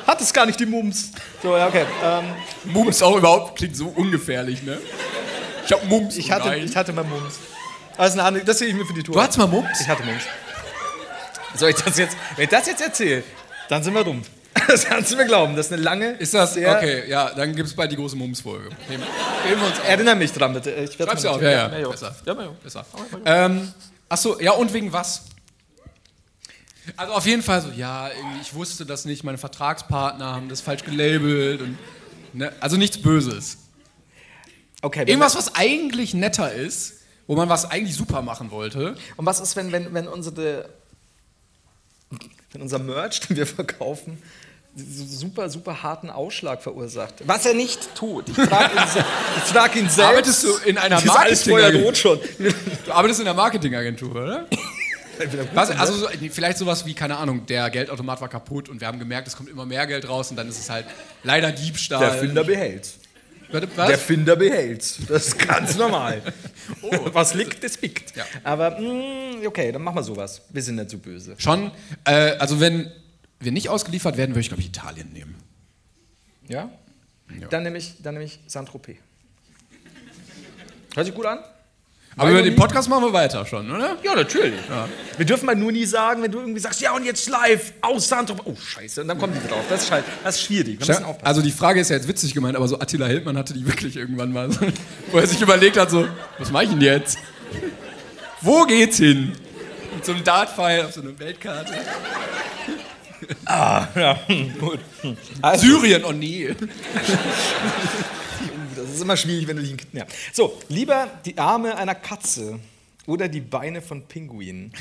[0.06, 1.12] Hattest gar nicht die Mums.
[1.42, 1.86] So, ja, okay.
[2.04, 2.26] Ähm,
[2.66, 4.78] Mums auch überhaupt klingt so ungefährlich, ne?
[5.66, 6.18] Ich hab Mums.
[6.18, 6.66] ich, hatte, Nein.
[6.66, 7.40] ich hatte mal Mums.
[7.98, 9.16] Also eine andere, das sehe ich mir für die Tour.
[9.16, 9.80] Du hattest mal Mums?
[9.80, 10.24] Ich hatte Mums.
[11.56, 13.24] Soll ich das jetzt, wenn ich das jetzt erzähle,
[13.70, 14.22] dann sind wir dumm.
[14.68, 15.56] Das kannst du mir glauben.
[15.56, 16.12] Das ist eine lange.
[16.14, 16.54] Ist das?
[16.54, 18.70] sehr- Okay, ja, dann gibt's bald die große Mums-Folge.
[18.90, 19.04] Nehmen,
[19.48, 20.72] nehmen wir uns Erinnere mich dran, bitte.
[20.72, 21.90] Ich Schreib's ja auf, ja, ja.
[21.90, 22.16] Besser.
[22.26, 22.50] Ja, ja.
[22.64, 22.86] Besser.
[23.26, 23.74] Ähm,
[24.08, 25.24] achso, ja, und wegen was?
[26.98, 28.10] Also auf jeden Fall so, ja,
[28.42, 31.78] ich wusste das nicht, meine Vertragspartner haben das falsch gelabelt und,
[32.34, 33.58] ne, also nichts Böses.
[34.82, 37.01] Okay, Irgendwas, was eigentlich netter ist,
[37.32, 38.94] wo man was eigentlich super machen wollte.
[39.16, 40.68] Und was ist, wenn, wenn, wenn, unsere,
[42.52, 44.22] wenn unser Merch, den wir verkaufen,
[44.76, 47.14] so super, super harten Ausschlag verursacht?
[47.26, 48.28] Was er nicht tut.
[48.28, 48.84] Ich frage ihn,
[49.38, 50.10] ich frag ihn selbst.
[50.10, 52.20] Arbeitest du in einer Das ist alles vorher Marketing- rot schon.
[52.86, 54.48] Du arbeitest in der Marketingagentur, oder?
[55.54, 59.00] Was, also so, vielleicht sowas wie, keine Ahnung, der Geldautomat war kaputt und wir haben
[59.00, 60.86] gemerkt, es kommt immer mehr Geld raus und dann ist es halt
[61.24, 62.00] leider Diebstahl.
[62.00, 62.96] Der Finder behält's.
[63.52, 63.88] Was?
[63.88, 65.00] Der Finder behält's.
[65.08, 66.22] Das ist ganz normal.
[67.14, 68.16] was liegt, das pickt.
[68.16, 68.26] Ja.
[68.44, 70.42] Aber, mh, okay, dann machen wir sowas.
[70.50, 71.36] Wir sind nicht so böse.
[71.38, 71.72] Schon,
[72.06, 72.92] äh, also wenn
[73.40, 75.36] wir nicht ausgeliefert werden, würde ich, glaube ich, Italien nehmen.
[76.48, 76.70] Ja?
[77.40, 77.48] Ja.
[77.48, 78.98] Dann nehme ich, dann nehm ich Saint-Tropez.
[80.94, 81.40] Hört sich gut an?
[82.18, 83.98] Aber über den Podcast machen wir weiter schon, oder?
[84.04, 84.60] Ja, natürlich.
[85.18, 88.10] Wir dürfen mal nur nie sagen, wenn du irgendwie sagst, ja und jetzt live aus
[88.10, 88.36] Sandro.
[88.44, 89.64] Oh, scheiße, und dann kommen die drauf.
[89.70, 90.80] Das ist, halt, das ist schwierig.
[91.22, 93.96] Also die Frage ist ja jetzt witzig gemeint, aber so Attila Hildmann hatte die wirklich
[93.96, 94.50] irgendwann mal,
[95.12, 96.08] wo er sich überlegt hat, so,
[96.38, 97.18] was mache ich denn jetzt?
[98.42, 99.32] Wo geht's hin?
[99.96, 101.74] Mit so einem Dartpfeil auf so einer Weltkarte.
[103.48, 104.20] ja,
[104.60, 104.80] gut.
[105.42, 106.56] Also, Syrien, oh nee.
[108.92, 109.76] Das ist immer schwierig, wenn du dich...
[109.94, 110.06] Ja.
[110.34, 112.60] So, lieber die Arme einer Katze
[113.08, 114.74] oder die Beine von Pinguinen.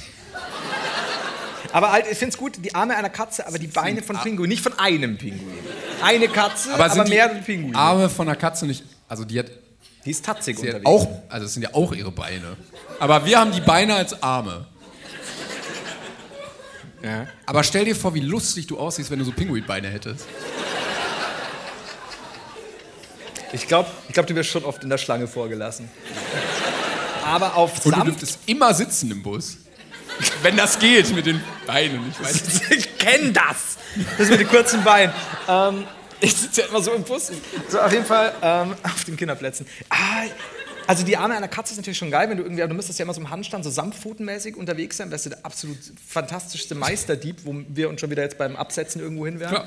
[1.73, 4.51] Aber halt, ich finde es gut, die Arme einer Katze, aber die Beine von Pinguinen,
[4.51, 5.59] nicht von einem Pinguin.
[6.03, 7.77] Eine Katze, aber, sind die mehrere Pinguine.
[7.77, 9.47] Arme von einer Katze nicht, also die hat,
[10.05, 10.87] die ist tatzig hat unterwegs.
[10.87, 12.57] auch, also es sind ja auch ihre Beine.
[12.99, 14.67] Aber wir haben die Beine als Arme.
[17.03, 17.27] Ja.
[17.47, 20.27] Aber stell dir vor, wie lustig du aussiehst, wenn du so Pinguinbeine hättest.
[23.53, 25.89] Ich glaube, ich glaub, du wirst schon oft in der Schlange vorgelassen.
[27.25, 28.07] Aber auf Und du Samt...
[28.09, 29.59] dürftest immer sitzen im Bus.
[30.43, 32.11] Wenn das geht mit den Beinen.
[32.11, 33.79] Ich weiß ich kenne das.
[34.19, 35.15] Das mit den kurzen Beinen.
[35.49, 35.87] Ähm,
[36.21, 37.33] ich sitze ja immer so im Bus.
[37.69, 39.67] So, auf jeden Fall ähm, auf den Kinderplätzen.
[39.89, 40.25] Ah,
[40.91, 42.99] also die Arme einer Katze ist natürlich schon geil, wenn du irgendwie, aber du müsstest
[42.99, 45.13] ja immer so im Handstand so samtpfotenmäßig unterwegs sein.
[45.13, 49.25] Wärst du der absolut fantastischste Meisterdieb, wo wir uns schon wieder jetzt beim Absetzen irgendwo
[49.25, 49.65] hin wären.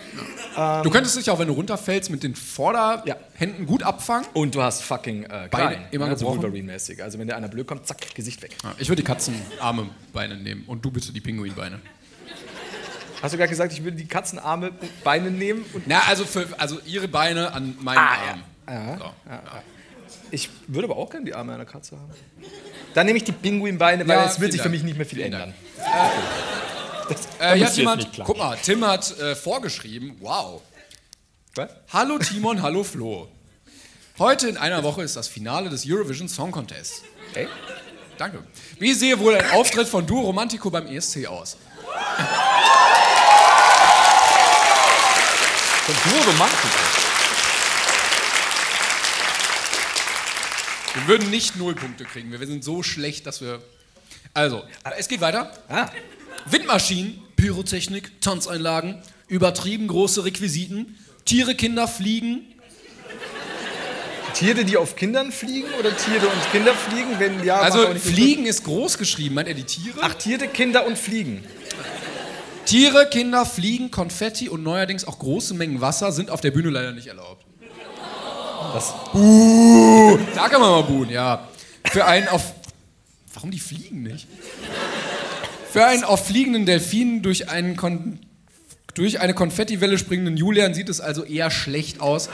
[0.53, 0.83] Klar.
[0.83, 4.27] du könntest dich auch, wenn du runterfällst, mit den Vorderhänden gut abfangen.
[4.33, 6.43] Und du hast fucking äh, Beine immer also gebrochen.
[6.43, 7.01] Wolverine-mäßig.
[7.01, 8.57] Also wenn dir einer blöd kommt, zack, Gesicht weg.
[8.61, 11.79] Ja, ich würde die Katzenarme Beine nehmen und du bitte die Pinguinbeine.
[13.21, 14.71] Hast du gerade gesagt, ich würde die Katzenarme
[15.05, 18.43] Beine nehmen und Na, also, für, also ihre Beine an meinen Ah, Arm.
[18.67, 18.97] ja.
[18.97, 19.05] So.
[20.33, 22.09] Ich würde aber auch gerne die Arme einer Katze haben.
[22.95, 24.73] Dann nehme ich die Pinguinbeine, weil Ja, es wird sich für Dank.
[24.77, 25.53] mich nicht mehr viel ändern.
[27.09, 30.15] Äh, Da hier musst hat du jetzt nicht jemand, guck mal, Tim hat äh, vorgeschrieben,
[30.21, 30.61] wow.
[31.55, 31.69] Was?
[31.91, 33.27] Hallo Timon, hallo Flo.
[34.17, 37.03] Heute in einer Woche ist das Finale des Eurovision Song Contest.
[37.33, 37.47] Ey?
[38.17, 38.43] Danke.
[38.79, 41.57] Wie sehe wohl ein Auftritt von Duo Romantico beim ESC aus?
[45.85, 46.67] Von Duo Romantico.
[50.93, 52.31] Wir würden nicht null Punkte kriegen.
[52.31, 53.61] Wir sind so schlecht, dass wir.
[54.33, 54.63] Also,
[54.97, 55.51] es geht weiter.
[55.69, 55.89] Ah.
[56.45, 62.47] Windmaschinen, Pyrotechnik, Tanzeinlagen, übertrieben große Requisiten, Tiere, Kinder, Fliegen.
[64.33, 67.19] Tiere, die auf Kindern fliegen oder Tiere und Kinder fliegen?
[67.19, 69.35] Wenn ja, Also, Fliegen ist groß geschrieben.
[69.35, 69.99] Meint er die Tiere?
[70.01, 71.43] Ach, Tiere, Kinder und Fliegen.
[72.65, 76.93] Tiere, Kinder, Fliegen, Konfetti und neuerdings auch große Mengen Wasser sind auf der Bühne leider
[76.93, 77.45] nicht erlaubt.
[80.35, 81.47] Da kann man mal buhen, ja.
[81.85, 82.53] Für einen auf.
[83.33, 84.27] Warum die fliegen nicht?
[85.71, 88.19] Für einen auf fliegenden Delfin durch, einen Kon
[88.93, 92.29] durch eine Konfettiwelle springenden Julian sieht es also eher schlecht aus.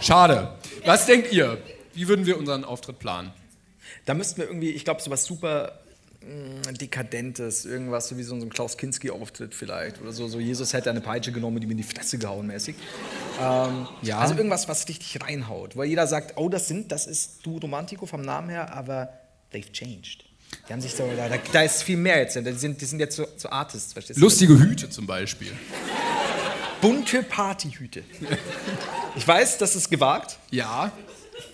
[0.00, 0.52] Schade.
[0.84, 1.58] Was denkt ihr?
[1.94, 3.32] Wie würden wir unseren Auftritt planen?
[4.04, 5.78] Da müssten wir irgendwie, ich glaube, so was super
[6.80, 10.00] Dekadentes, irgendwas so wie so ein Klaus Kinski-Auftritt vielleicht.
[10.00, 12.74] Oder so, so Jesus hätte eine Peitsche genommen und ihm in die Fresse gehauen mäßig.
[13.40, 14.18] Ähm, Ja.
[14.18, 15.76] Also irgendwas, was richtig reinhaut.
[15.76, 19.10] Wo jeder sagt, oh, das sind, das ist Du Romantico vom Namen her, aber
[19.52, 20.24] they've changed.
[20.68, 22.36] Die haben sich so, da, da- da ist viel mehr jetzt.
[22.36, 24.22] Die sind, die sind jetzt so, so Artists, verstehst du?
[24.22, 25.52] Lustige Hüte zum Beispiel.
[26.80, 28.02] Bunte Partyhüte.
[29.16, 30.38] Ich weiß, das ist gewagt.
[30.50, 30.92] Ja.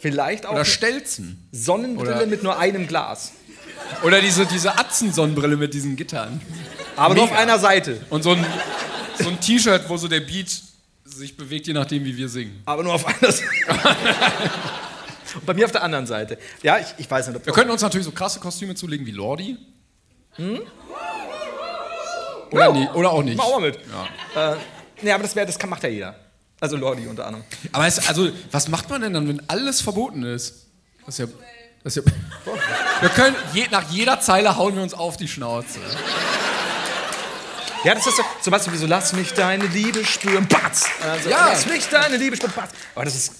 [0.00, 1.48] Vielleicht auch Oder Stelzen.
[1.52, 3.32] Sonnenbrille oder- mit nur einem Glas.
[4.02, 6.40] Oder diese, diese Atzen-Sonnenbrille mit diesen Gittern.
[6.96, 8.00] Aber nur auf einer Seite.
[8.10, 8.44] Und so ein,
[9.18, 10.50] so ein T-Shirt, wo so der Beat
[11.04, 12.62] sich bewegt, je nachdem, wie wir singen.
[12.64, 13.50] Aber nur auf einer Seite.
[15.34, 16.38] Und bei mir auf der anderen Seite.
[16.62, 19.12] Ja, ich, ich weiß nicht, ob Wir könnten uns natürlich so krasse Kostüme zulegen wie
[19.12, 19.56] Lordi.
[22.50, 23.36] Oder, nie, oder auch nicht.
[23.36, 23.78] Mach auch mal mit.
[24.34, 24.52] Ja.
[24.52, 24.56] Äh,
[25.00, 26.14] nee, aber das, wär, das kann, macht ja jeder.
[26.60, 27.44] Also Lordi unter anderem.
[27.72, 30.66] Aber es, also, was macht man denn dann, wenn alles verboten ist?
[31.06, 31.34] Das ist ja.
[31.84, 32.12] Das ist ja
[33.00, 35.80] wir können je, nach jeder Zeile hauen wir uns auf die Schnauze.
[37.84, 40.84] Ja, das ist so, so was wie so, lass mich deine Liebe spüren, batz.
[41.02, 41.48] Also, Ja.
[41.48, 42.70] Lass mich deine Liebe spüren, batz.
[42.94, 43.32] Aber das ist,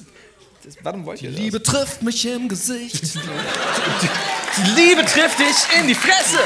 [0.64, 1.38] das, warum wollt ihr das?
[1.38, 3.14] Liebe trifft mich im Gesicht.
[4.56, 6.38] Die Liebe trifft dich in die Fresse.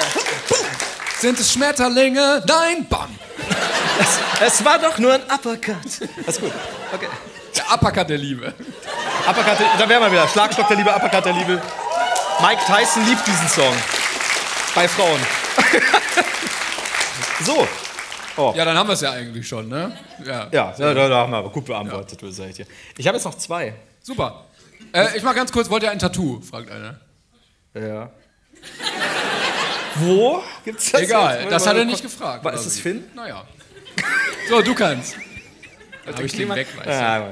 [1.19, 2.45] Sind es Schmetterlinge?
[2.47, 3.19] Nein, bam.
[4.41, 5.77] Es war doch nur ein Uppercut.
[6.27, 6.53] Das ist gut.
[6.93, 7.09] Okay.
[7.57, 8.55] Der Uppercut der Liebe.
[9.29, 10.29] Uppercut, da wären wir wieder.
[10.29, 11.63] Schlagstock der Liebe, Uppercut der Liebe.
[12.41, 13.75] Mike Tyson liebt diesen Song.
[14.75, 15.21] Bei Frauen.
[17.45, 17.67] so.
[18.55, 19.97] Ja, dann haben wir es ja eigentlich schon, ne?
[20.23, 20.49] Ja.
[20.53, 22.31] Ja, da, da, da haben wir aber gut beantwortet, ja.
[22.31, 22.67] seid ihr.
[22.99, 23.75] Ich habe jetzt noch zwei.
[24.03, 24.45] Super.
[24.93, 26.43] Äh, ich mach ganz kurz, wollt ihr ein Tattoo?
[26.43, 27.01] fragt einer.
[27.73, 28.11] Ja.
[29.95, 31.01] Wo gibt's das?
[31.01, 31.53] Egal, jetzt?
[31.53, 32.45] das hat er nicht gefragt.
[32.45, 32.79] War, ist es.
[32.79, 33.05] Finn?
[33.15, 33.47] Naja.
[34.51, 35.17] So, du kannst.
[36.05, 36.93] Dann hab ich den weg, weißt du.
[36.93, 37.29] Ja,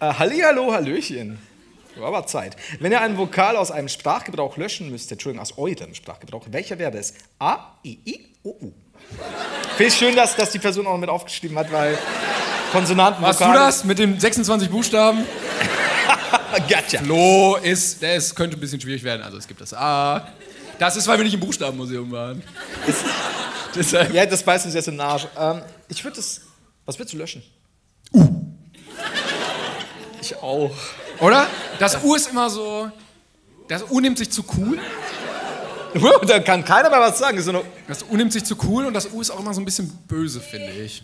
[0.00, 1.38] äh, Hallihallo, Hallöchen.
[1.98, 2.56] War aber Zeit.
[2.78, 6.90] Wenn ihr einen Vokal aus einem Sprachgebrauch löschen müsstet, Entschuldigung, aus eurem Sprachgebrauch, welcher wäre
[6.90, 7.14] das?
[7.38, 8.72] A, I, I, O, U.
[9.76, 11.98] Finde ich schön, dass, dass die Person auch noch mit aufgeschrieben hat, weil
[12.72, 13.24] Konsonanten.
[13.24, 15.24] Hast du das mit den 26 Buchstaben?
[16.68, 17.02] Gotcha.
[17.02, 19.22] Flo ist, der ist, könnte ein bisschen schwierig werden.
[19.22, 20.28] Also es gibt das A.
[20.78, 22.42] Das ist, weil wir nicht im Buchstabenmuseum waren.
[23.74, 24.12] Deshalb.
[24.12, 25.26] Ja, das beißt uns jetzt in den Arsch.
[25.38, 26.42] Ähm, ich würde das.
[26.84, 27.42] Was würdest du löschen?
[28.12, 28.28] U.
[30.20, 30.74] Ich auch.
[31.20, 31.46] Oder?
[31.78, 32.90] Das U ist immer so.
[33.68, 34.78] Das U nimmt sich zu cool.
[36.26, 37.38] da kann keiner mehr was sagen.
[37.48, 39.64] Eine, Das U nimmt sich zu cool und das U ist auch immer so ein
[39.64, 41.02] bisschen böse, finde ich.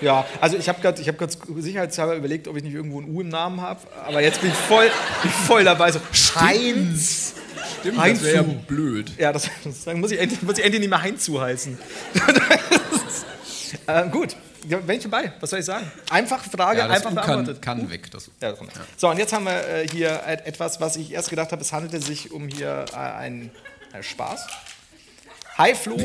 [0.00, 3.20] ja, also ich habe gerade hab grad sicherheitshalber überlegt, ob ich nicht irgendwo ein U
[3.20, 3.80] im Namen habe.
[4.06, 4.84] Aber jetzt bin ich voll,
[5.22, 5.90] bin ich voll dabei.
[5.92, 6.00] So,
[6.36, 7.34] Heinz.
[7.80, 9.12] Stimmt, Heinz das wäre ja blöd.
[9.18, 11.78] Ja, das, das dann muss ich, endlich, muss ich endlich nicht mehr Heinz zu heißen.
[13.88, 14.36] ähm, gut,
[14.68, 15.32] ja, ich dabei.
[15.40, 15.90] Was soll ich sagen?
[16.10, 17.62] Einfache Frage, Ja, einfach U kann, beantwortet.
[17.62, 18.10] kann weg.
[18.10, 18.30] Das.
[18.40, 18.54] Ja.
[18.96, 21.72] So, und jetzt haben wir äh, hier et- etwas, was ich erst gedacht habe, es
[21.72, 23.50] handelte sich um hier äh, einen
[23.92, 24.46] äh, Spaß.
[25.58, 25.96] Hi Flo.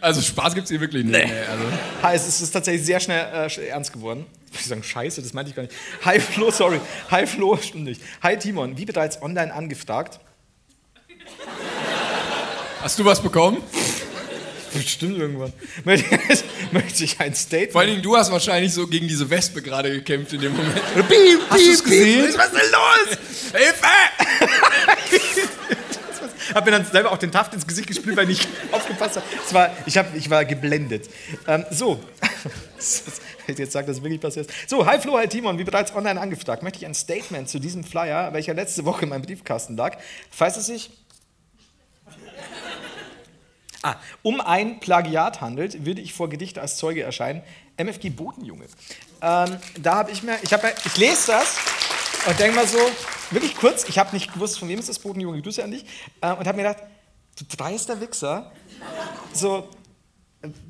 [0.00, 1.16] Also Spaß gibt es hier wirklich nicht.
[1.16, 1.32] Nee.
[1.50, 1.64] Also.
[2.02, 4.24] Hi, es ist, ist tatsächlich sehr schnell äh, ernst geworden.
[4.52, 5.74] Ich sagen, scheiße, das meinte ich gar nicht.
[6.04, 6.80] Hi Flo, sorry.
[7.10, 8.00] Hi Flo, stimmt nicht.
[8.22, 10.20] Hi Timon, wie bereits online angefragt.
[12.82, 13.58] Hast du was bekommen?
[14.72, 15.52] Bestimmt irgendwann.
[15.84, 17.72] Möchte, ich ein Statement.
[17.72, 20.74] Vor allen Dingen, du hast wahrscheinlich so gegen diese Wespe gerade gekämpft in dem Moment.
[21.08, 22.26] Piep, Hast gesehen?
[22.26, 22.38] piep.
[22.38, 23.18] Was ist denn los?
[23.52, 23.86] Hilfe!
[26.54, 29.26] Hab mir dann selber auch den Taft ins Gesicht gespielt, weil ich nicht aufgepasst habe.
[29.44, 31.08] Es war, ich, hab, ich war geblendet.
[31.46, 32.00] Ähm, so.
[33.46, 34.48] Jetzt sage, dass es wirklich passiert.
[34.66, 35.58] So, hi Flo, hi Timon.
[35.58, 39.10] Wie bereits online angefragt, möchte ich ein Statement zu diesem Flyer, welcher letzte Woche in
[39.10, 39.96] meinem Briefkasten lag,
[40.30, 40.90] falls es sich
[43.82, 47.42] ah, um ein Plagiat handelt, würde ich vor Gericht als Zeuge erscheinen.
[47.76, 48.64] MFG Bodenjunge.
[49.22, 51.56] Ähm, da habe ich mir, ich, hab, ich lese das
[52.26, 52.78] und denke mal so,
[53.30, 55.84] wirklich kurz, ich habe nicht gewusst, von wem ist das Bodenjunge, Grüße an dich,
[56.20, 56.82] äh, und habe mir gedacht,
[57.38, 58.52] du dreister Wichser,
[59.32, 59.68] so,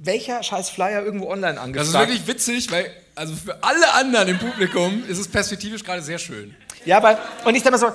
[0.02, 1.88] welcher scheiß Flyer irgendwo online Das angefragt.
[1.88, 6.18] ist wirklich witzig, weil also für alle anderen im Publikum ist es perspektivisch gerade sehr
[6.18, 6.56] schön.
[6.84, 7.92] Ja, aber, und ich denke mal so,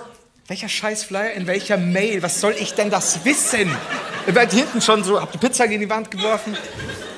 [0.47, 3.75] welcher scheiß Flyer in welcher Mail, was soll ich denn das wissen?
[4.27, 6.57] Ich werd hinten schon so, hab die Pizza gegen die Wand geworfen,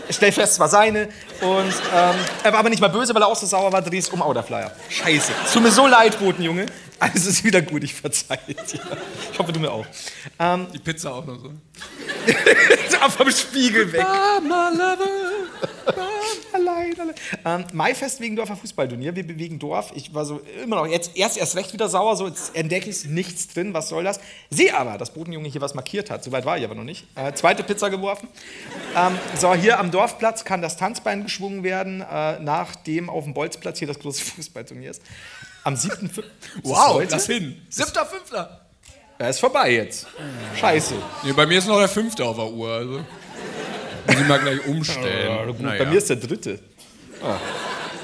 [0.09, 1.07] stell fest, es war seine
[1.41, 4.11] und ähm, er war aber nicht mal böse, weil er auch so sauer war, drehst
[4.11, 4.71] um, oh, der Flyer.
[4.89, 5.31] Scheiße.
[5.45, 6.65] Es tut mir so leid, Botenjunge.
[6.99, 8.79] Alles ist wieder gut, ich verzeihe dir.
[9.31, 9.85] Ich hoffe, du mir auch.
[10.39, 11.51] Ähm, Die Pizza auch noch so.
[12.99, 14.03] Ab vom Spiegel weg.
[16.53, 17.15] allein, allein.
[17.45, 19.15] Ähm, Maifest Wegendorfer Fußballturnier.
[19.15, 19.91] Wir bewegen Dorf.
[19.95, 23.05] Ich war so immer noch, jetzt erst erst recht wieder sauer, so jetzt entdecke ich
[23.05, 24.19] nichts drin, was soll das?
[24.49, 26.23] Sehe aber, dass Bodenjunge hier was markiert hat.
[26.23, 27.05] Soweit war ich aber noch nicht.
[27.15, 28.27] Äh, zweite Pizza geworfen.
[28.95, 33.79] Ähm, so, hier am Dorfplatz kann das Tanzbein geschwungen werden, äh, nachdem auf dem Bolzplatz
[33.79, 35.01] hier das große Fußballturnier ist.
[35.67, 36.07] Am 7.
[36.09, 36.23] Fü- Ist
[36.55, 37.61] das Wow, lass hin.
[37.69, 38.61] Siebter, fünfter.
[39.19, 40.07] Ja, ist vorbei jetzt.
[40.57, 40.95] Scheiße.
[41.23, 42.71] Nee, bei mir ist noch der fünfte auf der Uhr.
[42.71, 42.93] Also.
[44.07, 45.27] Muss ich mal gleich umstellen.
[45.29, 45.83] Ja, gut, Naja.
[45.83, 46.59] Bei mir ist der dritte.
[47.21, 47.35] Ah.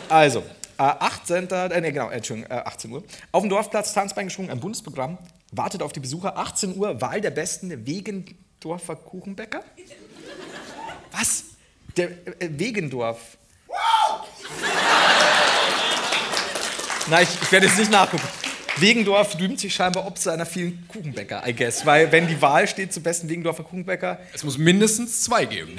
[0.10, 0.44] Also, äh,
[0.84, 1.49] 18.
[1.49, 3.02] Äh, nee, genau, Entschuldigung, äh, 18 Uhr.
[3.31, 5.18] Auf dem Dorfplatz Tanzbein geschwungen, ein Bundesprogramm.
[5.53, 6.38] Wartet auf die Besucher.
[6.38, 9.64] 18 Uhr, Wahl der besten Wegendorfer Kuchenbäcker.
[11.14, 11.45] Was?
[11.95, 13.38] Der äh, Wegendorf.
[17.10, 18.24] Nein, ich, ich werde jetzt nicht nachgucken.
[18.78, 21.86] Wegendorf rühmt sich scheinbar ob seiner vielen Kuchenbäcker, I guess.
[21.86, 25.78] Weil, wenn die Wahl steht zum besten Wegendorfer Kuchenbäcker, Es muss mindestens zwei geben.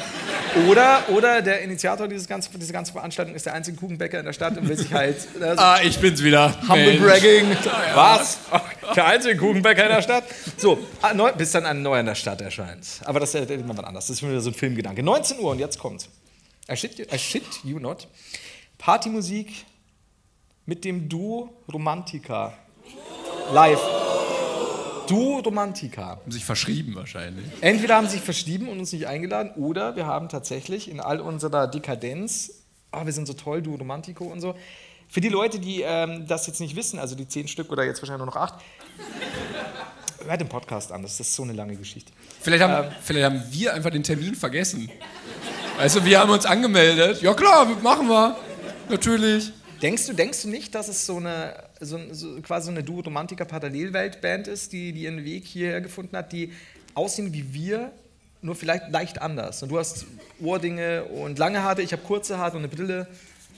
[0.68, 4.32] Oder, oder der Initiator dieses ganzen, dieser ganzen Veranstaltung ist der einzige Kuchenbäcker in der
[4.32, 5.16] Stadt und will sich halt.
[5.40, 6.56] äh, Ah, ich bin's wieder.
[6.68, 7.00] Humble.
[7.00, 7.56] Bragging.
[7.94, 8.38] Was?
[8.52, 8.62] Ach,
[8.94, 10.24] Der einzige Kuchenbäcker in der Stadt?
[10.56, 12.86] So, ah, bis dann ein neuer in der Stadt erscheint.
[13.04, 14.06] Aber das ist was anderes.
[14.06, 15.02] Das ist wieder so ein Filmgedanke.
[15.02, 16.08] 19 Uhr und jetzt kommt's.
[16.70, 18.06] I shit, you, I shit you not.
[18.78, 19.64] Partymusik
[20.66, 22.54] mit dem Duo Romantica.
[23.52, 23.80] Live.
[25.06, 26.16] Duo Romantica.
[26.16, 27.44] Haben sich verschrieben wahrscheinlich.
[27.60, 31.20] Entweder haben sie sich verschrieben und uns nicht eingeladen, oder wir haben tatsächlich in all
[31.20, 34.54] unserer Dekadenz, ah, wir sind so toll, du Romantico und so.
[35.08, 38.00] Für die Leute, die ähm, das jetzt nicht wissen, also die zehn Stück oder jetzt
[38.00, 38.54] wahrscheinlich nur noch acht,
[40.26, 42.10] hört den Podcast an, das ist so eine lange Geschichte.
[42.40, 44.90] Vielleicht haben, vielleicht haben wir einfach den Termin vergessen.
[45.92, 47.20] Du, wir haben uns angemeldet.
[47.20, 48.36] Ja klar, machen wir.
[48.88, 49.52] Natürlich.
[49.84, 54.48] Denkst du, denkst du nicht, dass es so eine, so, so quasi so eine Duo-Romantiker-Parallelwelt-Band
[54.48, 56.54] ist, die, die ihren Weg hierher gefunden hat, die
[56.94, 57.92] aussehen wie wir,
[58.40, 59.62] nur vielleicht leicht anders?
[59.62, 60.06] Und du hast
[60.40, 63.06] Ohrdinge und lange Haare, ich habe kurze Haare und eine Brille.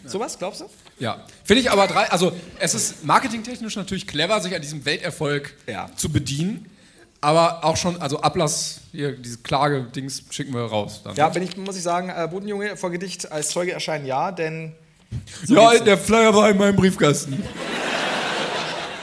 [0.05, 0.65] Sowas, glaubst du?
[0.99, 1.25] Ja.
[1.45, 5.89] Finde ich aber drei, also es ist marketingtechnisch natürlich clever, sich an diesem Welterfolg Ja.
[5.95, 6.69] zu bedienen.
[7.21, 11.03] Aber auch schon, also Ablass, hier, diese Klage-Dings schicken wir raus.
[11.05, 11.15] Dann.
[11.15, 14.75] Ja, wenn ich, muss ich sagen, äh, Bodenjunge vor Gedicht als Zeuge erscheinen, ja, denn
[15.47, 17.43] ja geht's der Flyer war in meinem Briefkasten.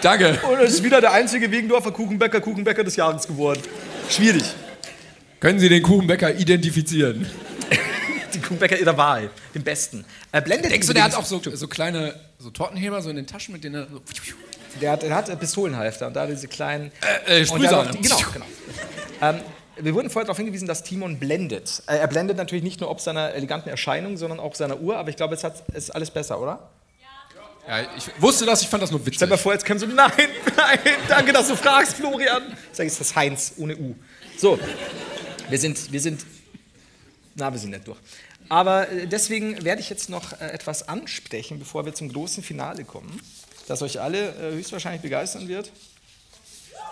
[0.01, 0.38] Danke.
[0.49, 3.61] Und es ist wieder der einzige Wegendorfer Kuchenbäcker, Kuchenbäcker des Jahres geworden.
[4.09, 4.43] Schwierig.
[5.39, 7.25] Können Sie den Kuchenbäcker identifizieren?
[8.34, 9.30] Die Kuchenbäcker ihrer Wahl.
[9.55, 10.03] Den besten.
[10.31, 13.27] Äh, blendet Denkst du, der hat auch so, so kleine so Tortenheber so in den
[13.27, 14.01] Taschen, mit denen er so
[14.81, 16.91] Der hat, der hat äh, Pistolenhalfter und da diese kleinen.
[17.27, 18.45] äh, und auch die- Genau, genau.
[19.21, 19.39] ähm,
[19.77, 21.83] wir wurden vorher darauf hingewiesen, dass Timon blendet.
[21.87, 25.09] Äh, er blendet natürlich nicht nur ob seiner eleganten Erscheinung, sondern auch seiner Uhr, aber
[25.09, 26.69] ich glaube, es hat, ist alles besser, oder?
[27.67, 29.15] Ja, ich wusste das, ich fand das nur witzig.
[29.15, 30.11] Stell mal vor, jetzt käme so, nein,
[30.57, 32.43] nein, danke, dass du fragst, Florian.
[32.73, 33.95] Sag ich, ist das Heinz ohne U.
[34.37, 34.59] So,
[35.49, 36.25] wir sind, wir sind,
[37.35, 37.99] na, wir sind nicht durch.
[38.49, 42.83] Aber äh, deswegen werde ich jetzt noch äh, etwas ansprechen, bevor wir zum großen Finale
[42.83, 43.21] kommen,
[43.67, 45.71] das euch alle höchstwahrscheinlich begeistern wird.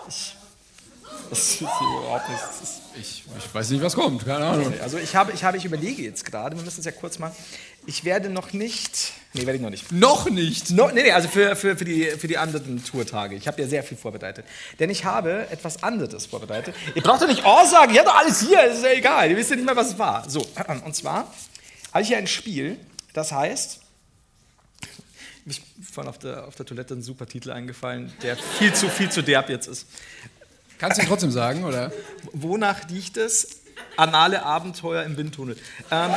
[0.08, 0.34] Ich,
[1.30, 2.40] das ist überhaupt nicht.
[2.42, 4.74] Das ist, Ich, ich weiß nicht, was kommt, keine Ahnung.
[4.82, 7.34] also ich habe, ich habe, ich überlege jetzt gerade, wir müssen es ja kurz machen.
[7.86, 9.90] Ich werde noch nicht, nee, werde ich noch nicht.
[9.90, 10.70] Noch nicht.
[10.70, 13.34] No, nee, nee, also für, für, für, die, für die anderen Tourtage.
[13.34, 14.44] Ich habe ja sehr viel vorbereitet.
[14.78, 16.74] Denn ich habe etwas anderes vorbereitet.
[16.94, 19.30] Ihr braucht doch nicht Oh sagen, ihr habt doch alles hier, ist ja egal.
[19.30, 20.28] Ihr wisst ja nicht mehr, was es war.
[20.30, 20.46] So,
[20.84, 21.32] und zwar
[21.92, 22.78] habe ich hier ein Spiel,
[23.14, 23.80] das heißt,
[25.44, 25.62] mir ist
[25.92, 29.22] vorhin auf der, auf der Toilette ein super Titel eingefallen, der viel zu, viel zu
[29.22, 29.86] derb jetzt ist.
[30.82, 31.92] Kannst du ihn trotzdem sagen, oder?
[32.32, 33.60] Wonach riecht es?
[33.96, 35.54] Anale Abenteuer im Windtunnel.
[35.92, 36.10] Ähm,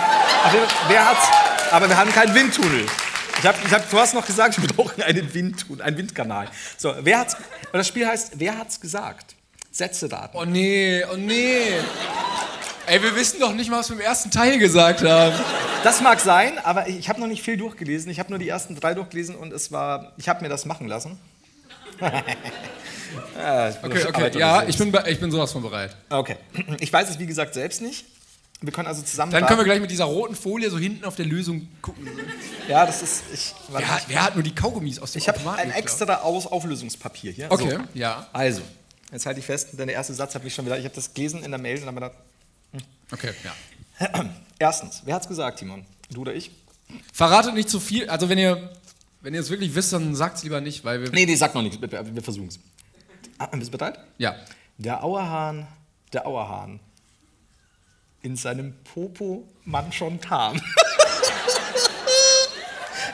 [0.44, 1.28] aber wer hat's?
[1.70, 2.84] Aber wir haben keinen Windtunnel.
[3.38, 6.48] Ich hab, ich hab, du hast noch gesagt, wir brauchen einen Windtunnel, einen Windkanal.
[6.78, 7.38] So, wer hat's?
[7.74, 9.36] Das Spiel heißt, wer hat's gesagt?
[9.72, 10.36] Sätze raten.
[10.36, 11.76] Oh nee, oh nee.
[12.88, 15.36] Ey, wir wissen doch nicht mal, was wir im ersten Teil gesagt haben.
[15.84, 18.10] Das mag sein, aber ich habe noch nicht viel durchgelesen.
[18.10, 20.88] Ich habe nur die ersten drei durchgelesen und es war, ich habe mir das machen
[20.88, 21.20] lassen.
[23.38, 25.96] ja, ich bin Okay, okay, ja, ich bin, ich bin sowas von bereit.
[26.10, 26.38] Okay.
[26.80, 28.06] Ich weiß es, wie gesagt, selbst nicht.
[28.62, 29.32] Wir können also zusammen.
[29.32, 32.10] Dann können wir gleich mit dieser roten Folie so hinten auf der Lösung gucken.
[32.68, 33.24] Ja, das ist.
[33.34, 36.48] Ich, Wer hat, wer hat nur die Kaugummis aus dem ich habe ein extra Aus
[36.48, 37.52] Auflösungspapier hier.
[37.52, 37.80] Okay, So.
[37.94, 38.28] ja.
[38.32, 38.62] Also,
[39.12, 40.78] jetzt halte ich fest, denn der erste Satz hat mich schon wieder.
[40.80, 42.14] Ich habe das gelesen in der Mail und habe gedacht,
[43.12, 44.26] Okay, ja.
[44.60, 45.86] erstens, wer hat's gesagt, Timon?
[46.10, 46.52] Du oder ich?
[47.14, 48.10] Verratet nicht zu viel.
[48.10, 48.72] Also, wenn ihr,
[49.26, 51.10] wenn ihr es wirklich wisst, dann sagt es lieber nicht, weil wir.
[51.10, 51.82] Nee, nee, sag noch nichts.
[51.82, 52.60] Wir, wir versuchen es.
[53.40, 53.98] Ah, bist du bereit?
[54.20, 54.36] Ja.
[54.78, 55.68] Der Auerhahn,
[56.14, 56.80] der Auerhahn.
[58.22, 60.56] In seinem Popo man schon kam.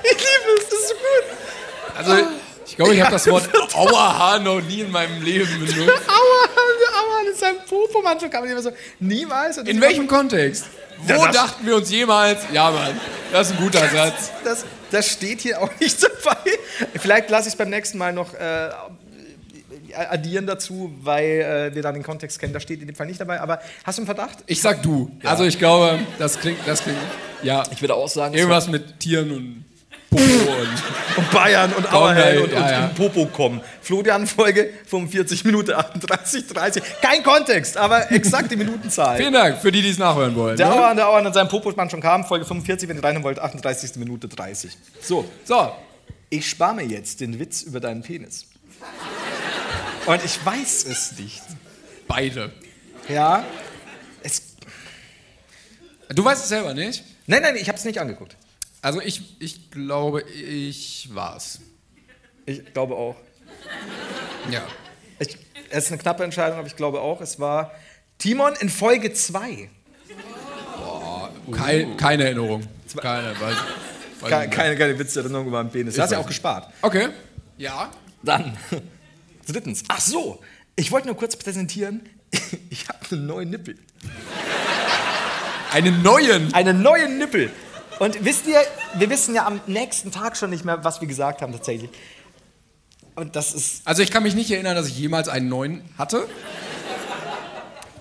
[0.04, 1.96] ich liebe es, das ist so gut.
[1.96, 2.28] Also,
[2.66, 5.78] ich glaube, ich habe das Wort Auerhahn noch nie in meinem Leben benutzt.
[6.08, 8.44] Auerhahn, der Auerhahn in seinem Popo man schon kam.
[8.44, 9.58] Und ich so, niemals.
[9.60, 10.66] In welchem Kontext?
[10.98, 13.00] Wo Ja, das- dachten wir uns jemals, ja Mann,
[13.32, 14.32] das ist ein guter Satz.
[14.44, 16.38] Das, das steht hier auch nicht dabei.
[16.96, 18.70] Vielleicht lasse ich es beim nächsten Mal noch äh,
[19.96, 22.54] addieren dazu, weil äh, wir dann den Kontext kennen.
[22.54, 23.42] Das steht in dem Fall nicht dabei.
[23.42, 24.40] Aber hast du einen Verdacht?
[24.48, 25.12] Ich sag du.
[25.24, 27.00] Also ich glaube, das klingt, das klingt,
[27.44, 29.66] ja, Ich würde auch sagen, irgendwas mit Tieren und
[30.12, 30.70] Popo und
[31.18, 32.86] und Bayern und Auerhell und, ja, und ja.
[32.88, 33.62] in Popo kommen.
[33.82, 36.84] Florian Folge 45 Minuten 38, 30.
[37.02, 39.18] Kein Kontext, aber exakte Minutenzahl.
[39.18, 40.58] Vielen Dank für die, die es nachhören wollen.
[40.58, 40.74] Der ne?
[40.76, 43.40] Auer an der Auer an seinem Popo-Spann schon kam, Folge 45, wenn ihr reinhören wollt,
[43.40, 43.96] 38.
[43.96, 44.78] Minute 30.
[45.02, 45.72] So, So,
[46.30, 48.46] ich spare mir jetzt den Witz über deinen Penis.
[50.06, 51.42] Und ich weiß es nicht.
[52.08, 52.52] beide.
[53.08, 53.44] Ja,
[54.24, 54.42] es,
[56.10, 57.04] Du weißt es selber nicht?
[57.28, 58.36] nein, nein, ich habe es nicht angeguckt.
[58.82, 61.60] Also ich, ich glaube, ich war's.
[62.46, 63.16] Ich glaube auch.
[64.50, 64.64] Ja.
[65.20, 65.38] Ich,
[65.70, 67.72] es ist eine knappe Entscheidung, aber ich glaube auch, es war
[68.18, 69.70] Timon in Folge 2.
[71.52, 72.64] Kein, keine Erinnerung.
[73.00, 73.56] Keine, weiß,
[74.20, 75.96] weiß Keine, keine, keine Witzerinnerung über den Penis.
[75.96, 76.72] Du hast ja auch gespart.
[76.82, 77.10] Okay.
[77.58, 77.92] Ja.
[78.24, 78.58] Dann,
[79.48, 79.84] drittens.
[79.88, 80.42] Ach so,
[80.76, 82.02] ich wollte nur kurz präsentieren,
[82.70, 83.78] ich habe einen neuen Nippel.
[85.72, 86.54] Einen neuen.
[86.54, 87.52] Einen neuen Nippel.
[88.02, 88.60] Und wisst ihr,
[88.96, 91.92] wir wissen ja am nächsten Tag schon nicht mehr, was wir gesagt haben tatsächlich.
[93.14, 96.28] Und das ist, Also ich kann mich nicht erinnern, dass ich jemals einen neuen hatte.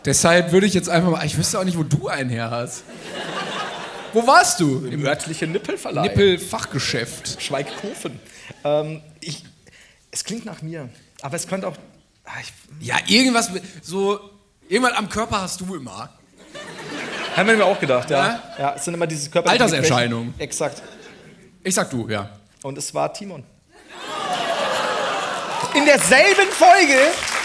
[0.07, 1.27] Deshalb würde ich jetzt einfach mal.
[1.27, 2.85] Ich wüsste auch nicht, wo du einen her hast.
[4.15, 4.87] Wo warst du?
[4.87, 6.05] im örtlichen Nippelverleih.
[6.05, 7.43] Nippel-Fachgeschäft.
[7.43, 8.19] Schweigkofen.
[8.65, 9.45] Ähm, ich,
[10.13, 10.89] es klingt nach mir,
[11.21, 11.77] aber es könnte auch...
[12.25, 13.51] Ah, ich, Ja, irgendwas.
[13.83, 14.19] So.
[14.67, 16.09] Irgendwas am Körper hast du immer.
[17.37, 18.27] Haben wir mir auch gedacht, ja.
[18.27, 18.43] Ja?
[18.59, 20.27] Ja, es sind immer diese körperlichen Alterserscheinungen.
[20.29, 20.45] Gebrechen.
[20.45, 20.83] Exakt.
[21.63, 22.31] Ich sag du, ja.
[22.63, 23.45] Und es war Timon.
[25.75, 26.99] In derselben Folge,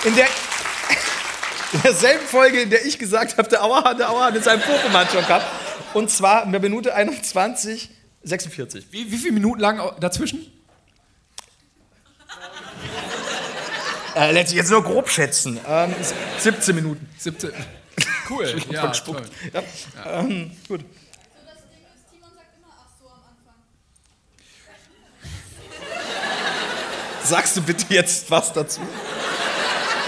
[0.05, 0.25] in der,
[1.73, 4.61] in derselben Folge, in der ich gesagt habe, der Auer, der Auer hat in seinem
[4.61, 5.45] Pokémon schon gehabt.
[5.93, 7.89] Und zwar in der Minute 21,
[8.23, 8.87] 46.
[8.91, 10.51] Wie, wie viele Minuten lang dazwischen?
[14.15, 15.59] Äh, lässt sich jetzt nur grob schätzen.
[15.67, 15.93] Ähm,
[16.39, 17.09] 17 Minuten.
[17.17, 17.51] 17.
[18.29, 18.45] Cool.
[18.57, 19.31] Ich ja, gespuckt.
[19.51, 19.63] toll.
[20.03, 20.19] Ja.
[20.19, 20.81] Ähm, gut.
[27.21, 27.29] Das.
[27.29, 28.81] Sagst du bitte jetzt was dazu?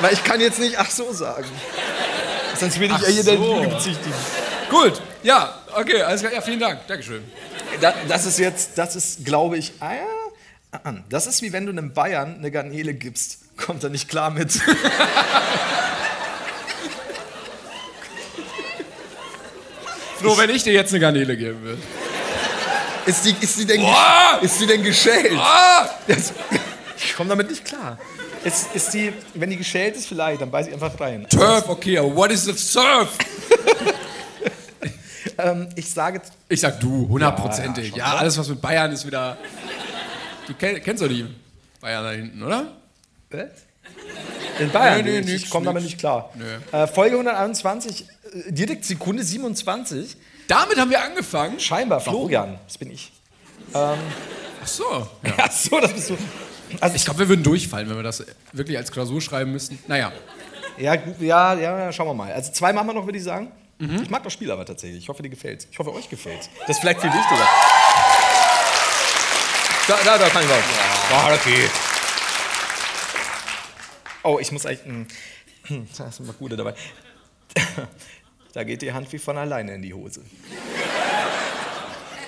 [0.02, 1.50] Weil ich kann jetzt nicht ach so sagen.
[2.56, 3.62] Sonst bin ich ja hier so.
[3.62, 4.14] Lügebezichtigen.
[4.70, 6.34] Gut, ja, okay, alles klar.
[6.34, 6.86] Ja, vielen Dank.
[6.88, 7.24] Dankeschön.
[7.82, 10.02] Da, das ist jetzt, das ist, glaube ich, ah, ja,
[10.72, 10.94] ah, ah.
[11.10, 13.40] das ist wie wenn du einem Bayern eine Garnele gibst.
[13.58, 14.60] Kommt er nicht klar mit.
[20.20, 21.82] Flo, wenn ich dir jetzt eine Garnele geben würde.
[23.06, 24.40] Ist die, ist die, denn, Boah!
[24.42, 25.32] ist die denn geschält?
[26.08, 26.34] Das,
[26.98, 27.98] ich komme damit nicht klar.
[28.44, 31.26] Ist, ist die, wenn die geschält ist, vielleicht, dann beiß ich einfach rein.
[31.30, 33.10] Turf, okay, aber what is the surf?
[35.40, 36.20] Ähm, ich sage,
[36.50, 37.92] Ich sag du, hundertprozentig.
[37.92, 38.20] Ja, Ja, ne?
[38.22, 39.38] alles was mit Bayern ist wieder.
[40.48, 41.28] Du kenn, kennst doch die
[41.80, 42.74] Bayern da hinten, oder?
[43.30, 43.42] was?
[44.60, 46.32] In Bayern, Nee, nee, ich, nix, ich komme damit nicht klar.
[46.34, 46.46] Nö.
[46.72, 48.06] Äh, Folge 121, äh,
[48.50, 50.16] direkt Sekunde 27.
[50.48, 51.60] Damit haben wir angefangen.
[51.60, 53.12] Scheinbar, Florian, das bin ich.
[53.74, 53.96] Ach
[54.66, 55.08] so.
[55.24, 55.34] Ja.
[55.38, 56.18] Ach so, das bist du.
[56.80, 58.24] Also Ich glaube, wir würden durchfallen, wenn wir das
[58.54, 59.80] wirklich als Klausur schreiben müssten.
[59.88, 60.12] Naja.
[60.78, 62.32] Ja, gut, ja, ja, ja, schauen wir mal.
[62.32, 63.52] Also zwei machen wir noch, würde ich sagen.
[63.80, 64.04] Mhm.
[64.04, 65.04] Ich mag das Spiel aber tatsächlich.
[65.04, 65.68] Ich hoffe, dir gefällt's.
[65.72, 66.50] Ich hoffe, euch gefällt's.
[66.62, 67.48] Das ist vielleicht viel wichtiger.
[69.88, 70.64] Da, da, da kann ich was.
[71.12, 71.70] Ja, okay.
[74.24, 74.86] Oh, ich muss eigentlich.
[75.68, 76.74] hm, Da ist mal gute dabei.
[78.58, 80.22] Da geht die Hand wie von alleine in die Hose.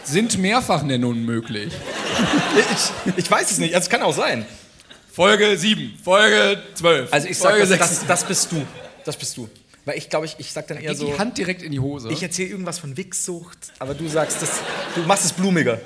[0.03, 1.73] Sind Mehrfachnennungen möglich?
[2.55, 3.73] Ich, ich weiß es nicht.
[3.73, 4.45] Also, es kann auch sein.
[5.11, 7.11] Folge 7, Folge 12.
[7.11, 7.79] Also ich sag, Folge das, 6.
[7.79, 8.63] das, das bist du.
[9.05, 9.49] Das bist du.
[9.85, 11.07] Weil ich glaube, ich, ich sag dann eher Geht so.
[11.07, 12.11] die Hand direkt in die Hose.
[12.11, 14.59] Ich erzähle irgendwas von Wichsucht, aber du sagst, das,
[14.93, 15.81] du machst es blumiger.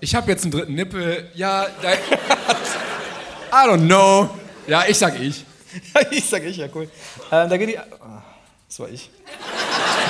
[0.00, 1.30] Ich habe jetzt einen dritten Nippel.
[1.32, 4.28] Ja, da, I don't know.
[4.66, 5.46] Ja, ich sag ich.
[6.10, 6.86] ich sag ich, ja cool.
[7.30, 7.78] Ähm, da geht die.
[7.78, 8.31] Ah,
[8.72, 9.10] das war ich.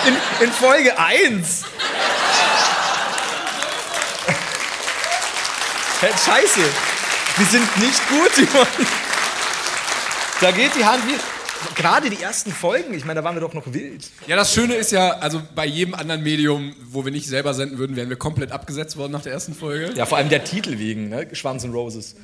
[0.07, 1.65] In, in Folge 1.
[5.99, 6.61] Hey, Scheiße.
[7.39, 8.67] Wir sind nicht gut, Simon.
[10.41, 11.17] Da geht die Hand wie.
[11.75, 14.09] Gerade die ersten Folgen, ich meine, da waren wir doch noch wild.
[14.29, 17.79] Ja, das Schöne ist ja, also bei jedem anderen Medium, wo wir nicht selber senden
[17.79, 19.93] würden, wären wir komplett abgesetzt worden nach der ersten Folge.
[19.95, 21.29] Ja, vor allem der Titel wegen, ne?
[21.35, 22.15] Schwanz und Roses.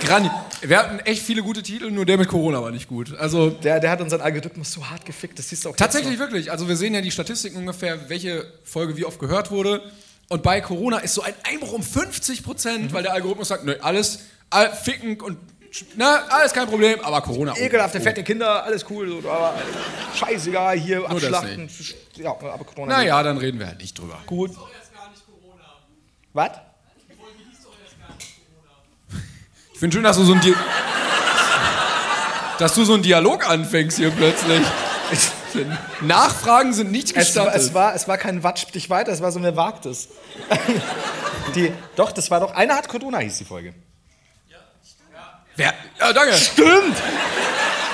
[0.00, 0.30] Grani.
[0.62, 3.16] Wir hatten echt viele gute Titel, nur der mit Corona war nicht gut.
[3.18, 6.50] Also Der, der hat unseren Algorithmus so hart gefickt, das siehst du auch tatsächlich wirklich.
[6.50, 9.82] Also wir sehen ja die Statistiken ungefähr, welche Folge wie oft gehört wurde.
[10.28, 13.76] Und bei Corona ist so ein Einbruch um 50 Prozent, weil der Algorithmus sagt, nö,
[13.80, 14.20] alles
[14.50, 15.38] all, ficken und
[15.96, 17.52] na, alles kein Problem, aber Corona.
[17.52, 17.58] noch.
[17.58, 19.54] Ekelhafte, fette Kinder, alles cool, aber
[20.14, 21.68] scheißegal, hier das abschlachten.
[22.16, 22.96] Ja, aber Corona.
[22.96, 24.18] Naja, dann reden wir halt nicht drüber.
[24.26, 24.52] Gut.
[26.32, 26.50] Was?
[29.78, 30.56] Ich finde schön, dass du so ein Di
[32.58, 34.66] dass du so einen Dialog anfängst hier plötzlich.
[36.00, 37.54] Nachfragen sind nicht Es gestattet.
[37.54, 40.08] es, war, es war kein Watsch dich weiter, es war so, wer wagt es?
[41.54, 43.72] die, doch, das war doch, einer hat Corona, hieß die Folge.
[45.54, 45.72] Wer?
[46.00, 46.34] Ja, danke.
[46.34, 46.96] Stimmt!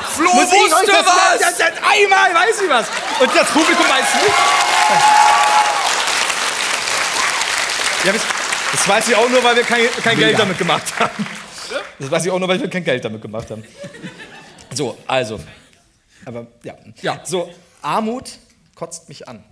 [0.09, 1.39] Flo Muss ich wusste das, was!
[1.39, 2.87] Das, das, einmal weiß ich was.
[3.21, 4.35] Und das Publikum weiß nicht.
[8.05, 8.23] Ja, das,
[8.73, 11.44] das weiß ich auch nur, weil wir kein, kein Geld damit gemacht haben.
[11.99, 13.65] Das weiß ich auch nur, weil wir kein Geld damit gemacht haben.
[14.75, 15.39] So, also.
[16.25, 16.75] Aber ja.
[17.03, 17.21] Ja.
[17.25, 17.53] So,
[17.83, 18.31] Armut
[18.75, 19.45] kotzt mich an.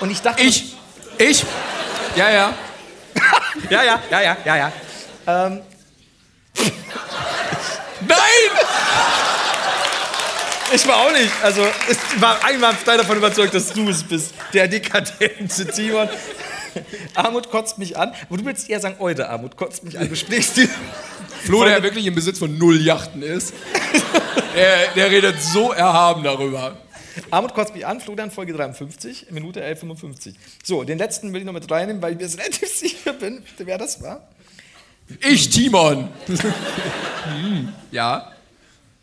[0.00, 0.42] Und ich dachte.
[0.42, 0.74] Ich,
[1.18, 1.44] ich,
[2.16, 2.54] ja, ja.
[3.70, 4.72] Ja, ja, ja, ja, ja, ja.
[5.26, 5.62] Ähm,
[8.06, 8.18] Nein!
[10.72, 11.32] Ich war auch nicht.
[11.42, 14.34] Also, ich war einwandfrei davon überzeugt, dass du es bist.
[14.52, 16.08] Der dekadente Timon.
[17.14, 18.12] Armut kotzt mich an.
[18.28, 20.08] Aber du willst eher sagen, Eude Armut kotzt mich an.
[20.08, 20.68] Du sprichst die.
[21.44, 23.54] Flo, der wirklich im Besitz von null Yachten ist,
[24.54, 26.76] der, der redet so erhaben darüber.
[27.30, 30.34] Armut kotzt mich an, Florian, Folge 53, Minute 11,55.
[30.64, 33.78] So, den letzten will ich noch mit reinnehmen, weil ich mir relativ sicher bin, wer
[33.78, 34.28] das war.
[35.20, 36.08] Ich, Timon.
[36.26, 38.32] Hm, ja.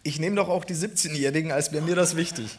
[0.03, 2.57] Ich nehme doch auch die 17-Jährigen, als wäre mir das wichtig.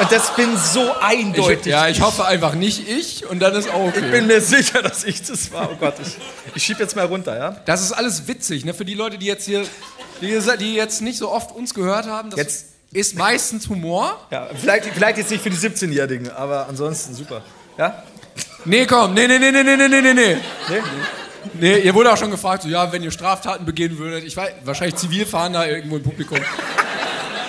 [0.00, 1.58] Und das bin so eindeutig.
[1.60, 4.00] Ich, ja, ich hoffe einfach nicht ich und dann ist auch okay.
[4.04, 5.70] Ich bin mir sicher, dass ich das war.
[5.72, 6.16] Oh Gott, ich,
[6.54, 7.56] ich schieb jetzt mal runter, ja?
[7.66, 8.74] Das ist alles witzig, ne?
[8.74, 9.64] Für die Leute, die jetzt hier,
[10.20, 14.18] die, die jetzt nicht so oft uns gehört haben, das Jetzt- ist meistens Humor.
[14.30, 17.42] Ja, vielleicht, vielleicht jetzt nicht für die 17-Jährigen, aber ansonsten super.
[17.76, 18.02] Ja?
[18.64, 20.36] Nee, komm, nee, nee, nee, nee, nee, nee, nee, nee.
[20.68, 20.82] Nee?
[21.54, 24.50] Nee, ihr wurde auch schon gefragt, so, ja, wenn ihr Straftaten begehen würdet, ich weiß,
[24.64, 26.38] wahrscheinlich Zivilfahnder irgendwo im Publikum.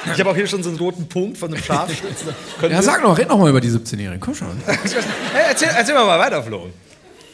[0.06, 2.30] Ich habe auch hier schon so einen roten Punkt von einem Scharfschützen.
[2.60, 4.62] Können Ja, wir- sag noch, red noch mal über die 17-Jährigen, komm schon.
[4.66, 4.78] Hey,
[5.50, 6.70] erzähl, erzähl mal mal weiter, Flo.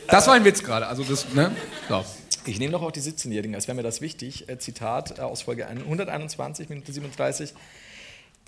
[0.07, 1.51] Das war ein Witz gerade, also das, ne?
[1.89, 2.03] So.
[2.45, 4.47] Ich nehme doch auch die 17-Jährigen, als wäre mir das wichtig.
[4.49, 7.53] Äh, Zitat äh, aus Folge 121, Minute 37.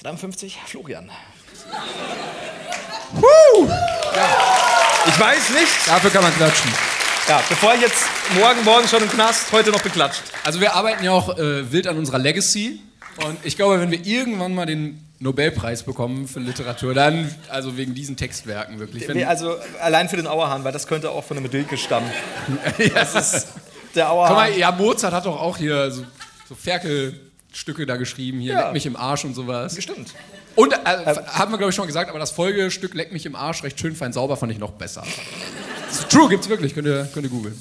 [0.04, 1.10] 53, Florian.
[5.08, 6.72] Ich weiß nicht, Dafür kann man klatschen.
[7.28, 8.04] Ja, bevor ich jetzt
[8.38, 10.22] morgen, morgen schon im Knast, heute noch beklatscht.
[10.44, 12.82] Also wir arbeiten ja auch äh, wild an unserer Legacy.
[13.26, 17.96] Und ich glaube, wenn wir irgendwann mal den Nobelpreis bekommen für Literatur, dann, also wegen
[17.96, 19.08] diesen Textwerken wirklich.
[19.08, 22.10] Wenn, Nee, also allein für den Auerhahn, weil das könnte auch von der Medilke stammen.
[22.94, 23.48] Das ist
[23.96, 24.30] der Auerhahn.
[24.30, 26.06] Guck mal, ja, Mozart hat doch auch hier so,
[26.48, 28.64] so Ferkelstücke da geschrieben, hier Ja.
[28.66, 29.82] Leck mich im Arsch und sowas.
[29.82, 30.14] Stimmt.
[30.56, 33.36] Und äh, haben wir, glaube ich, schon mal gesagt, aber das Folgestück Leck mich im
[33.36, 35.04] Arsch, recht schön, fein, sauber, fand ich noch besser.
[36.10, 37.60] True, gibt's wirklich, könnt ihr, könnt ihr googeln.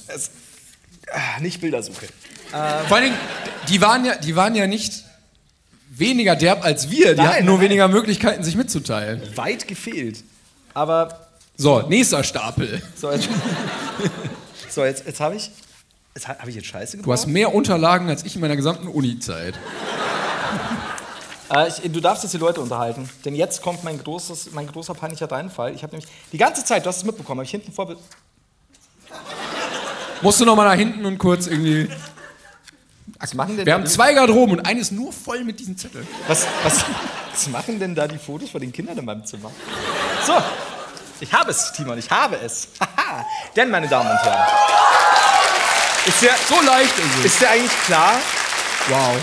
[1.10, 2.06] Ah, Nicht Bildersuche.
[2.50, 3.16] Vor allen Dingen,
[3.68, 5.05] die waren, ja, die waren ja nicht
[5.98, 9.20] weniger derb als wir, die Nein, hatten nur nein, weniger Möglichkeiten, sich mitzuteilen.
[9.36, 10.22] Weit gefehlt.
[10.74, 12.82] Aber So, nächster Stapel.
[12.94, 13.28] so, jetzt,
[14.68, 15.50] so, jetzt, jetzt habe ich.
[16.14, 17.32] Jetzt habe ich jetzt Scheiße Du hast gebaut.
[17.34, 19.54] mehr Unterlagen als ich in meiner gesamten Uni-Zeit.
[21.54, 23.08] Äh, ich, du darfst jetzt die Leute unterhalten.
[23.24, 25.74] Denn jetzt kommt mein, großes, mein großer peinlicher Reinfall.
[25.74, 27.94] Ich habe nämlich die ganze Zeit, du hast es mitbekommen, habe ich hinten vor.
[30.22, 31.88] Musst du noch mal nach hinten und kurz irgendwie.
[33.18, 36.06] Was machen denn Wir haben zwei Garderoben und eine ist nur voll mit diesen Zetteln.
[36.28, 36.84] Was, was,
[37.32, 39.50] was machen denn da die Fotos von den Kindern in meinem Zimmer?
[40.26, 40.34] So,
[41.20, 42.68] ich habe es, Timon, ich habe es.
[42.80, 43.24] Haha.
[43.56, 44.46] Denn, meine Damen und Herren,
[46.06, 47.24] ist dir, So leicht ist es.
[47.24, 48.12] ist dir eigentlich klar,
[48.88, 49.16] Wow.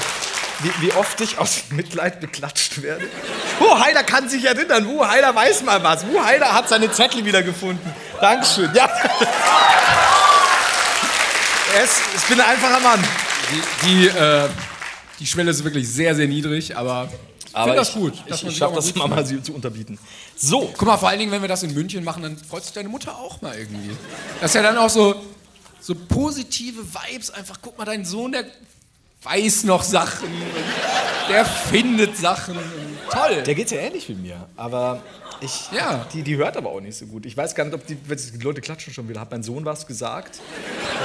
[0.59, 3.07] wie, wie oft ich aus Mitleid beklatscht werde?
[3.59, 6.05] Wu Heider kann sich erinnern, Wu Heider weiß mal was.
[6.07, 7.93] Wu Heider hat seine Zettel wiedergefunden.
[8.19, 8.71] Dankeschön.
[8.73, 8.89] Ja.
[11.75, 13.03] Es, ich bin ein einfacher Mann.
[13.51, 14.49] Die, die, äh,
[15.19, 17.09] die Schwelle ist wirklich sehr, sehr niedrig, aber
[17.45, 18.13] ich finde das gut.
[18.25, 19.07] Ich, ich schaffe das fühlt.
[19.07, 19.99] mal zu unterbieten.
[20.35, 22.73] So, Guck mal, vor allen Dingen, wenn wir das in München machen, dann freut sich
[22.73, 23.91] deine Mutter auch mal irgendwie.
[24.41, 25.15] Das ist ja dann auch so,
[25.79, 27.29] so positive Vibes.
[27.29, 28.45] Einfach, guck mal, dein Sohn, der
[29.21, 30.29] weiß noch Sachen.
[31.29, 32.57] Der findet Sachen.
[33.11, 33.43] Toll.
[33.43, 35.01] Der geht ja ähnlich wie mir, aber
[35.43, 36.05] ich, Ja.
[36.13, 37.25] die, die hört aber auch nicht so gut.
[37.25, 39.19] Ich weiß gar nicht, ob die, die Leute klatschen schon wieder.
[39.21, 40.39] Hat mein Sohn was gesagt?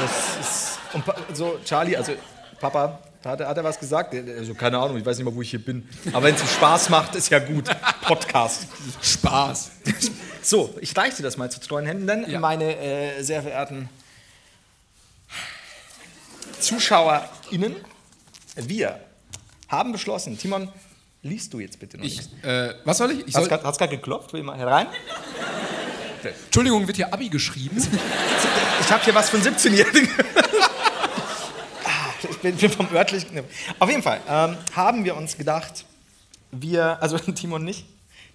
[0.04, 1.04] Ist, und
[1.34, 2.12] so, Charlie, also
[2.60, 4.14] Papa, hat, er- hat er was gesagt?
[4.14, 5.88] Also, keine Ahnung, ich weiß nicht mal, wo ich hier bin.
[6.12, 7.68] Aber wenn es Spaß macht, ist ja gut.
[8.02, 8.66] Podcast.
[9.02, 9.70] Spaß.
[10.42, 12.38] So, ich reiche dir das mal zu treuen Händen, denn Ja.
[12.40, 13.88] meine äh, sehr verehrten
[16.60, 17.76] ZuschauerInnen,
[18.56, 19.00] wir
[19.68, 20.68] haben beschlossen, Timon,
[21.22, 22.44] liest du jetzt bitte noch Ich, nichts?
[22.44, 23.20] äh, was soll ich?
[23.26, 24.32] ich Hat soll, es gerade geklopft?
[24.32, 24.86] Will mal herein?
[26.44, 27.82] Entschuldigung, wird hier Abi geschrieben?
[28.80, 30.08] Ich habe hier was von 17-Jährigen.
[31.84, 33.40] Ah, ich bin, bin vom örtlichen.
[33.78, 35.84] Auf jeden Fall ähm, haben wir uns gedacht,
[36.52, 37.86] wir, also Timon nicht,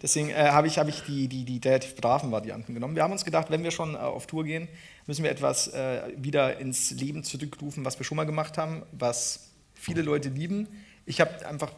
[0.02, 2.96] deswegen äh, habe ich, hab ich die, die, die relativ braven Varianten genommen.
[2.96, 4.68] Wir haben uns gedacht, wenn wir schon äh, auf Tour gehen,
[5.08, 9.48] müssen wir etwas äh, wieder ins Leben zurückrufen, was wir schon mal gemacht haben, was
[9.74, 10.68] viele Leute lieben.
[11.06, 11.72] Ich habe einfach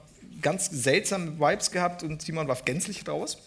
[0.46, 3.40] ganz seltsame Vibes gehabt und Timon war gänzlich raus.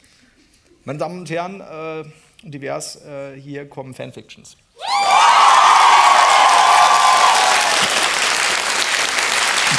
[0.84, 2.02] Meine Damen und Herren, äh,
[2.42, 4.56] divers, äh, hier kommen Fanfictions.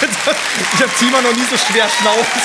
[0.02, 2.41] Ich habe Timon noch nie so schwer schnaufen.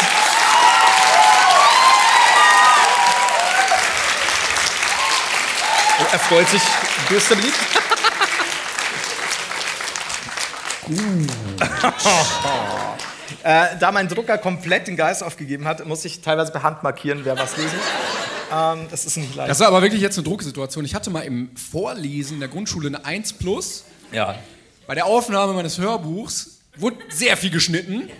[6.00, 6.62] Oh, er freut sich.
[7.08, 7.58] Größter beliebt.
[13.42, 17.20] äh, da mein Drucker komplett den Geist aufgegeben hat, muss ich teilweise per Hand markieren,
[17.24, 17.78] wer was lesen.
[18.52, 19.50] Ähm, das ist nicht leicht.
[19.50, 20.84] Das ist aber wirklich jetzt eine Drucksituation.
[20.84, 23.84] Ich hatte mal im Vorlesen der Grundschule eine 1 plus.
[24.12, 24.36] ja.
[24.86, 28.10] Bei der Aufnahme meines Hörbuchs wurde sehr viel geschnitten.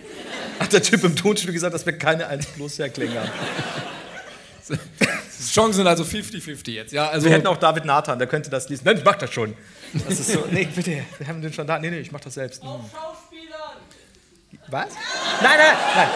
[0.59, 3.29] Hat der Typ im Tonstudio gesagt, dass wir keine 1 plus Erklänge haben.
[4.67, 6.91] Die Chancen sind also 50-50 jetzt.
[6.91, 8.81] Ja, also Wir hätten auch David Nathan, der könnte das lesen.
[8.85, 9.53] Nein, ich mach das schon.
[10.07, 11.77] Das ist so, nee, bitte, wir haben den schon da.
[11.77, 12.63] Nee, nee, ich mach das selbst.
[12.63, 12.69] Hm.
[14.67, 14.87] Was?
[15.41, 16.07] Nein, nein, nein.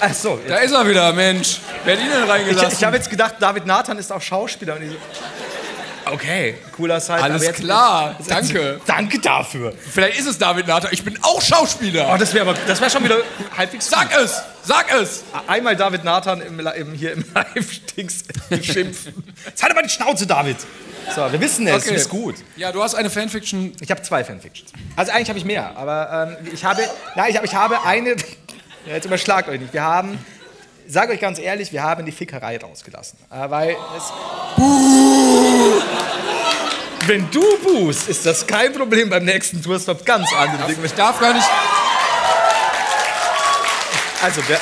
[0.00, 0.66] Ach so, da jetzt.
[0.66, 1.58] ist er wieder, Mensch.
[1.84, 2.72] Wer hat ihn denn Ich, reingelassen?
[2.78, 4.76] ich habe jetzt gedacht, David Nathan ist auch Schauspieler.
[4.76, 7.20] Und ich so, okay, cooler Side.
[7.20, 8.80] Alles aber jetzt, klar, danke.
[8.86, 9.74] Danke dafür.
[9.92, 10.90] Vielleicht ist es David Nathan.
[10.92, 12.10] Ich bin auch Schauspieler.
[12.14, 13.18] Oh, das wäre aber, das wäre schon wieder
[13.56, 13.90] halbwegs.
[13.90, 14.40] Sag es!
[14.62, 15.24] Sag es!
[15.46, 19.34] Einmal David Nathan im, im, hier im Live-Dings beschimpfen.
[19.46, 20.56] Jetzt halt aber die Schnauze, David.
[21.14, 22.36] So, wir wissen es, ist gut.
[22.56, 23.72] Ja, du hast eine Fanfiction.
[23.80, 24.70] Ich habe zwei Fanfictions.
[24.96, 26.82] Also eigentlich habe ich mehr, aber ähm, ich habe,
[27.16, 28.16] nein, ich habe, ich habe eine.
[28.86, 29.74] Ja, jetzt überschlagt euch nicht.
[29.74, 30.18] Wir haben,
[30.86, 34.04] sage euch ganz ehrlich, wir haben die Fickerei rausgelassen, äh, weil es.
[37.06, 40.06] Wenn du buhst, ist das kein Problem beim nächsten Tourstop.
[40.06, 40.86] Ganz andere Dinge.
[40.86, 41.46] Ich darf gar nicht.
[44.22, 44.58] Also wir,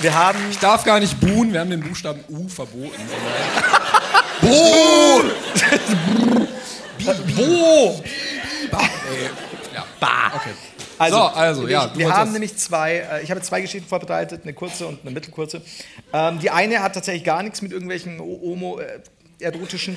[0.00, 1.52] wir haben Ich darf gar nicht buhen.
[1.52, 2.92] Wir haben den Buchstaben U verboten.
[4.42, 5.22] Buh!
[7.36, 8.02] Bo.
[9.74, 9.84] Ja.
[9.98, 10.32] Bah.
[10.98, 14.42] Also, So, also, ja, Wir wolltest haben nämlich zwei, äh, ich habe zwei Geschichten vorbereitet,
[14.44, 15.62] eine kurze und eine mittelkurze.
[16.12, 19.00] Ähm, die eine hat tatsächlich gar nichts mit irgendwelchen Homo, äh,
[19.40, 19.96] erotischen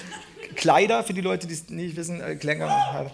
[0.55, 3.11] Kleider, für die Leute, die es nicht wissen, äh, Klänger.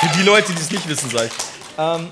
[0.00, 1.32] Für die Leute, die es nicht wissen, sag ich.
[1.76, 2.08] Ähm,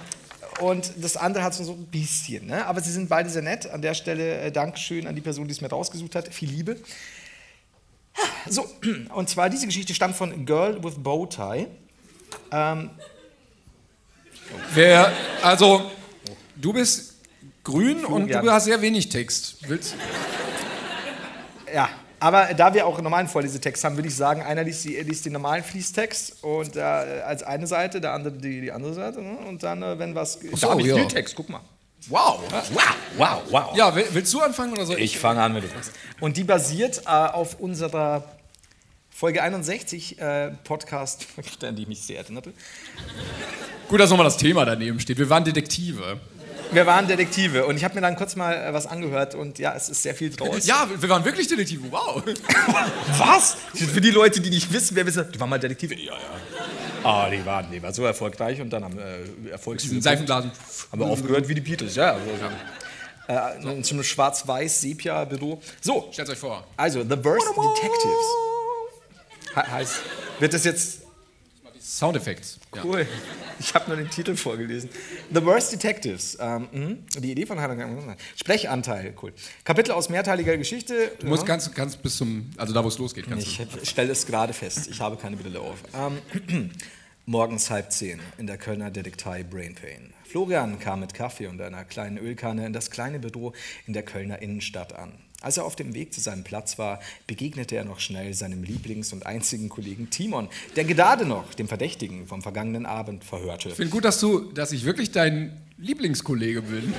[0.60, 2.66] und das andere hat so ein bisschen, ne?
[2.66, 3.68] aber sie sind beide sehr nett.
[3.68, 6.32] An der Stelle äh, Dankeschön an die Person, die es mir rausgesucht hat.
[6.32, 6.76] Viel Liebe.
[8.48, 8.66] So,
[9.14, 11.66] und zwar diese Geschichte stammt von Girl with Bow Tie.
[12.50, 12.90] Ähm,
[14.72, 15.12] Wer,
[15.42, 15.90] also,
[16.54, 17.14] du bist
[17.64, 18.44] grün und Florian.
[18.44, 19.56] du hast sehr wenig Text.
[19.68, 19.96] Willst,
[21.74, 21.88] Ja,
[22.20, 25.24] aber da wir auch einen normalen Vorlesetext haben, würde ich sagen, einer liest, die, liest
[25.26, 29.20] den normalen Fließtext und äh, als eine Seite, der andere die, die andere Seite.
[29.22, 29.36] Ne?
[29.46, 30.34] Und dann, äh, wenn was.
[30.34, 31.04] so, da hab ich ja.
[31.04, 31.60] Text, guck mal.
[32.08, 32.40] wow.
[32.50, 32.82] Wow,
[33.16, 33.76] wow, wow.
[33.76, 35.04] Ja, will- willst du anfangen oder soll ich?
[35.14, 35.92] Ich fange an mit dem Text.
[36.20, 38.24] Und die basiert äh, auf unserer
[39.10, 41.26] Folge 61 äh, Podcast,
[41.62, 42.52] an die ich mich sehr erinnerte.
[43.88, 45.18] Gut, dass nochmal das Thema daneben steht.
[45.18, 46.18] Wir waren Detektive.
[46.72, 49.74] Wir waren Detektive und ich habe mir dann kurz mal äh, was angehört und ja,
[49.74, 50.66] es ist sehr viel draus.
[50.66, 51.90] Ja, wir waren wirklich Detektive.
[51.90, 52.22] Wow.
[53.18, 53.56] Was?
[53.74, 55.94] Für die Leute, die nicht wissen, wer wissen, die waren mal Detektive.
[55.94, 56.18] Ja, ja.
[57.04, 60.50] Ah, die waren, die waren so erfolgreich und dann haben äh, Erfolgs Diesen Seifenblasen.
[60.90, 62.12] haben wir aufgehört wie die Beatles, ja.
[62.14, 62.30] Also,
[63.28, 65.60] äh, in so einem schwarz-weiß-Sepia-Büro.
[65.80, 66.66] So, Stellt euch vor.
[66.76, 68.26] also The Worst Detectives.
[69.54, 69.94] He heißt,
[70.40, 71.05] wird das jetzt
[71.86, 72.58] Soundeffekts.
[72.74, 72.84] Ja.
[72.84, 73.06] Cool.
[73.60, 74.90] Ich habe nur den Titel vorgelesen.
[75.32, 76.36] The Worst Detectives.
[76.40, 76.98] Ähm, mhm.
[77.20, 78.16] die Idee von Heinrich.
[78.34, 79.32] Sprechanteil, cool.
[79.62, 81.12] Kapitel aus mehrteiliger Geschichte.
[81.20, 83.28] Du musst ganz, ganz bis zum, also da, wo es losgeht.
[83.28, 84.88] Kannst Ich stelle es gerade fest.
[84.90, 85.78] Ich habe keine Brille auf.
[85.94, 86.70] Ähm,
[87.26, 90.12] morgens halb zehn in der Kölner Detektei Brain Pain.
[90.24, 93.52] Florian kam mit Kaffee und einer kleinen Ölkanne in das kleine Büro
[93.86, 95.12] in der Kölner Innenstadt an.
[95.42, 99.12] Als er auf dem Weg zu seinem Platz war, begegnete er noch schnell seinem Lieblings-
[99.12, 103.68] und einzigen Kollegen Timon, der gerade noch den Verdächtigen vom vergangenen Abend verhörte.
[103.68, 106.94] Ich finde gut, dass du, dass ich wirklich dein Lieblingskollege bin.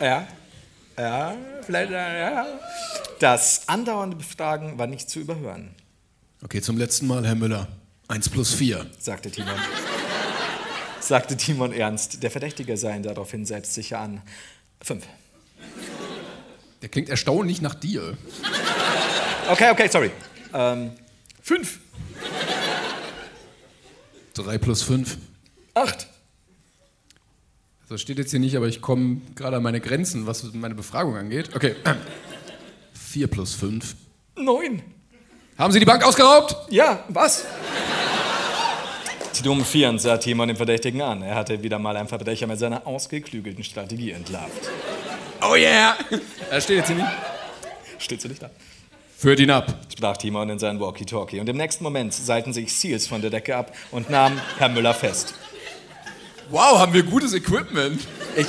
[0.00, 0.28] Ja,
[0.96, 2.46] ja, vielleicht, ja.
[3.18, 5.74] Das andauernde Befragen war nicht zu überhören,
[6.40, 7.66] Okay, zum letzten Mal, Herr Müller.
[8.06, 8.86] Eins plus vier.
[9.00, 9.54] sagte Timon.
[11.00, 12.22] sagte Timon ernst.
[12.22, 14.22] Der Verdächtige sah ihn daraufhin selbstsicher an.
[14.80, 15.04] Fünf.
[16.82, 18.16] Der klingt erstaunlich nach dir.
[19.50, 20.10] Okay, okay, sorry.
[20.54, 20.92] Ähm,
[21.42, 21.80] fünf.
[24.34, 25.18] Drei plus fünf.
[25.74, 26.06] Acht.
[27.88, 31.16] Das steht jetzt hier nicht, aber ich komme gerade an meine Grenzen, was meine Befragung
[31.16, 31.56] angeht.
[31.56, 31.74] Okay.
[32.92, 33.96] Vier plus fünf.
[34.36, 34.82] Neun.
[35.56, 36.54] Haben Sie die Bank ausgeraubt?
[36.70, 37.44] Ja, was?
[39.32, 41.22] Triumphierend sah Timon den Verdächtigen an.
[41.22, 44.68] Er hatte wieder mal einen Verbrecher mit seiner ausgeklügelten Strategie entlarvt.
[45.42, 45.96] Oh yeah!
[46.50, 47.08] Das steht jetzt hier nicht.
[47.98, 48.50] Steht so nicht da?
[49.16, 49.66] Führt ihn ab.
[49.92, 51.40] sprach Timon in sein Walkie-Talkie.
[51.40, 54.94] Und im nächsten Moment seilten sich Seals von der Decke ab und nahmen Herrn Müller
[54.94, 55.34] fest.
[56.50, 58.00] Wow, haben wir gutes Equipment.
[58.36, 58.46] Ich,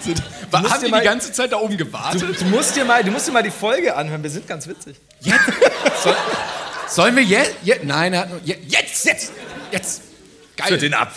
[0.00, 0.22] Sind,
[0.52, 2.40] haben dir die mal- die ganze Zeit da oben du, gewartet?
[2.40, 4.96] du, musst dir mal, du musst dir mal die Folge anhören, wir sind ganz witzig.
[6.02, 6.16] Soll,
[6.88, 7.54] sollen wir jetzt?
[7.62, 9.32] Je, nein, er hat nur, je, jetzt, jetzt,
[9.70, 10.02] jetzt.
[10.56, 10.68] Geil.
[10.68, 11.12] Führt ihn ab.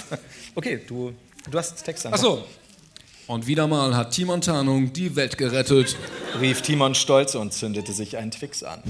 [0.55, 1.13] Okay, du,
[1.49, 2.11] du hast Text an.
[2.13, 2.43] Ach so.
[3.29, 5.95] Und wieder mal hat Timon Tarnung die Welt gerettet.
[6.41, 8.81] rief Timon stolz und zündete sich einen Twix an.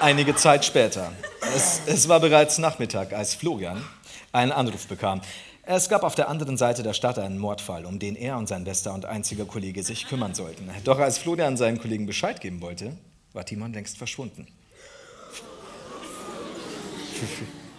[0.00, 1.12] Einige Zeit später.
[1.54, 3.84] Es, es war bereits Nachmittag, als Florian
[4.32, 5.20] einen Anruf bekam.
[5.62, 8.64] Es gab auf der anderen Seite der Stadt einen Mordfall, um den er und sein
[8.64, 10.68] bester und einziger Kollege sich kümmern sollten.
[10.82, 12.96] Doch als Florian seinen Kollegen Bescheid geben wollte,
[13.32, 14.48] war Timon längst verschwunden.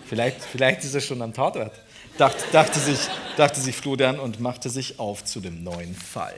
[0.05, 1.71] Vielleicht, vielleicht ist er schon am Tatort,
[2.19, 2.99] dacht, dachte, sich,
[3.37, 6.35] dachte sich Florian und machte sich auf zu dem neuen Fall.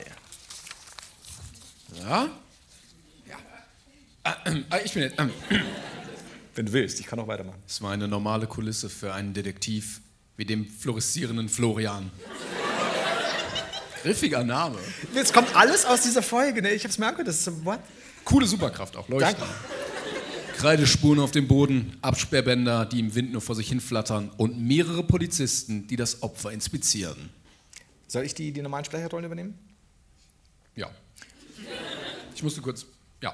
[1.99, 2.29] Ja?
[3.27, 3.35] Ja.
[4.23, 5.19] Ah, ähm, ich bin jetzt.
[5.19, 5.31] Ähm.
[6.53, 7.61] Wenn du willst, ich kann auch weitermachen.
[7.65, 10.01] Es war eine normale Kulisse für einen Detektiv
[10.35, 12.11] wie dem florissierenden Florian.
[14.03, 14.77] Griffiger Name.
[15.13, 16.71] Jetzt kommt alles aus dieser Folge, ne?
[16.71, 17.79] Ich hab's mir angehört, das ist so, what?
[18.25, 19.39] Coole Superkraft auch, leuchten.
[19.39, 19.53] Danke.
[20.61, 25.01] Kreidespuren auf dem Boden, Absperrbänder, die im Wind nur vor sich hin flattern und mehrere
[25.01, 27.31] Polizisten, die das Opfer inspizieren.
[28.07, 29.57] Soll ich die, die normalen Sprecherrollen übernehmen?
[30.75, 30.91] Ja.
[32.35, 32.85] Ich musste kurz.
[33.23, 33.33] Ja.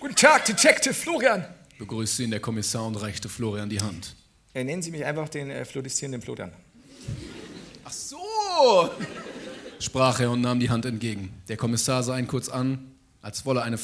[0.00, 1.44] Guten Tag, Detective Florian.
[1.78, 4.16] Begrüßte ihn der Kommissar und reichte Florian die Hand.
[4.52, 6.50] Äh, nennen Sie mich einfach den äh, florissierenden Florian.
[7.84, 8.90] Ach so!
[9.78, 11.32] sprach er und nahm die Hand entgegen.
[11.46, 12.93] Der Kommissar sah ihn kurz an,
[13.24, 13.78] als wolle, eine,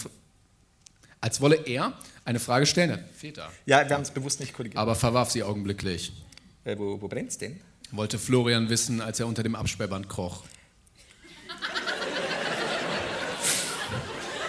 [1.21, 1.95] als wolle er
[2.25, 2.91] eine Frage stellen.
[3.23, 3.51] Er da.
[3.65, 4.79] Ja, wir haben es bewusst nicht korrigiert.
[4.79, 6.13] Aber verwarf sie augenblicklich.
[6.65, 7.59] Äh, wo wo brennt's denn?
[7.91, 10.45] Wollte Florian wissen, als er unter dem Absperrband kroch.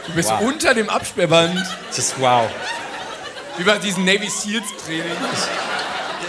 [0.08, 0.42] Du bist Wow.
[0.42, 1.58] unter dem Absperrband.
[1.88, 2.50] Das ist wow.
[3.58, 5.06] Wie bei diesem Navy Seals Training.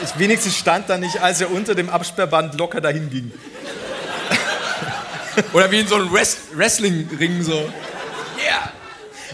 [0.05, 3.33] Ich, wenigstens stand da nicht, als er unter dem Absperrband locker dahin ging.
[5.53, 7.73] Oder wie in so einem Wrest Wrestling-Ring so.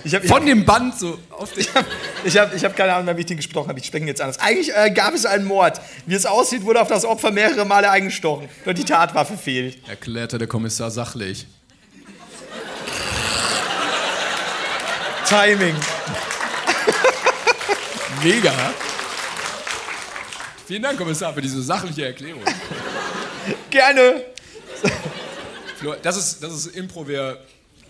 [0.05, 1.66] Ich habe Von dem Band so auf den.
[2.25, 3.79] ich hab, ich hab keine Ahnung mehr, wie ich den gesprochen habe.
[3.79, 4.39] Ich spreche jetzt anders.
[4.39, 5.81] Eigentlich äh, gab es einen Mord.
[6.07, 8.49] Wie es aussieht, wurde auf das Opfer mehrere Male eingestochen.
[8.65, 9.79] Nur die Tatwaffe fehlt.
[9.89, 11.47] Erklärte der Kommissar sachlich.
[15.29, 15.75] Timing.
[18.23, 18.53] Mega.
[20.66, 22.43] Vielen Dank, Kommissar, für diese sachliche Erklärung.
[23.70, 24.25] Gerne.
[25.79, 27.39] Flo, Das ist, das ist Impro, wer.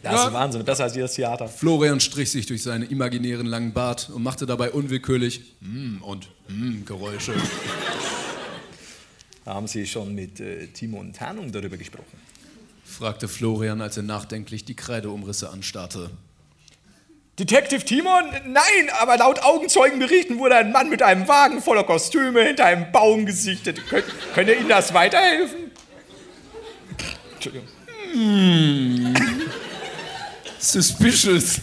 [0.02, 0.64] Das ist Wahnsinn.
[0.64, 1.48] Besser als jedes Theater.
[1.48, 6.84] Florian strich sich durch seinen imaginären langen Bart und machte dabei unwillkürlich mm und mm
[6.84, 7.34] Geräusche.
[9.46, 12.18] Haben Sie schon mit äh, Timo und Tarnung darüber gesprochen?
[12.84, 16.10] fragte Florian, als er nachdenklich die Kreideumrisse anstarrte.
[17.38, 18.24] Detective Timon?
[18.46, 23.26] Nein, aber laut Augenzeugenberichten wurde ein Mann mit einem Wagen voller Kostüme hinter einem Baum
[23.26, 23.80] gesichtet.
[23.88, 25.70] Könnt, könnt ihr Ihnen das weiterhelfen?
[27.34, 27.68] Entschuldigung.
[30.59, 31.60] Suspicious.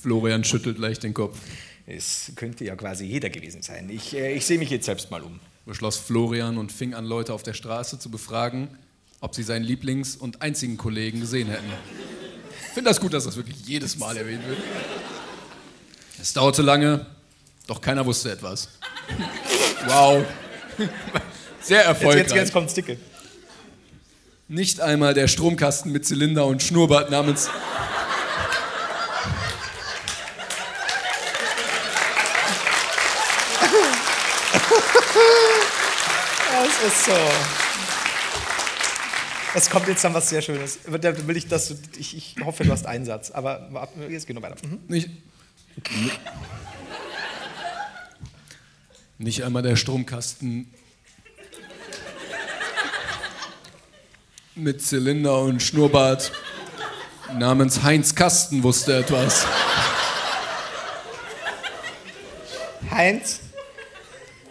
[0.00, 1.38] Florian schüttelt leicht den Kopf.
[1.86, 3.88] Es könnte ja quasi jeder gewesen sein.
[3.90, 5.40] Ich, äh, ich sehe mich jetzt selbst mal um.
[5.66, 8.68] beschloss Florian und fing an, Leute auf der Straße zu befragen,
[9.20, 11.66] ob sie seinen Lieblings- und einzigen Kollegen gesehen hätten.
[12.68, 14.58] Ich finde das gut, dass das wirklich jedes Mal erwähnt wird.
[16.20, 17.06] Es dauerte lange,
[17.66, 18.68] doch keiner wusste etwas.
[19.86, 20.24] Wow.
[21.60, 22.22] Sehr Jetzt, erfolgreich.
[22.22, 22.98] jetzt, jetzt kommt's dicke.
[24.50, 27.50] Nicht einmal der Stromkasten mit Zylinder und Schnurrbart namens
[36.50, 37.12] Das ist so.
[39.54, 40.78] Es kommt jetzt dann was sehr Schönes.
[40.86, 43.30] Da will ich, dass du, ich, ich hoffe, du hast einen Satz.
[43.30, 43.68] Aber
[44.08, 44.56] jetzt geht noch weiter.
[44.66, 44.80] Mhm.
[44.88, 45.10] Nicht,
[49.18, 50.72] nicht einmal der Stromkasten
[54.58, 56.32] mit Zylinder und Schnurrbart
[57.38, 59.46] namens Heinz Kasten wusste etwas.
[62.90, 63.40] Heinz,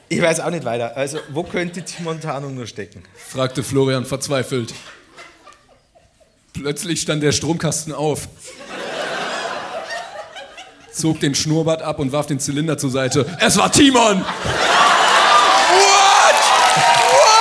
[0.08, 0.96] ich weiß auch nicht weiter.
[0.96, 3.04] Also, wo könnte Timon Tarnung nur stecken?
[3.16, 4.74] fragte Florian verzweifelt.
[6.54, 8.28] Plötzlich stand der Stromkasten auf,
[10.92, 13.26] zog den Schnurrbart ab und warf den Zylinder zur Seite.
[13.40, 14.22] Es war Timon!
[14.22, 14.26] What?
[17.12, 17.38] What?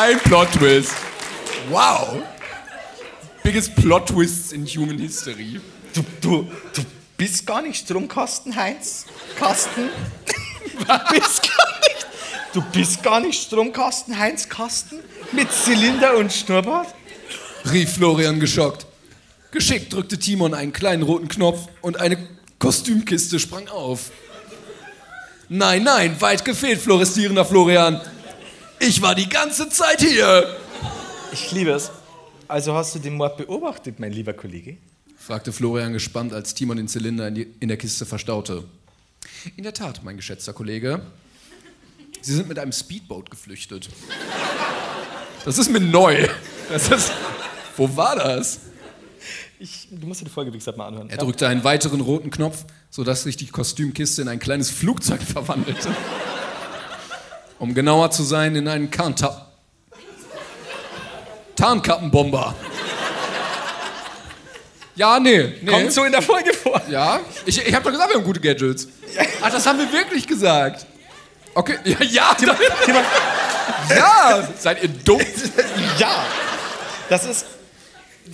[0.00, 0.92] Ein Plot-Twist!
[1.70, 2.22] Wow!
[3.42, 5.60] Biggest Plot-Twists in human history.
[5.92, 6.42] Du, du,
[6.72, 6.82] du
[7.16, 9.06] bist gar nicht Stromkasten, Heinz?
[9.36, 9.88] Kasten?
[10.78, 12.06] Du bist gar nicht.
[12.52, 15.00] Du bist gar nicht Stromkasten, Heinz Kasten?
[15.32, 16.94] Mit Zylinder und Schnurrbart?
[17.72, 18.86] rief Florian geschockt.
[19.50, 22.18] Geschickt drückte Timon einen kleinen roten Knopf und eine
[22.60, 24.12] Kostümkiste sprang auf.
[25.48, 28.00] Nein, nein, weit gefehlt, floristierender Florian.
[28.80, 30.56] Ich war die ganze Zeit hier,
[31.32, 31.90] Ich liebe es.
[32.46, 34.78] Also hast du den Mord beobachtet, mein lieber Kollege?
[35.16, 38.64] fragte Florian gespannt, als Timon den Zylinder in, die, in der Kiste verstaute.
[39.56, 41.02] In der Tat, mein geschätzter Kollege.
[42.22, 43.90] Sie sind mit einem Speedboat geflüchtet.
[45.44, 46.26] Das ist mir neu.
[46.70, 47.12] Das ist,
[47.76, 48.60] wo war das?
[49.58, 51.10] Ich, du musst dir die Folge, wie gesagt, mal anhören.
[51.10, 55.88] Er drückte einen weiteren roten Knopf, sodass sich die Kostümkiste in ein kleines Flugzeug verwandelte.
[57.58, 59.46] Um genauer zu sein, in einen Tarnta
[61.56, 62.54] Tarnkappenbomber.
[64.94, 65.70] Ja, nee, nee.
[65.70, 66.80] Kommt so in der Folge vor.
[66.88, 68.88] Ja, ich, ich habe doch gesagt, wir haben gute Gadgets.
[69.40, 70.86] Ach, das haben wir wirklich gesagt.
[71.54, 72.56] Okay, ja, ja, Timon,
[73.90, 74.48] ja.
[74.58, 75.20] Seid ihr dumm?
[75.98, 76.24] ja,
[77.08, 77.46] das ist.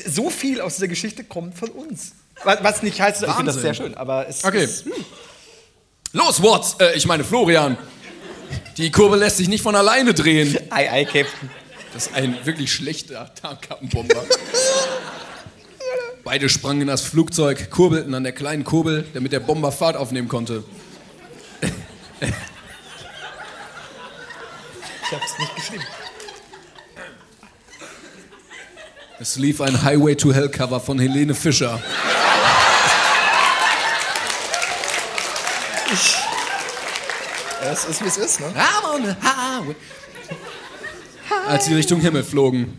[0.07, 2.13] So viel aus dieser Geschichte kommt von uns.
[2.43, 3.63] Was nicht heißt, ich finde das Wahnsinn.
[3.63, 4.65] sehr schön, aber es Okay.
[4.65, 4.85] ist.
[6.13, 7.77] Los, Watts, äh, ich meine Florian.
[8.77, 10.59] Die Kurbel lässt sich nicht von alleine drehen.
[10.71, 11.51] Ei, ei, Captain.
[11.93, 14.25] Das ist ein wirklich schlechter Tarnkappenbomber.
[16.25, 20.27] Beide sprangen in das Flugzeug, kurbelten an der kleinen Kurbel, damit der Bomber Fahrt aufnehmen
[20.27, 20.65] konnte.
[22.21, 22.33] Ich
[25.13, 25.85] hab's nicht geschrieben.
[29.21, 31.81] Es lief ein Highway to Hell Cover von Helene Fischer.
[37.73, 38.47] Es ist, wie es ist, ne?
[38.55, 39.75] I'm on the highway.
[41.49, 42.77] Als sie Richtung Himmel flogen,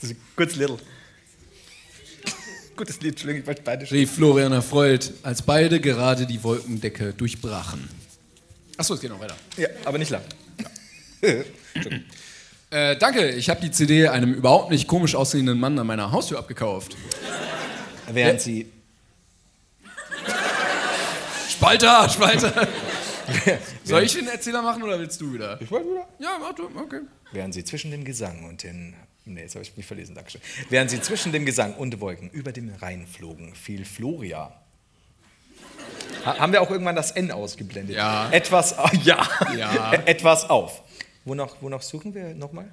[0.00, 0.78] Das ist Good Little.
[2.76, 7.88] Gutes Lied, Entschuldigung, ich wollte beide rief Florian erfreut, als beide gerade die Wolkendecke durchbrachen.
[8.76, 9.36] Achso, es geht noch weiter.
[9.56, 10.22] Ja, aber nicht lang.
[12.68, 16.36] Äh, danke, ich habe die CD einem überhaupt nicht komisch aussehenden Mann an meiner Haustür
[16.36, 16.96] abgekauft.
[18.12, 18.66] Während sie.
[21.48, 22.66] Spalter, Spalter.
[23.84, 25.60] Soll ich den Erzähler machen oder willst du wieder?
[25.60, 26.06] Ich wollte wieder.
[26.18, 27.00] Ja, mach du, okay.
[27.32, 28.94] Während sie zwischen dem Gesang und den.
[29.24, 30.40] Nee, jetzt habe ich mich verlesen, Dankeschön.
[30.70, 34.52] Während sie zwischen dem Gesang und Wolken über dem Rhein flogen, fiel Floria.
[36.24, 37.96] Ha haben wir auch irgendwann das N ausgeblendet?
[37.96, 38.30] Ja.
[38.30, 39.26] Etwas, ja.
[39.56, 39.92] Ja.
[40.06, 40.82] Etwas auf.
[41.24, 42.70] Wonach, wonach suchen wir nochmal?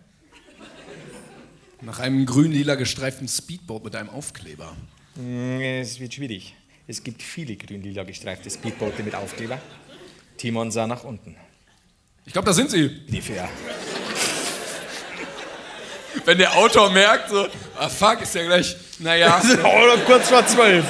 [1.81, 4.75] Nach einem grün-lila gestreiften Speedboat mit einem Aufkleber.
[5.15, 6.55] Mm, Es wird schwierig.
[6.88, 9.59] Es gibt viele grün-lila gestreifte Speedboote mit Aufkleber.
[10.43, 11.37] Timon sah nach unten.
[12.25, 12.87] Ich glaube, da sind sie.
[13.07, 13.47] Lief er.
[16.25, 17.47] Wenn der Autor merkt, so,
[17.79, 20.83] ah fuck, ist ja gleich, naja, Oder kurz vor zwölf.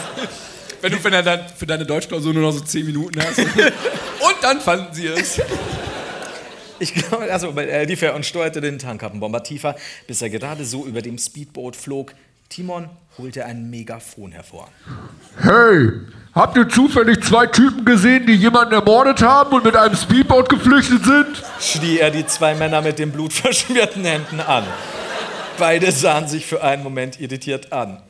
[0.81, 3.37] wenn du für deine, für deine Deutschklausur nur noch so 10 Minuten hast.
[3.37, 5.39] Und dann fanden sie es.
[6.79, 9.75] Ich glaube, also äh, lief er und steuerte den Tankkappenbomber tiefer,
[10.07, 12.15] bis er gerade so über dem Speedboot flog.
[12.49, 12.89] Timon
[13.19, 14.71] holte ein Megafon hervor.
[15.39, 15.91] Hey,
[16.35, 21.03] habt ihr zufällig zwei Typen gesehen, die jemanden ermordet haben und mit einem Speedboat geflüchtet
[21.03, 21.43] sind?
[21.59, 24.63] schrie er die zwei Männer mit den blutverschmierten Händen an.
[25.57, 28.01] Beide sahen sich für einen Moment irritiert an.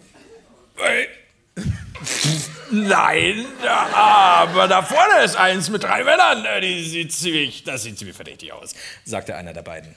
[2.72, 3.46] Nein,
[3.94, 6.44] aber da vorne ist eins mit drei Männern.
[6.46, 8.74] Äh, Die sieht ziemlich, das sieht ziemlich verdächtig aus.
[9.06, 9.96] sagte einer der beiden.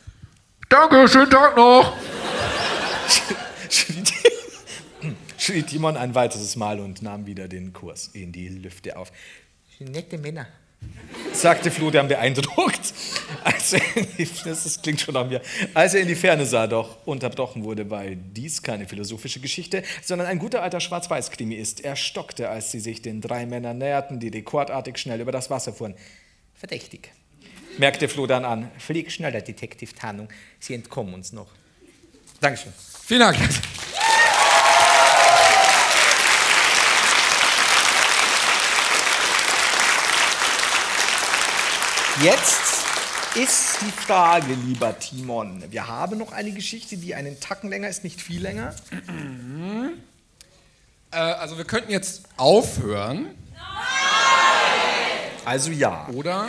[0.69, 1.95] Danke, schönen Tag noch.
[3.71, 4.03] Schrie,
[5.47, 9.13] schrie Timon ein weiteres Mal und nahm wieder den Kurs in die Lüfte auf.
[9.79, 10.49] Nette Männer,
[11.33, 12.93] sagte Florian beeindruckt.
[13.45, 13.81] Als er
[14.19, 15.41] die, das, das klingt schon nach mir.
[15.73, 20.27] Als er in die Ferne sah, doch unterbrochen wurde, weil dies keine philosophische Geschichte, sondern
[20.27, 21.85] ein guter alter Schwarz-Weiß-Krimi ist.
[21.85, 25.73] Er stockte, als sie sich den drei Männern näherten, die rekordartig schnell über das Wasser
[25.73, 25.95] fuhren.
[26.55, 27.13] Verdächtig,
[27.79, 28.69] merkte Florian an.
[28.79, 30.29] Flieg schneller, Detektiv Tarnung.
[30.59, 31.53] Sie entkommen uns noch.
[32.41, 32.73] Dankeschön.
[33.05, 33.37] Vielen Dank.
[42.23, 42.85] Jetzt
[43.35, 45.63] ist die Frage, lieber Timon.
[45.71, 48.75] Wir haben noch eine Geschichte, die einen Tacken länger ist, nicht viel länger.
[51.11, 53.35] Äh, also wir könnten jetzt aufhören,
[55.45, 56.49] Also ja, oder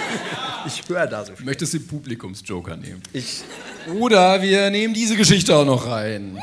[0.66, 1.44] ich höre da so viel.
[1.44, 3.02] möchtest du den Publikumsjoker nehmen?
[3.12, 3.42] Ich,
[3.98, 6.38] Oder wir nehmen diese Geschichte auch noch rein.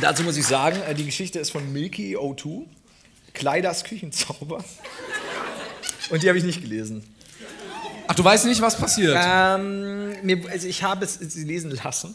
[0.00, 2.64] dazu muss ich sagen, äh, die Geschichte ist von Milky O2,
[3.34, 4.64] Kleiders Küchenzauber.
[6.10, 7.04] Und die habe ich nicht gelesen.
[8.08, 9.16] Ach, du weißt nicht, was passiert.
[9.24, 12.14] Ähm, mir, also ich habe es sie lesen lassen.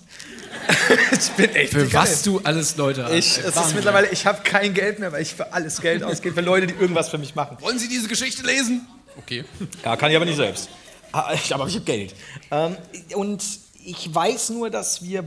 [1.11, 4.73] ich bin echt Für was du alles Leute Ich, es ist mittlerweile, ich habe kein
[4.73, 7.57] Geld mehr, weil ich für alles Geld ausgebe, für Leute, die irgendwas für mich machen.
[7.61, 8.85] Wollen Sie diese Geschichte lesen?
[9.17, 9.45] Okay.
[9.85, 10.67] Ja, kann ich aber nicht selbst.
[11.13, 12.13] Ah, ich- Aber ich habe Geld.
[12.51, 12.75] Ähm,
[13.15, 13.41] und
[13.85, 15.23] ich weiß nur, dass wir.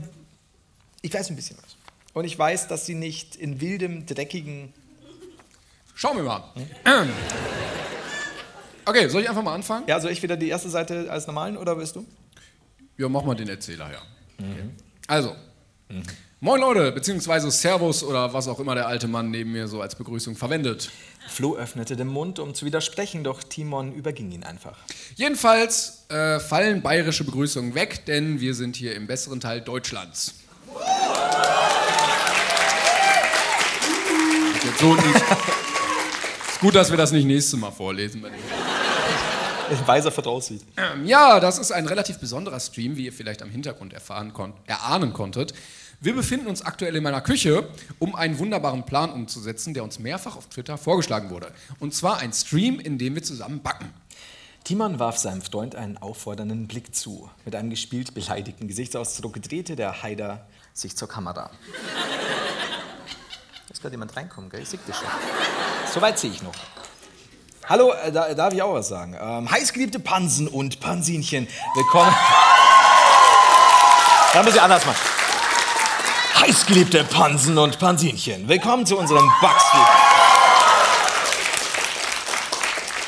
[1.00, 1.76] Ich weiß ein bisschen was.
[2.12, 4.74] Und ich weiß, dass sie nicht in wildem, dreckigen.
[5.98, 6.44] Schauen wir mal.
[8.84, 9.84] Okay, soll ich einfach mal anfangen?
[9.86, 12.06] Ja, soll ich wieder die erste Seite als normalen oder willst du?
[12.96, 13.98] Ja, mach mal den Erzähler, ja.
[14.38, 14.70] Okay.
[15.06, 15.36] Also,
[16.40, 19.94] moin Leute, beziehungsweise Servus oder was auch immer der alte Mann neben mir so als
[19.94, 20.90] Begrüßung verwendet.
[21.28, 24.78] Flo öffnete den Mund, um zu widersprechen, doch Timon überging ihn einfach.
[25.16, 30.32] Jedenfalls äh, fallen bayerische Begrüßungen weg, denn wir sind hier im besseren Teil Deutschlands.
[34.80, 35.24] So nicht.
[36.60, 38.24] Gut, dass wir das nicht nächstes Mal vorlesen.
[39.86, 40.62] Weiser voraussieht.
[40.76, 44.54] Ähm, Ja, das ist ein relativ besonderer Stream, wie ihr vielleicht am Hintergrund erfahren kon
[44.66, 45.54] erahnen konntet.
[46.00, 47.68] Wir befinden uns aktuell in meiner Küche,
[47.98, 51.52] um einen wunderbaren Plan umzusetzen, der uns mehrfach auf Twitter vorgeschlagen wurde.
[51.80, 53.92] Und zwar ein Stream, in dem wir zusammen backen.
[54.64, 57.30] Timon warf seinem Freund einen auffordernden Blick zu.
[57.44, 61.50] Mit einem gespielt beleidigten Gesichtsausdruck drehte der Haider sich zur Kamera.
[63.68, 64.62] Da ist gerade jemand reinkommen, gell?
[64.62, 65.08] Ich sehe das schon.
[65.92, 66.54] Soweit sehe ich noch.
[67.68, 69.14] Hallo, äh, da, darf ich auch was sagen?
[69.20, 72.14] Ähm, heißgeliebte Pansen und Pansinchen, willkommen.
[74.32, 74.96] Da muss ich anders machen.
[76.40, 79.86] Heißgeliebte Pansen und Pansinchen, willkommen zu unserem Backstream.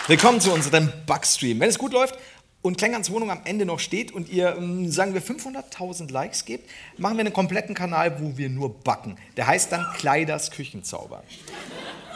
[0.09, 1.59] Willkommen zu unserem Backstream.
[1.59, 2.17] Wenn es gut läuft
[2.63, 6.69] und Klängerns Wohnung am Ende noch steht und ihr, ähm, sagen wir, 500.000 Likes gebt,
[6.99, 9.17] machen wir einen kompletten Kanal, wo wir nur backen.
[9.37, 11.23] Der heißt dann Kleiders Küchenzauber.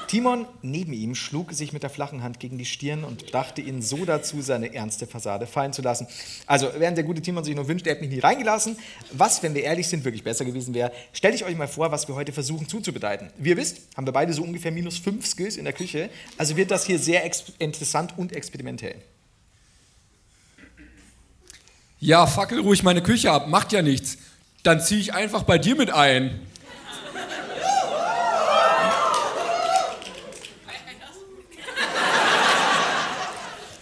[0.07, 3.83] Timon neben ihm schlug sich mit der flachen Hand gegen die Stirn und brachte ihn
[3.83, 6.07] so dazu, seine ernste Fassade fallen zu lassen.
[6.47, 8.77] Also, während der gute Timon sich nur wünscht, er hätte mich nie reingelassen,
[9.11, 12.07] was, wenn wir ehrlich sind, wirklich besser gewesen wäre, stelle ich euch mal vor, was
[12.07, 13.31] wir heute versuchen zuzubereiten.
[13.39, 16.57] Wie ihr wisst, haben wir beide so ungefähr minus fünf Skills in der Küche, also
[16.57, 18.97] wird das hier sehr interessant und experimentell
[22.05, 24.19] ja, fackel ruhig meine Küche ab, macht ja nichts.
[24.63, 26.47] Dann ziehe ich einfach bei dir mit ein.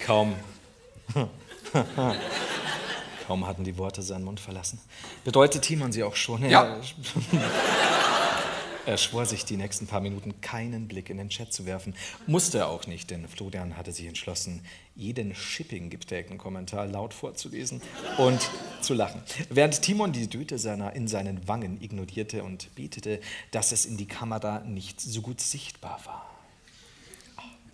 [0.07, 0.36] Kaum.
[3.27, 4.81] Kaum hatten die Worte seinen Mund verlassen.
[5.24, 6.49] Bedeutet Timon sie auch schon?
[6.49, 6.77] Ja.
[8.85, 11.95] Er schwor sich, die nächsten paar Minuten keinen Blick in den Chat zu werfen.
[12.27, 14.61] Musste er auch nicht, denn Florian hatte sich entschlossen,
[14.97, 15.91] jeden Shipping
[16.37, 17.81] Kommentar laut vorzulesen
[18.19, 18.41] und
[18.81, 19.23] zu lachen.
[19.51, 23.21] Während Timon die Düte seiner in seinen Wangen ignorierte und betete,
[23.53, 26.29] dass es in die Kamera nicht so gut sichtbar war.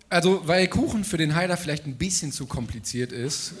[0.09, 3.53] Also, weil Kuchen für den Heiler vielleicht ein bisschen zu kompliziert ist.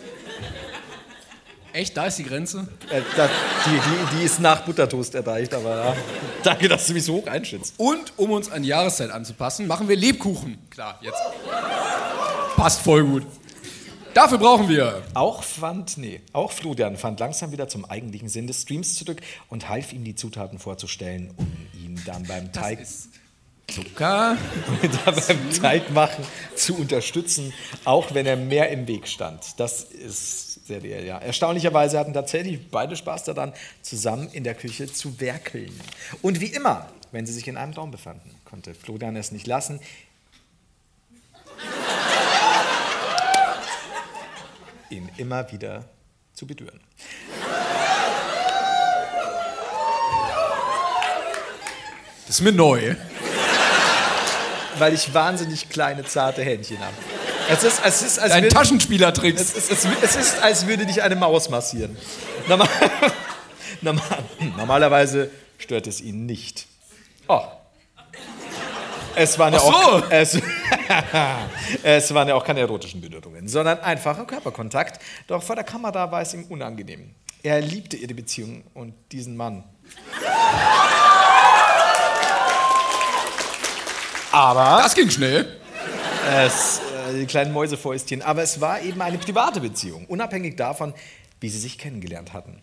[1.73, 2.67] Echt, da ist die Grenze?
[2.89, 3.29] Äh, da,
[3.65, 5.95] die, die, die ist nach Buttertoast erreicht, aber ja.
[6.43, 7.75] danke, dass du mich so hoch einschätzt.
[7.77, 10.57] Und um uns an die Jahreszeit anzupassen, machen wir Lebkuchen.
[10.69, 11.21] Klar, jetzt.
[12.55, 13.27] Passt voll gut.
[14.13, 18.63] Dafür brauchen wir Auch fand, nee, auch Florian fand langsam wieder zum eigentlichen Sinn des
[18.63, 22.79] Streams zurück und half ihm die Zutaten vorzustellen, um ihn dann beim Teig,
[23.67, 24.35] Zucker,
[25.05, 26.23] dann beim Teigmachen
[26.55, 27.53] zu unterstützen,
[27.85, 29.59] auch wenn er mehr im Weg stand.
[29.59, 31.17] Das ist sehr real, ja.
[31.17, 35.77] Erstaunlicherweise hatten tatsächlich beide Spaß daran, zusammen in der Küche zu werkeln.
[36.21, 39.79] Und wie immer, wenn sie sich in einem Raum befanden, konnte Florian es nicht lassen,
[44.89, 45.85] ihn immer wieder
[46.33, 46.79] zu bedüren.
[52.27, 52.95] das ist mir neu.
[54.77, 56.95] Weil ich wahnsinnig kleine, zarte Händchen habe.
[57.51, 59.41] Es ist, es ist, als Dein würde- Taschenspielertricks.
[59.41, 61.97] Es ist, es, es ist, als würde dich eine Maus massieren.
[62.47, 62.67] Normal,
[63.81, 64.03] normal,
[64.57, 66.67] normalerweise stört es ihn nicht.
[67.27, 67.41] Oh.
[69.15, 69.71] Es waren, ja Ach so.
[69.71, 70.37] auch, es,
[71.83, 75.01] es waren ja auch keine erotischen Berührungen, sondern einfacher Körperkontakt.
[75.27, 77.15] Doch vor der Kamera war es ihm unangenehm.
[77.41, 79.63] Er liebte ihre Beziehung und diesen Mann.
[84.31, 85.57] Aber Das ging schnell.
[86.31, 86.79] es,
[87.13, 88.21] die kleinen Mäusefäustchen.
[88.21, 90.93] Aber es war eben eine private Beziehung, unabhängig davon,
[91.39, 92.61] wie sie sich kennengelernt hatten.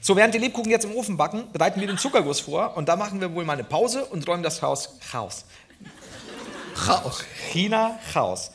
[0.00, 2.96] So, während die Lebkuchen jetzt im Ofen backen, bereiten wir den Zuckerguss vor und da
[2.96, 5.44] machen wir wohl mal eine Pause und räumen das Haus Chaos.
[6.74, 7.24] Chaos.
[7.52, 8.50] China Chaos.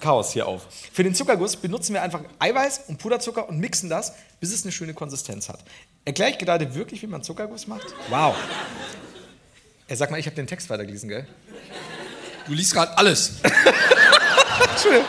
[0.00, 0.66] Chaos hier auf.
[0.92, 4.72] Für den Zuckerguss benutzen wir einfach Eiweiß und Puderzucker und mixen das, bis es eine
[4.72, 5.60] schöne Konsistenz hat.
[6.04, 7.94] Erkläre ich gerade wirklich, wie man Zuckerguss macht?
[8.08, 8.34] Wow.
[9.86, 11.26] Er sag mal, ich habe den Text weitergelesen, gell?
[12.46, 13.34] Du liest gerade alles.
[14.70, 15.06] Entschuldigung.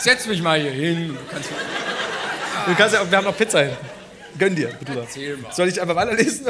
[0.00, 1.08] Setz mich mal hier hin.
[1.16, 1.50] Du kannst
[2.66, 3.76] Du kannst ja, wir haben noch Pizza hinten.
[4.38, 4.98] Gönn dir, bitte.
[5.00, 5.52] Erzähl mal.
[5.52, 6.46] Soll ich einfach weiterlesen?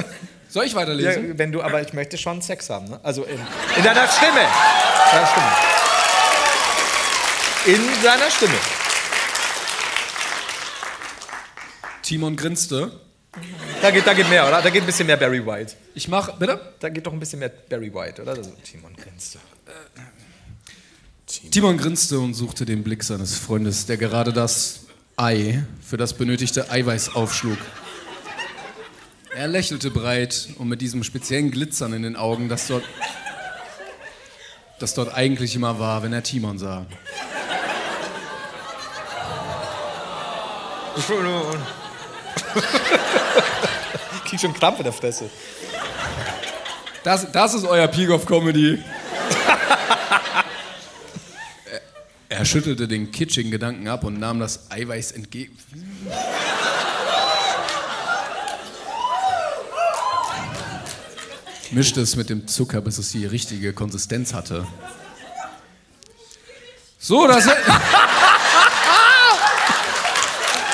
[0.49, 1.39] Soll ich Ja, weiterlesen?
[1.39, 3.01] wenn du, aber ich möchte schon Sex haben, ne?
[3.03, 3.41] Also in,
[3.77, 4.47] in deiner Stimme.
[5.11, 5.53] Deiner Stimme.
[7.67, 8.55] In deiner Stimme.
[12.03, 12.93] Timon grinste.
[13.81, 14.61] Da geht, da geht mehr, oder?
[14.61, 15.75] Da geht ein bisschen mehr Barry White.
[15.95, 16.61] Ich mach, bitte?
[16.81, 18.33] Da geht doch ein bisschen mehr Barry White, oder?
[18.33, 19.39] Also, Timon grinste.
[21.51, 24.81] Timon grinste und suchte den Blick seines Freundes, der gerade das
[25.17, 27.59] Ei für das benötigte Eiweiß aufschlug.
[29.35, 32.85] Er lächelte breit und mit diesem speziellen Glitzern in den Augen, das dort,
[34.79, 36.85] das dort eigentlich immer war, wenn er Timon sah.
[40.97, 41.07] Ich
[44.27, 45.31] krieg schon Krampf in der Fresse.
[47.03, 48.79] Das, das ist euer Peak of Comedy.
[51.65, 51.81] Er-
[52.33, 55.57] er schüttelte den kitschigen Gedanken ab und nahm das Eiweiß entgegen.
[61.71, 64.67] Mischte es mit dem Zucker, bis es die richtige Konsistenz hatte.
[66.99, 67.47] So, das.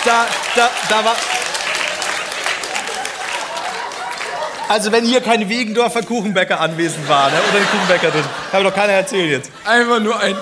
[0.04, 1.16] Da, da, da war.
[4.68, 7.36] Also wenn hier kein Wegendorfer Kuchenbäcker anwesend war, ne?
[7.50, 9.50] oder die Kuchenbäckerin, kann mir doch keiner erzählen jetzt.
[9.66, 10.36] Einfach nur ein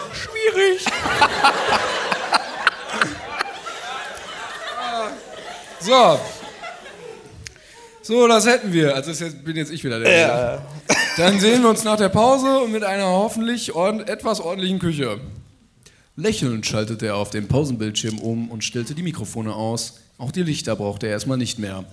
[0.50, 0.84] schwierig.
[5.80, 6.20] so.
[8.02, 8.94] So, das hätten wir.
[8.94, 10.18] Also jetzt, bin jetzt ich wieder der.
[10.18, 10.62] Ja.
[11.16, 15.18] Dann sehen wir uns nach der Pause und mit einer hoffentlich ordn etwas ordentlichen Küche.
[16.14, 20.00] Lächelnd schaltete er auf den Pausenbildschirm um und stellte die Mikrofone aus.
[20.18, 21.84] Auch die Lichter brauchte er erstmal nicht mehr.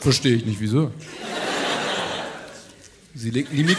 [0.00, 0.90] Verstehe ich nicht, wieso.
[3.14, 3.78] Sie legten die, Mik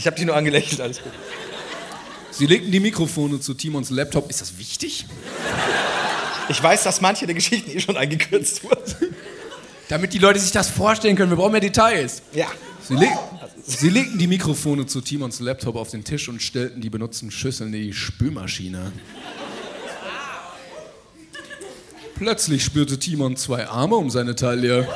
[0.00, 1.12] Ich habe dich nur angelächelt, alles gut.
[2.30, 4.30] Sie legten die Mikrofone zu Timons Laptop.
[4.30, 5.04] Ist das wichtig?
[6.48, 9.14] Ich weiß, dass manche der Geschichten eh schon eingekürzt wurden.
[9.90, 11.28] Damit die Leute sich das vorstellen können.
[11.28, 12.22] Wir brauchen mehr Details.
[12.32, 12.46] Ja.
[12.80, 13.10] Sie, leg
[13.62, 17.74] Sie legten die Mikrofone zu Timons Laptop auf den Tisch und stellten die benutzten Schüsseln
[17.74, 18.92] in die Spülmaschine.
[22.14, 24.88] Plötzlich spürte Timon zwei Arme um seine Taille.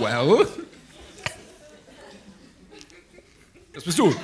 [0.00, 0.44] Au.
[3.72, 4.14] Das bist du.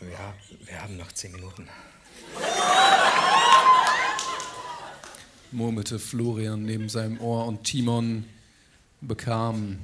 [0.00, 0.34] Ja,
[0.64, 1.68] wir haben noch zehn Minuten.
[5.52, 8.24] murmelte Florian neben seinem Ohr und Timon
[9.00, 9.78] bekam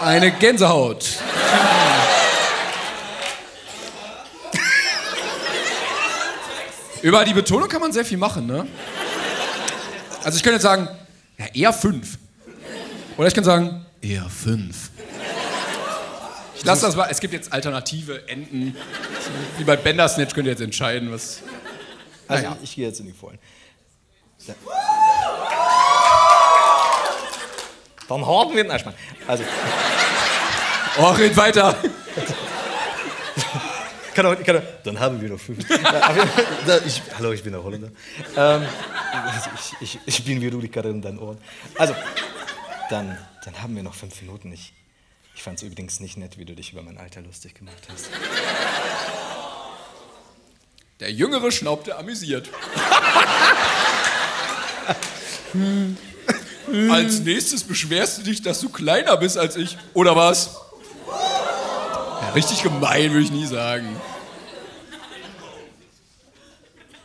[0.00, 1.18] eine Gänsehaut.
[7.02, 8.66] Über die Betonung kann man sehr viel machen, ne?
[10.26, 10.88] Also ich könnte jetzt sagen,
[11.38, 12.18] ja, eher fünf.
[13.16, 14.90] Oder ich kann sagen, eher fünf.
[16.56, 18.74] Ich lasse das mal, es gibt jetzt alternative Enden.
[19.56, 21.42] Wie bei Bandersnatch könnt ihr jetzt entscheiden, was.
[22.26, 22.56] Also Naja.
[22.60, 23.38] ich, gehe jetzt in die Vollen.
[24.48, 24.54] Da-
[28.08, 28.64] Dann haben wir...
[28.64, 28.94] Nein, Spaß.
[29.28, 29.44] Also,
[30.98, 31.76] Oh, red weiter.
[34.12, 35.64] kann auch, kann auch, dann haben wir noch fünf.
[36.66, 37.90] Ja, ich, hallo, ich bin der Holländer.
[38.36, 38.66] Ähm,
[39.54, 41.38] ich, ich, ich bin wie Rudi in deinen Ohren.
[41.76, 41.94] Also,
[42.90, 44.52] dann, dann haben wir noch fünf Minuten.
[44.52, 44.72] Ich,
[45.34, 48.08] ich fand es übrigens nicht nett, wie du dich über mein Alter lustig gemacht hast.
[51.00, 52.48] Der Jüngere schnaubte amüsiert.
[56.90, 59.76] als nächstes beschwerst du dich, dass du kleiner bist als ich.
[59.92, 60.56] Oder was?
[61.06, 64.00] Ja, richtig gemein, würde ich nie sagen.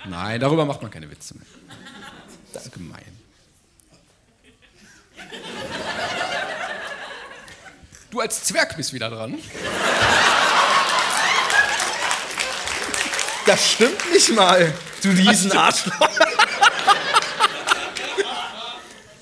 [0.06, 1.46] Nein, darüber macht man keine Witze mehr.
[2.54, 3.20] Das ist gemein.
[8.10, 9.38] Du als Zwerg bist wieder dran.
[13.46, 16.10] Das stimmt nicht mal, du Riesenarschloch.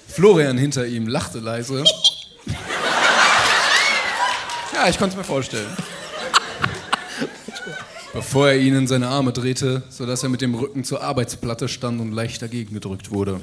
[0.07, 1.83] Florian hinter ihm lachte leise.
[4.73, 5.75] Ja, ich konnte es mir vorstellen.
[8.19, 12.01] Bevor er ihn in seine Arme drehte, sodass er mit dem Rücken zur Arbeitsplatte stand
[12.01, 13.39] und leicht dagegen gedrückt wurde.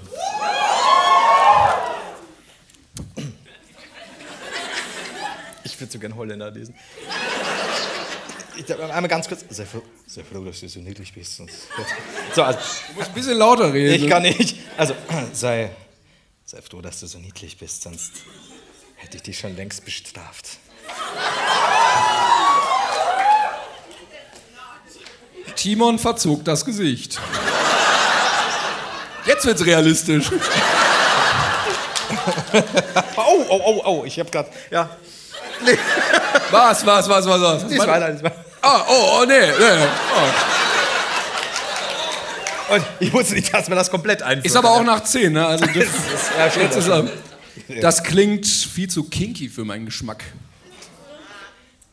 [5.65, 6.75] Ich würde so gern Holländer lesen.
[8.59, 9.47] Ich, einmal ganz kurz.
[9.49, 11.41] Sei froh, sei froh, dass du so niedlich bist.
[12.35, 12.59] So, also,
[12.89, 14.05] Du musst ein bisschen lauter reden.
[14.05, 14.59] ich kann nicht.
[14.77, 14.95] Also,
[15.33, 15.71] sei,
[16.45, 18.13] sei froh, dass du so niedlich bist, sonst
[18.97, 20.59] hätte ich dich schon längst bestraft.
[25.57, 27.19] Timon verzog das Gesicht.
[29.27, 30.31] Jetzt wird's realistisch.
[33.17, 34.49] Oh, oh, oh, oh, ich hab grad.
[34.71, 34.89] Ja.
[36.51, 37.65] Was, was, was, was, was?
[37.65, 38.45] Nicht weiter, nicht weiter.
[38.63, 39.87] Ah, oh, oh, nee, nee.
[42.69, 42.75] Oh.
[42.75, 44.47] Und ich wusste nicht, dass man das komplett einführt.
[44.47, 45.47] Ist aber auch nach 10, ne?
[45.47, 45.75] Also das,
[46.37, 47.09] Ja, jetzt ist er,
[47.81, 50.25] das klingt viel zu kinky für meinen Geschmack.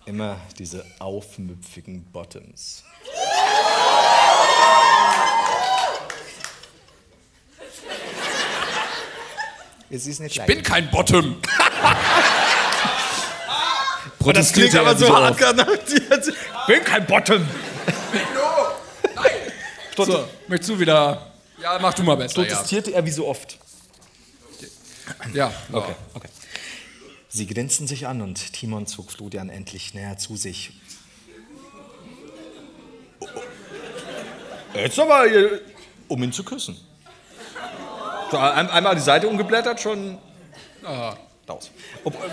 [0.05, 2.83] Immer diese aufmüpfigen Bottoms.
[9.89, 11.35] Es ist nicht Ich bin kein Bottom.
[14.19, 15.39] Und das klingt Protestierte aber er so hart.
[16.27, 17.47] Ich bin kein Bottom.
[19.95, 21.31] So, möchtest du wieder.
[21.61, 22.41] Ja, mach du mal besser.
[22.41, 23.59] Ja, Protestierte er wie so oft.
[25.33, 25.53] ja.
[25.71, 26.29] Okay, okay.
[27.29, 30.71] Sie grinsten sich an und Timon zog Florian endlich näher zu sich.
[34.73, 35.59] Jetzt aber, äh,
[36.07, 36.77] um ihn zu küssen.
[38.31, 40.17] So, ein, einmal die Seite umgeblättert, schon
[40.83, 41.69] raus.
[42.03, 42.31] Ob, ähm,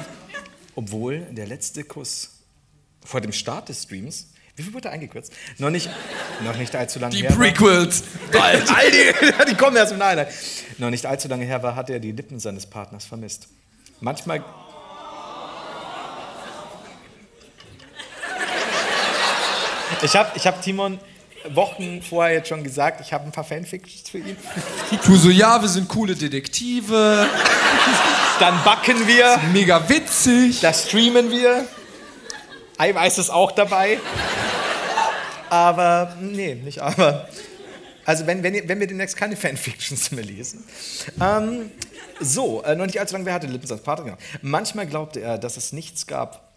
[0.75, 2.31] obwohl der letzte Kuss
[3.05, 5.33] vor dem Start des Streams, wie viel wurde eingekürzt?
[5.59, 5.89] Noch nicht,
[6.43, 7.31] noch nicht allzu lange Die her.
[7.31, 7.39] war.
[7.39, 8.03] Prequels.
[8.33, 8.71] Bald.
[8.75, 10.27] All die, die kommen erst im Nachhinein.
[10.79, 13.49] Noch nicht allzu lange her war, hat er die Lippen seines Partners vermisst.
[14.01, 14.45] Manchmal.
[20.03, 20.99] Ich habe ich hab Timon
[21.49, 24.37] Wochen vorher jetzt schon gesagt, ich habe ein paar Fanfictions für ihn.
[25.05, 27.27] Du so, ja, wir sind coole Detektive.
[28.39, 30.61] Dann backen wir, Mega witzig.
[30.61, 31.67] da streamen wir.
[32.79, 33.99] Eiweiß ist auch dabei.
[35.49, 37.29] Aber, nee, nicht aber.
[38.05, 40.65] Also, wenn, wenn, wenn wir demnächst keine Fanfictions mehr lesen.
[41.21, 41.71] Ähm,
[42.19, 44.05] so, äh, noch nicht allzu lange, wer hatte Lippen als Partner?
[44.05, 44.19] Genau.
[44.43, 46.50] Manchmal glaubte er, dass es nichts gab.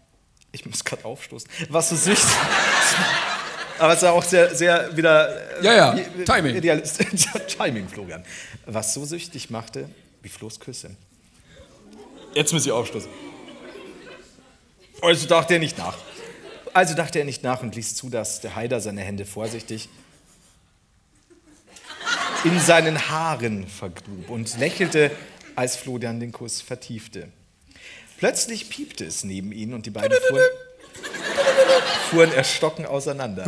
[0.54, 1.48] Ich muss gerade aufstoßen.
[1.68, 2.24] Was so süchtig.
[3.78, 5.58] Aber es ist ja auch sehr, sehr wieder.
[5.60, 6.54] äh, Ja, ja, Timing.
[6.54, 6.98] Idealist.
[7.58, 8.24] Timing, Florian.
[8.64, 9.88] Was so süchtig machte,
[10.22, 10.90] wie Flo's Küsse.
[12.34, 13.10] Jetzt muss ich aufstoßen.
[15.02, 15.96] Also dachte er nicht nach.
[16.72, 19.88] Also dachte er nicht nach und ließ zu, dass der Haider seine Hände vorsichtig
[22.44, 25.10] in seinen Haaren vergrub und lächelte,
[25.56, 27.28] als Florian den Kuss vertiefte.
[28.24, 30.48] Plötzlich piepte es neben ihnen und die beiden fuhren,
[32.08, 33.44] fuhren erstocken auseinander.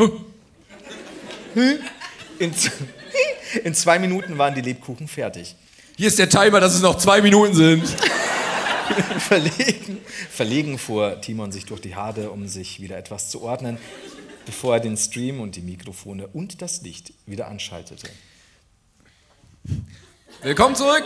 [2.38, 2.54] In,
[3.64, 5.56] in zwei Minuten waren die Lebkuchen fertig.
[5.96, 7.88] Hier ist der Timer, dass es noch zwei Minuten sind.
[9.18, 9.98] Verlegen,
[10.30, 13.78] verlegen fuhr Timon sich durch die Hade, um sich wieder etwas zu ordnen,
[14.44, 18.10] bevor er den Stream und die Mikrofone und das Licht wieder anschaltete.
[20.42, 21.04] Willkommen zurück.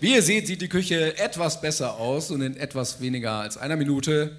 [0.00, 3.76] Wie ihr seht, sieht die Küche etwas besser aus und in etwas weniger als einer
[3.76, 4.36] Minute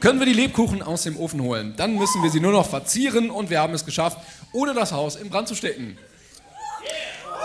[0.00, 1.74] können wir die Lebkuchen aus dem Ofen holen.
[1.76, 4.18] Dann müssen wir sie nur noch verzieren und wir haben es geschafft,
[4.52, 5.96] ohne das Haus in Brand zu stecken.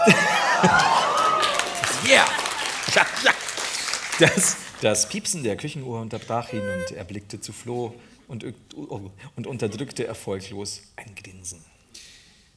[2.08, 2.26] Yeah!
[2.94, 3.06] Ja.
[4.18, 7.94] Das, das Piepsen der Küchenuhr unterbrach ihn und er blickte zu Flo
[8.30, 8.46] und,
[9.36, 11.62] und unterdrückte erfolglos ein Grinsen.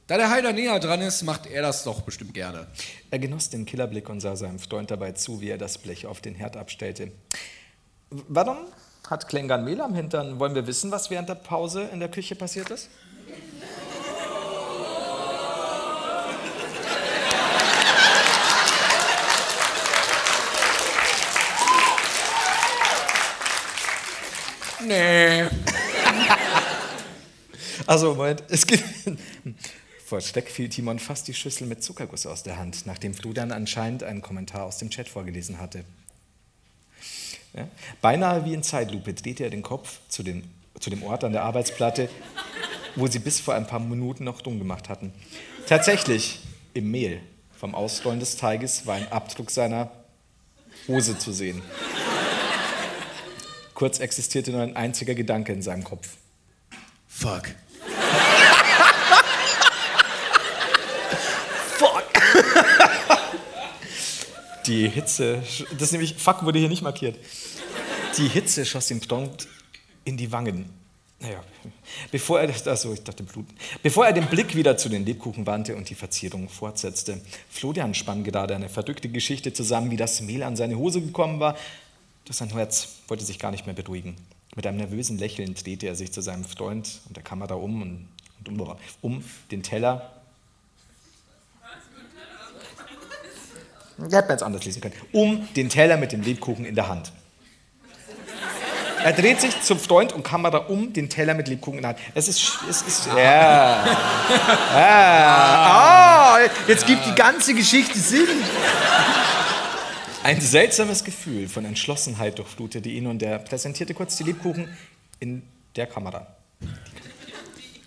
[0.08, 2.66] Da der Heiler näher dran ist, macht er das doch bestimmt gerne.
[3.10, 6.22] Er genoss den Killerblick und sah seinem Freund dabei zu, wie er das Blech auf
[6.22, 7.12] den Herd abstellte.
[8.08, 8.56] Warum
[9.06, 10.38] hat Klängern Mehl am Hintern?
[10.38, 12.88] Wollen wir wissen, was während der Pause in der Küche passiert ist?
[24.86, 25.44] Nee.
[27.86, 28.84] Also, Moment, es geht.
[30.08, 34.02] Vor Schreck fiel Timon fast die Schüssel mit Zuckerguss aus der Hand, nachdem Fludan anscheinend
[34.02, 35.84] einen Kommentar aus dem Chat vorgelesen hatte.
[37.52, 37.68] Ja?
[38.00, 41.42] Beinahe wie in Zeitlupe drehte er den Kopf zu, den, zu dem Ort an der
[41.42, 42.08] Arbeitsplatte,
[42.96, 45.12] wo sie bis vor ein paar Minuten noch dumm gemacht hatten.
[45.66, 46.40] Tatsächlich,
[46.72, 47.20] im Mehl
[47.58, 49.92] vom Ausrollen des Teiges war ein Abdruck seiner
[50.86, 51.60] Hose zu sehen.
[53.74, 56.16] Kurz existierte nur ein einziger Gedanke in seinem Kopf.
[57.06, 57.50] Fuck!
[64.68, 65.42] Die Hitze,
[65.78, 67.18] das nämlich, Fuck wurde hier nicht markiert.
[68.18, 69.48] Die Hitze schoss ihm prompt
[70.04, 70.68] in die Wangen.
[71.20, 71.42] Naja,
[72.12, 73.46] bevor er, also ich dachte Blut.
[73.82, 77.20] Bevor er den Blick wieder zu den Lebkuchen wandte und die Verzierung fortsetzte.
[77.48, 81.56] Florian spann gerade eine verdrückte Geschichte zusammen, wie das Mehl an seine Hose gekommen war.
[82.26, 84.16] Doch sein Herz wollte sich gar nicht mehr beruhigen.
[84.54, 88.08] Mit einem nervösen Lächeln drehte er sich zu seinem Freund und der Kamera um und,
[88.46, 90.17] und um, um den Teller.
[93.98, 94.94] Der hätte man jetzt anders lesen können.
[95.12, 97.12] Um den Teller mit dem Lebkuchen in der Hand.
[99.02, 102.00] Er dreht sich zum Freund und Kamera um den Teller mit Lebkuchen in der Hand.
[102.14, 103.84] Es ist, es ist, ja.
[104.74, 106.36] ja.
[106.36, 108.26] Oh, jetzt gibt die ganze Geschichte Sinn.
[110.24, 114.68] Ein seltsames Gefühl von Entschlossenheit durchflutete ihn und er präsentierte kurz die Lebkuchen
[115.20, 115.42] in
[115.76, 116.26] der Kamera.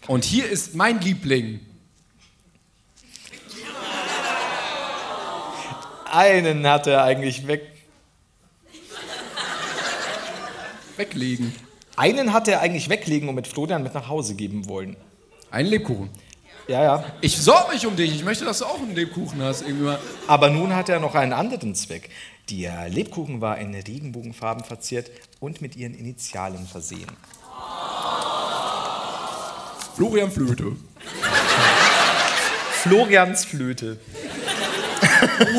[0.07, 1.59] Und hier ist mein Liebling.
[6.11, 7.61] Einen hat er eigentlich weg.
[10.97, 11.55] Weglegen.
[11.95, 14.97] Einen hat er eigentlich weglegen und mit Florian mit nach Hause geben wollen.
[15.51, 16.09] Einen Lebkuchen.
[16.67, 17.03] Ja, ja.
[17.21, 18.13] Ich sorge mich um dich.
[18.13, 19.61] Ich möchte, dass du auch einen Lebkuchen hast.
[19.61, 19.99] Irgendwann.
[20.27, 22.09] Aber nun hat er noch einen anderen Zweck.
[22.49, 25.09] Der Lebkuchen war in Regenbogenfarben verziert
[25.39, 27.11] und mit ihren Initialen versehen.
[29.95, 30.75] Florian Flöte.
[32.83, 33.99] Florians Flöte.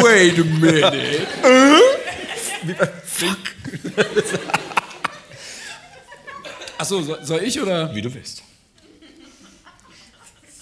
[0.03, 1.27] Wait a minute.
[6.79, 7.95] Achso, so, soll ich oder?
[7.95, 8.43] Wie du willst.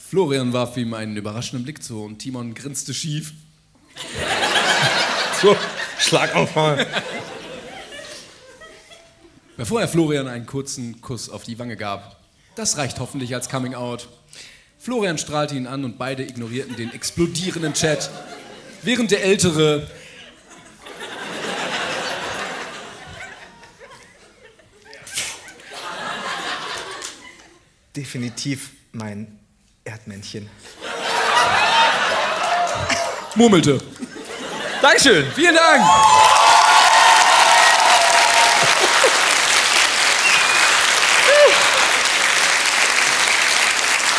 [0.09, 3.33] Florian warf ihm einen überraschenden Blick zu und Timon grinste schief.
[5.41, 5.57] So,
[5.99, 6.87] schlag auf mal.
[9.57, 12.17] Bevor er Florian einen kurzen Kuss auf die Wange gab.
[12.57, 14.09] Das reicht hoffentlich als Coming Out.
[14.79, 18.11] Florian strahlte ihn an und beide ignorierten den explodierenden Chat,
[18.83, 19.89] während der Ältere
[27.97, 29.39] Definitiv mein
[29.85, 30.49] Erdmännchen.
[33.35, 33.81] murmelte.
[34.81, 35.27] Dankeschön.
[35.35, 35.83] Vielen Dank!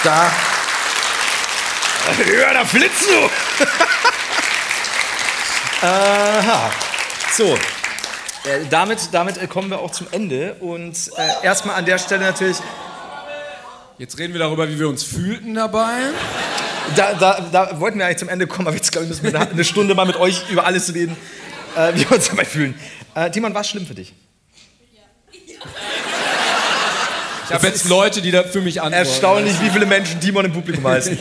[0.04, 0.32] Da.
[2.40, 3.30] Ja, da flitzt du.
[5.82, 6.72] Aha.
[7.36, 7.58] So.
[8.44, 10.56] Äh, damit damit äh, kommen wir auch zum Ende.
[10.60, 12.58] Und äh, erstmal an der Stelle natürlich.
[13.98, 16.10] Jetzt reden wir darüber, wie wir uns fühlten dabei.
[16.95, 19.40] Da, da, da wollten wir eigentlich zum Ende kommen, aber jetzt glaube ich, müssen wir
[19.40, 21.16] eine, eine Stunde mal mit euch über alles reden,
[21.76, 22.74] äh, wie wir uns dabei fühlen.
[23.14, 24.14] Äh, Timon, war es schlimm für dich?
[27.48, 29.08] Ich habe jetzt Leute, die da für mich antworten.
[29.08, 31.18] Erstaunlich, wie viele Menschen Timon im Publikum heißen.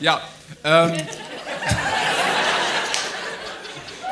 [0.00, 0.20] Ja.
[0.64, 0.94] Ähm,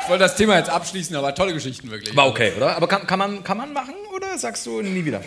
[0.11, 2.15] wollte das Thema jetzt abschließen, aber tolle Geschichten wirklich.
[2.15, 2.75] War okay, oder?
[2.75, 5.21] Aber kann, kann, man, kann man machen oder sagst du nie wieder?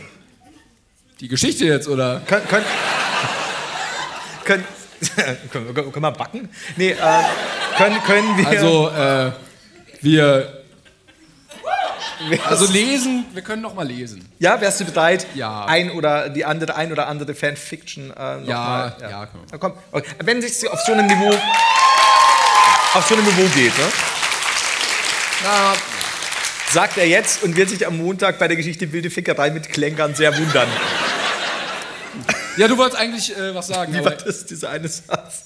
[1.21, 2.21] Die Geschichte jetzt, oder?
[2.27, 2.65] Können, können,
[4.45, 4.65] können,
[5.51, 6.49] können, wir, können wir backen?
[6.77, 6.97] Nee, äh,
[7.79, 8.47] können, können wir.
[8.47, 9.31] Also, äh,
[10.03, 10.61] wir.
[12.47, 14.29] Also lesen, wir können noch mal lesen.
[14.39, 15.65] ja, wärst du bereit, Ja.
[15.65, 19.29] ein oder die andere, ein oder andere Fanfiction äh, noch Ja, mal, ja, wir.
[19.51, 19.73] Na, komm.
[19.93, 20.11] Okay.
[20.23, 21.35] Wenn sich auf so einem Niveau
[22.95, 23.85] auf so einem Niveau geht, ne?
[25.45, 25.75] Na,
[26.73, 30.15] sagt er jetzt und wird sich am Montag bei der Geschichte Wilde Fickerei mit Klängern
[30.15, 30.69] sehr wundern.
[32.57, 33.93] ja, du wolltest eigentlich äh, was sagen.
[33.93, 35.45] Wie aber- war das, dieser eine Satz?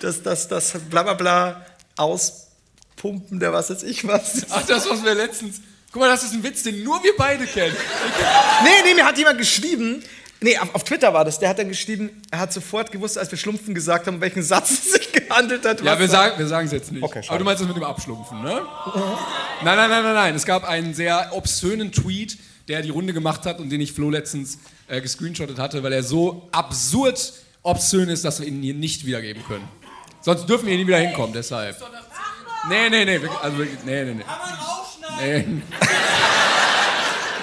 [0.00, 4.46] Das, das, das, bla bla bla, auspumpen, der was weiß ich was.
[4.50, 5.60] Ach, das, was wir letztens.
[5.90, 7.74] Guck mal, das ist ein Witz, den nur wir beide kennen.
[8.64, 10.02] Nee, nee, mir hat jemand geschrieben,
[10.40, 13.30] nee, auf, auf Twitter war das, der hat dann geschrieben, er hat sofort gewusst, als
[13.30, 15.80] wir Schlumpfen gesagt haben, um welchen Satz es sich gehandelt hat.
[15.82, 17.02] Ja, wir sagen wir sagen es jetzt nicht.
[17.02, 17.22] Okay.
[17.28, 18.62] Aber du meinst das mit dem Abschlumpfen, ne?
[19.64, 20.34] Nein, nein, nein, nein, nein.
[20.34, 22.38] Es gab einen sehr obszönen Tweet,
[22.68, 24.58] der die Runde gemacht hat und den ich Flo letztens
[24.88, 27.32] äh, gescreenshottet hatte, weil er so absurd
[27.62, 29.66] obszön ist, dass wir ihn hier nicht wiedergeben können.
[30.20, 31.76] Sonst dürfen wir hier nie wieder hinkommen, deshalb.
[32.68, 33.22] Nee, nee, nee.
[33.22, 34.24] wir- Also, nee, nee, nee.
[35.20, 35.46] Nee.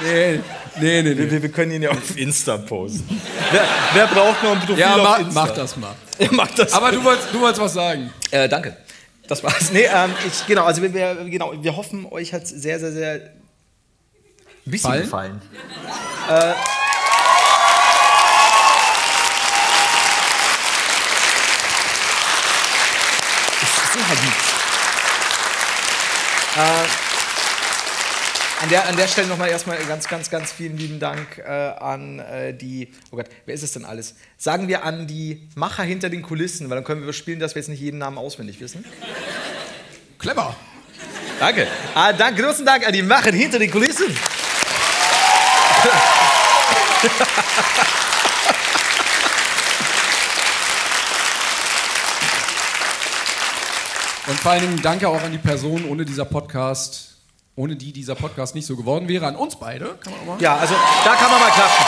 [0.03, 0.40] Nee,
[0.80, 1.30] nee, nee, nee.
[1.32, 3.22] Wir, wir können ihn ja auf Insta posten.
[3.52, 3.64] wer,
[3.94, 5.41] wer braucht noch ein Profil Ja, auf Insta?
[5.45, 5.95] mach das mal.
[6.20, 6.74] Ja, mach das.
[6.74, 8.12] Aber du wolltest, du wolltest was sagen.
[8.32, 8.78] Äh, danke.
[9.28, 9.72] Das war's.
[9.72, 13.14] Nee, ähm, ich, genau, also wir, wir, genau, wir hoffen, euch hat sehr, sehr, sehr
[14.66, 15.04] ein bisschen Fallen?
[15.04, 15.41] gefallen.
[16.30, 16.54] Äh,
[23.62, 24.14] es.
[26.56, 27.02] Äh,
[28.64, 32.19] an der, an der Stelle nochmal erstmal ganz, ganz, ganz vielen lieben Dank äh, an
[32.19, 34.15] äh, die, oh Gott, wer ist es denn alles?
[34.38, 37.61] Sagen wir an die Macher hinter den Kulissen, weil dann können wir überspielen, dass wir
[37.61, 38.85] jetzt nicht jeden Namen auswendig wissen.
[40.18, 40.56] Clever.
[41.41, 41.68] Danke.
[41.94, 44.06] Ah, dank, großen Dank an die Macher hinter den Kulissen.
[54.26, 57.12] Und vor allen Dingen danke auch an die Person, ohne dieser Podcast,
[57.55, 59.95] ohne die dieser Podcast nicht so geworden wäre, an uns beide.
[60.03, 60.41] Kann man auch mal.
[60.41, 60.73] Ja, also
[61.05, 61.85] da kann man mal klatschen.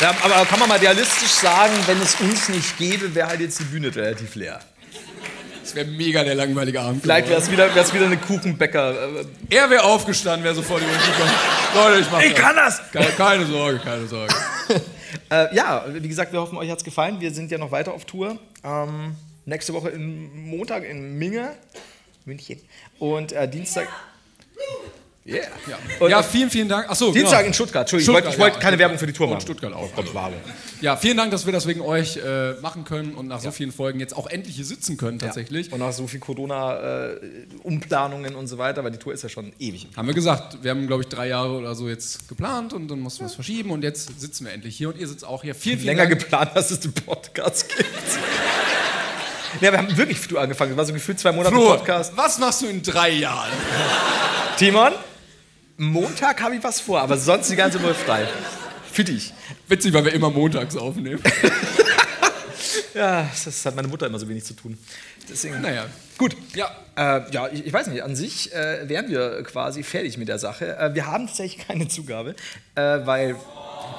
[0.00, 3.60] Ja, aber kann man mal realistisch sagen, wenn es uns nicht gäbe, wäre halt jetzt
[3.60, 4.58] die Bühne relativ leer.
[5.62, 7.02] Das wäre mega der langweilige Abend.
[7.02, 8.94] Vielleicht wäre es wieder, wär's wieder eine Kuchenbäcker.
[9.20, 11.30] äh, Er wäre aufgestanden, wäre sofort über den gekommen.
[11.74, 12.80] Leute, ich mach Ich kann das!
[12.92, 14.34] Keine, keine Sorge, keine Sorge.
[15.30, 17.20] Äh, ja, wie gesagt, wir hoffen, euch hat es gefallen.
[17.20, 18.38] Wir sind ja noch weiter auf Tour.
[18.64, 19.14] Ähm,
[19.44, 21.54] nächste Woche in Montag in Minge,
[22.24, 22.60] München.
[22.98, 23.88] Und äh, Dienstag.
[25.24, 25.46] Yeah.
[25.68, 26.90] Ja, Und, ja äh, vielen, vielen Dank.
[26.90, 27.46] Achso, Dienstag genau.
[27.46, 27.82] in Stuttgart.
[27.82, 28.78] Entschuldigung, ich wollte ich wollte ja, keine Stuttgart.
[28.80, 29.42] Werbung für die Tour Und machen.
[29.42, 29.94] Stuttgart auch.
[29.94, 30.40] Kommt Werbung.
[30.80, 33.70] Ja, vielen Dank, dass wir das wegen euch äh, machen können und nach so vielen
[33.70, 35.72] Folgen jetzt auch endlich hier sitzen können tatsächlich.
[35.72, 39.86] Und nach so viel Corona-Umplanungen und so weiter, weil die Tour ist ja schon ewig.
[39.96, 42.98] Haben wir gesagt, wir haben, glaube ich, drei Jahre oder so jetzt geplant und dann
[42.98, 45.54] mussten wir es verschieben und jetzt sitzen wir endlich hier und ihr sitzt auch hier.
[45.54, 46.18] Vielen, vielen Länger Dank.
[46.18, 47.86] geplant, dass es den Podcast gibt.
[49.60, 50.70] ja, wir haben wirklich früh angefangen.
[50.70, 52.16] Das war so gefühlt zwei Monate Flo, Podcast.
[52.16, 53.50] was machst du in drei Jahren?
[54.58, 54.92] Timon,
[55.76, 58.28] Montag habe ich was vor, aber sonst die ganze Woche frei.
[58.92, 59.32] Für dich.
[59.68, 61.22] Witzig, weil wir immer montags aufnehmen.
[62.94, 64.78] Ja, das hat meine Mutter immer so wenig zu tun.
[65.28, 65.60] Deswegen.
[65.60, 65.86] Naja.
[66.18, 66.36] Gut.
[66.54, 66.70] Ja.
[66.96, 70.38] Äh, ja, ich, ich weiß nicht, an sich äh, wären wir quasi fertig mit der
[70.38, 70.76] Sache.
[70.76, 72.34] Äh, wir haben tatsächlich keine Zugabe,
[72.74, 73.36] äh, weil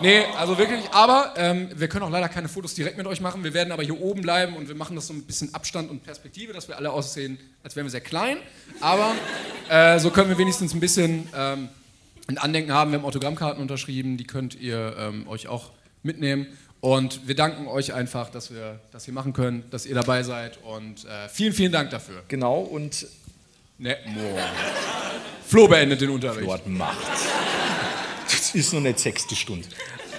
[0.02, 3.44] Nee, also wirklich, aber ähm, wir können auch leider keine Fotos direkt mit euch machen.
[3.44, 6.04] Wir werden aber hier oben bleiben und wir machen das so ein bisschen Abstand und
[6.04, 8.38] Perspektive, dass wir alle aussehen, als wären wir sehr klein.
[8.82, 9.14] Aber
[9.70, 11.70] äh, so können wir wenigstens ein bisschen ähm,
[12.28, 12.92] ein Andenken haben.
[12.92, 16.48] Wir haben Autogrammkarten unterschrieben, die könnt ihr ähm, euch auch mitnehmen.
[16.82, 20.60] Und wir danken euch einfach, dass wir das hier machen können, dass ihr dabei seid.
[20.64, 22.24] Und äh, vielen, vielen Dank dafür.
[22.28, 23.06] genau und
[23.80, 23.98] Ne.
[25.46, 26.48] Flo beendet den Unterricht.
[26.48, 26.98] dort macht.
[28.44, 29.68] Das ist nur eine sechste Stunde.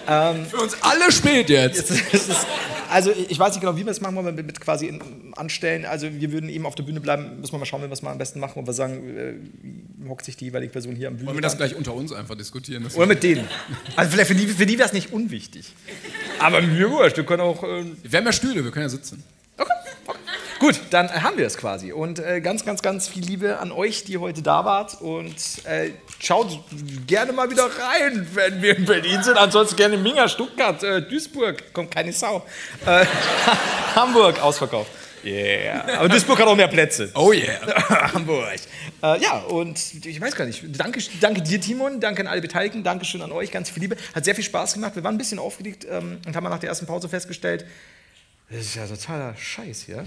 [0.06, 1.90] Für uns alle spät jetzt.
[1.90, 2.46] Es ist,
[2.90, 5.00] also ich weiß nicht genau, wie wir es machen wollen, mit, mit quasi in,
[5.34, 5.84] anstellen.
[5.84, 8.02] Also wir würden eben auf der Bühne bleiben, müssen wir mal schauen, wie wir es
[8.02, 9.34] mal am besten machen, ob wir sagen, äh,
[9.98, 11.28] wie hockt sich die jeweilige Person hier am Bühne.
[11.28, 12.86] Wollen wir das gleich unter uns einfach diskutieren?
[12.94, 13.48] Oder mit denen.
[13.96, 15.72] Also vielleicht für die, für die wäre es nicht unwichtig.
[16.38, 17.62] Aber mir wurscht, wir können auch.
[17.62, 19.22] Äh, wir haben ja Stühle, wir können ja sitzen.
[20.58, 21.92] Gut, dann äh, haben wir es quasi.
[21.92, 25.00] Und äh, ganz, ganz, ganz viel Liebe an euch, die heute da wart.
[25.00, 25.90] Und äh,
[26.20, 26.58] schaut
[27.06, 29.36] gerne mal wieder rein, wenn wir in Berlin sind.
[29.36, 31.72] Ansonsten gerne Minga, Stuttgart, äh, Duisburg.
[31.72, 32.44] Kommt keine Sau.
[32.86, 33.04] Äh,
[33.94, 34.90] Hamburg, ausverkauft.
[35.24, 36.00] Yeah.
[36.00, 37.10] Aber Duisburg hat auch mehr Plätze.
[37.14, 38.12] Oh yeah.
[38.12, 38.60] Hamburg.
[39.02, 40.62] Äh, ja, und ich weiß gar nicht.
[40.78, 41.98] Danke, danke dir, Timon.
[42.00, 42.82] Danke an alle Beteiligten.
[42.82, 43.50] Dankeschön an euch.
[43.50, 43.96] Ganz viel Liebe.
[44.14, 44.96] Hat sehr viel Spaß gemacht.
[44.96, 47.64] Wir waren ein bisschen aufgeregt ähm, und haben nach der ersten Pause festgestellt,
[48.50, 50.04] das ist ja totaler Scheiß hier.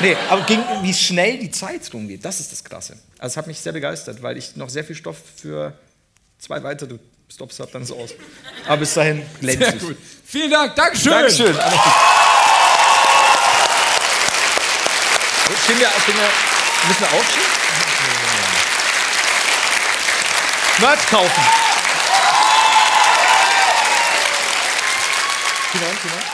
[0.00, 2.98] Nee, aber ging, wie schnell die Zeit rumgeht, das ist das Krasse.
[3.18, 5.72] Also es hat mich sehr begeistert, weil ich noch sehr viel Stoff für
[6.38, 6.98] zwei weitere
[7.32, 8.10] Stops ab, dann ist aus.
[8.66, 9.80] Aber bis dahin Sehr glänzig.
[9.80, 9.96] gut.
[10.26, 10.74] Vielen Dank.
[10.74, 11.12] Dankeschön.
[11.12, 11.54] Dankeschön.
[15.64, 16.30] Stehen wir, stehen wir,
[16.88, 17.44] müssen wir aufstehen?
[20.80, 21.44] Merch kaufen.
[25.72, 26.33] Simon, Simon.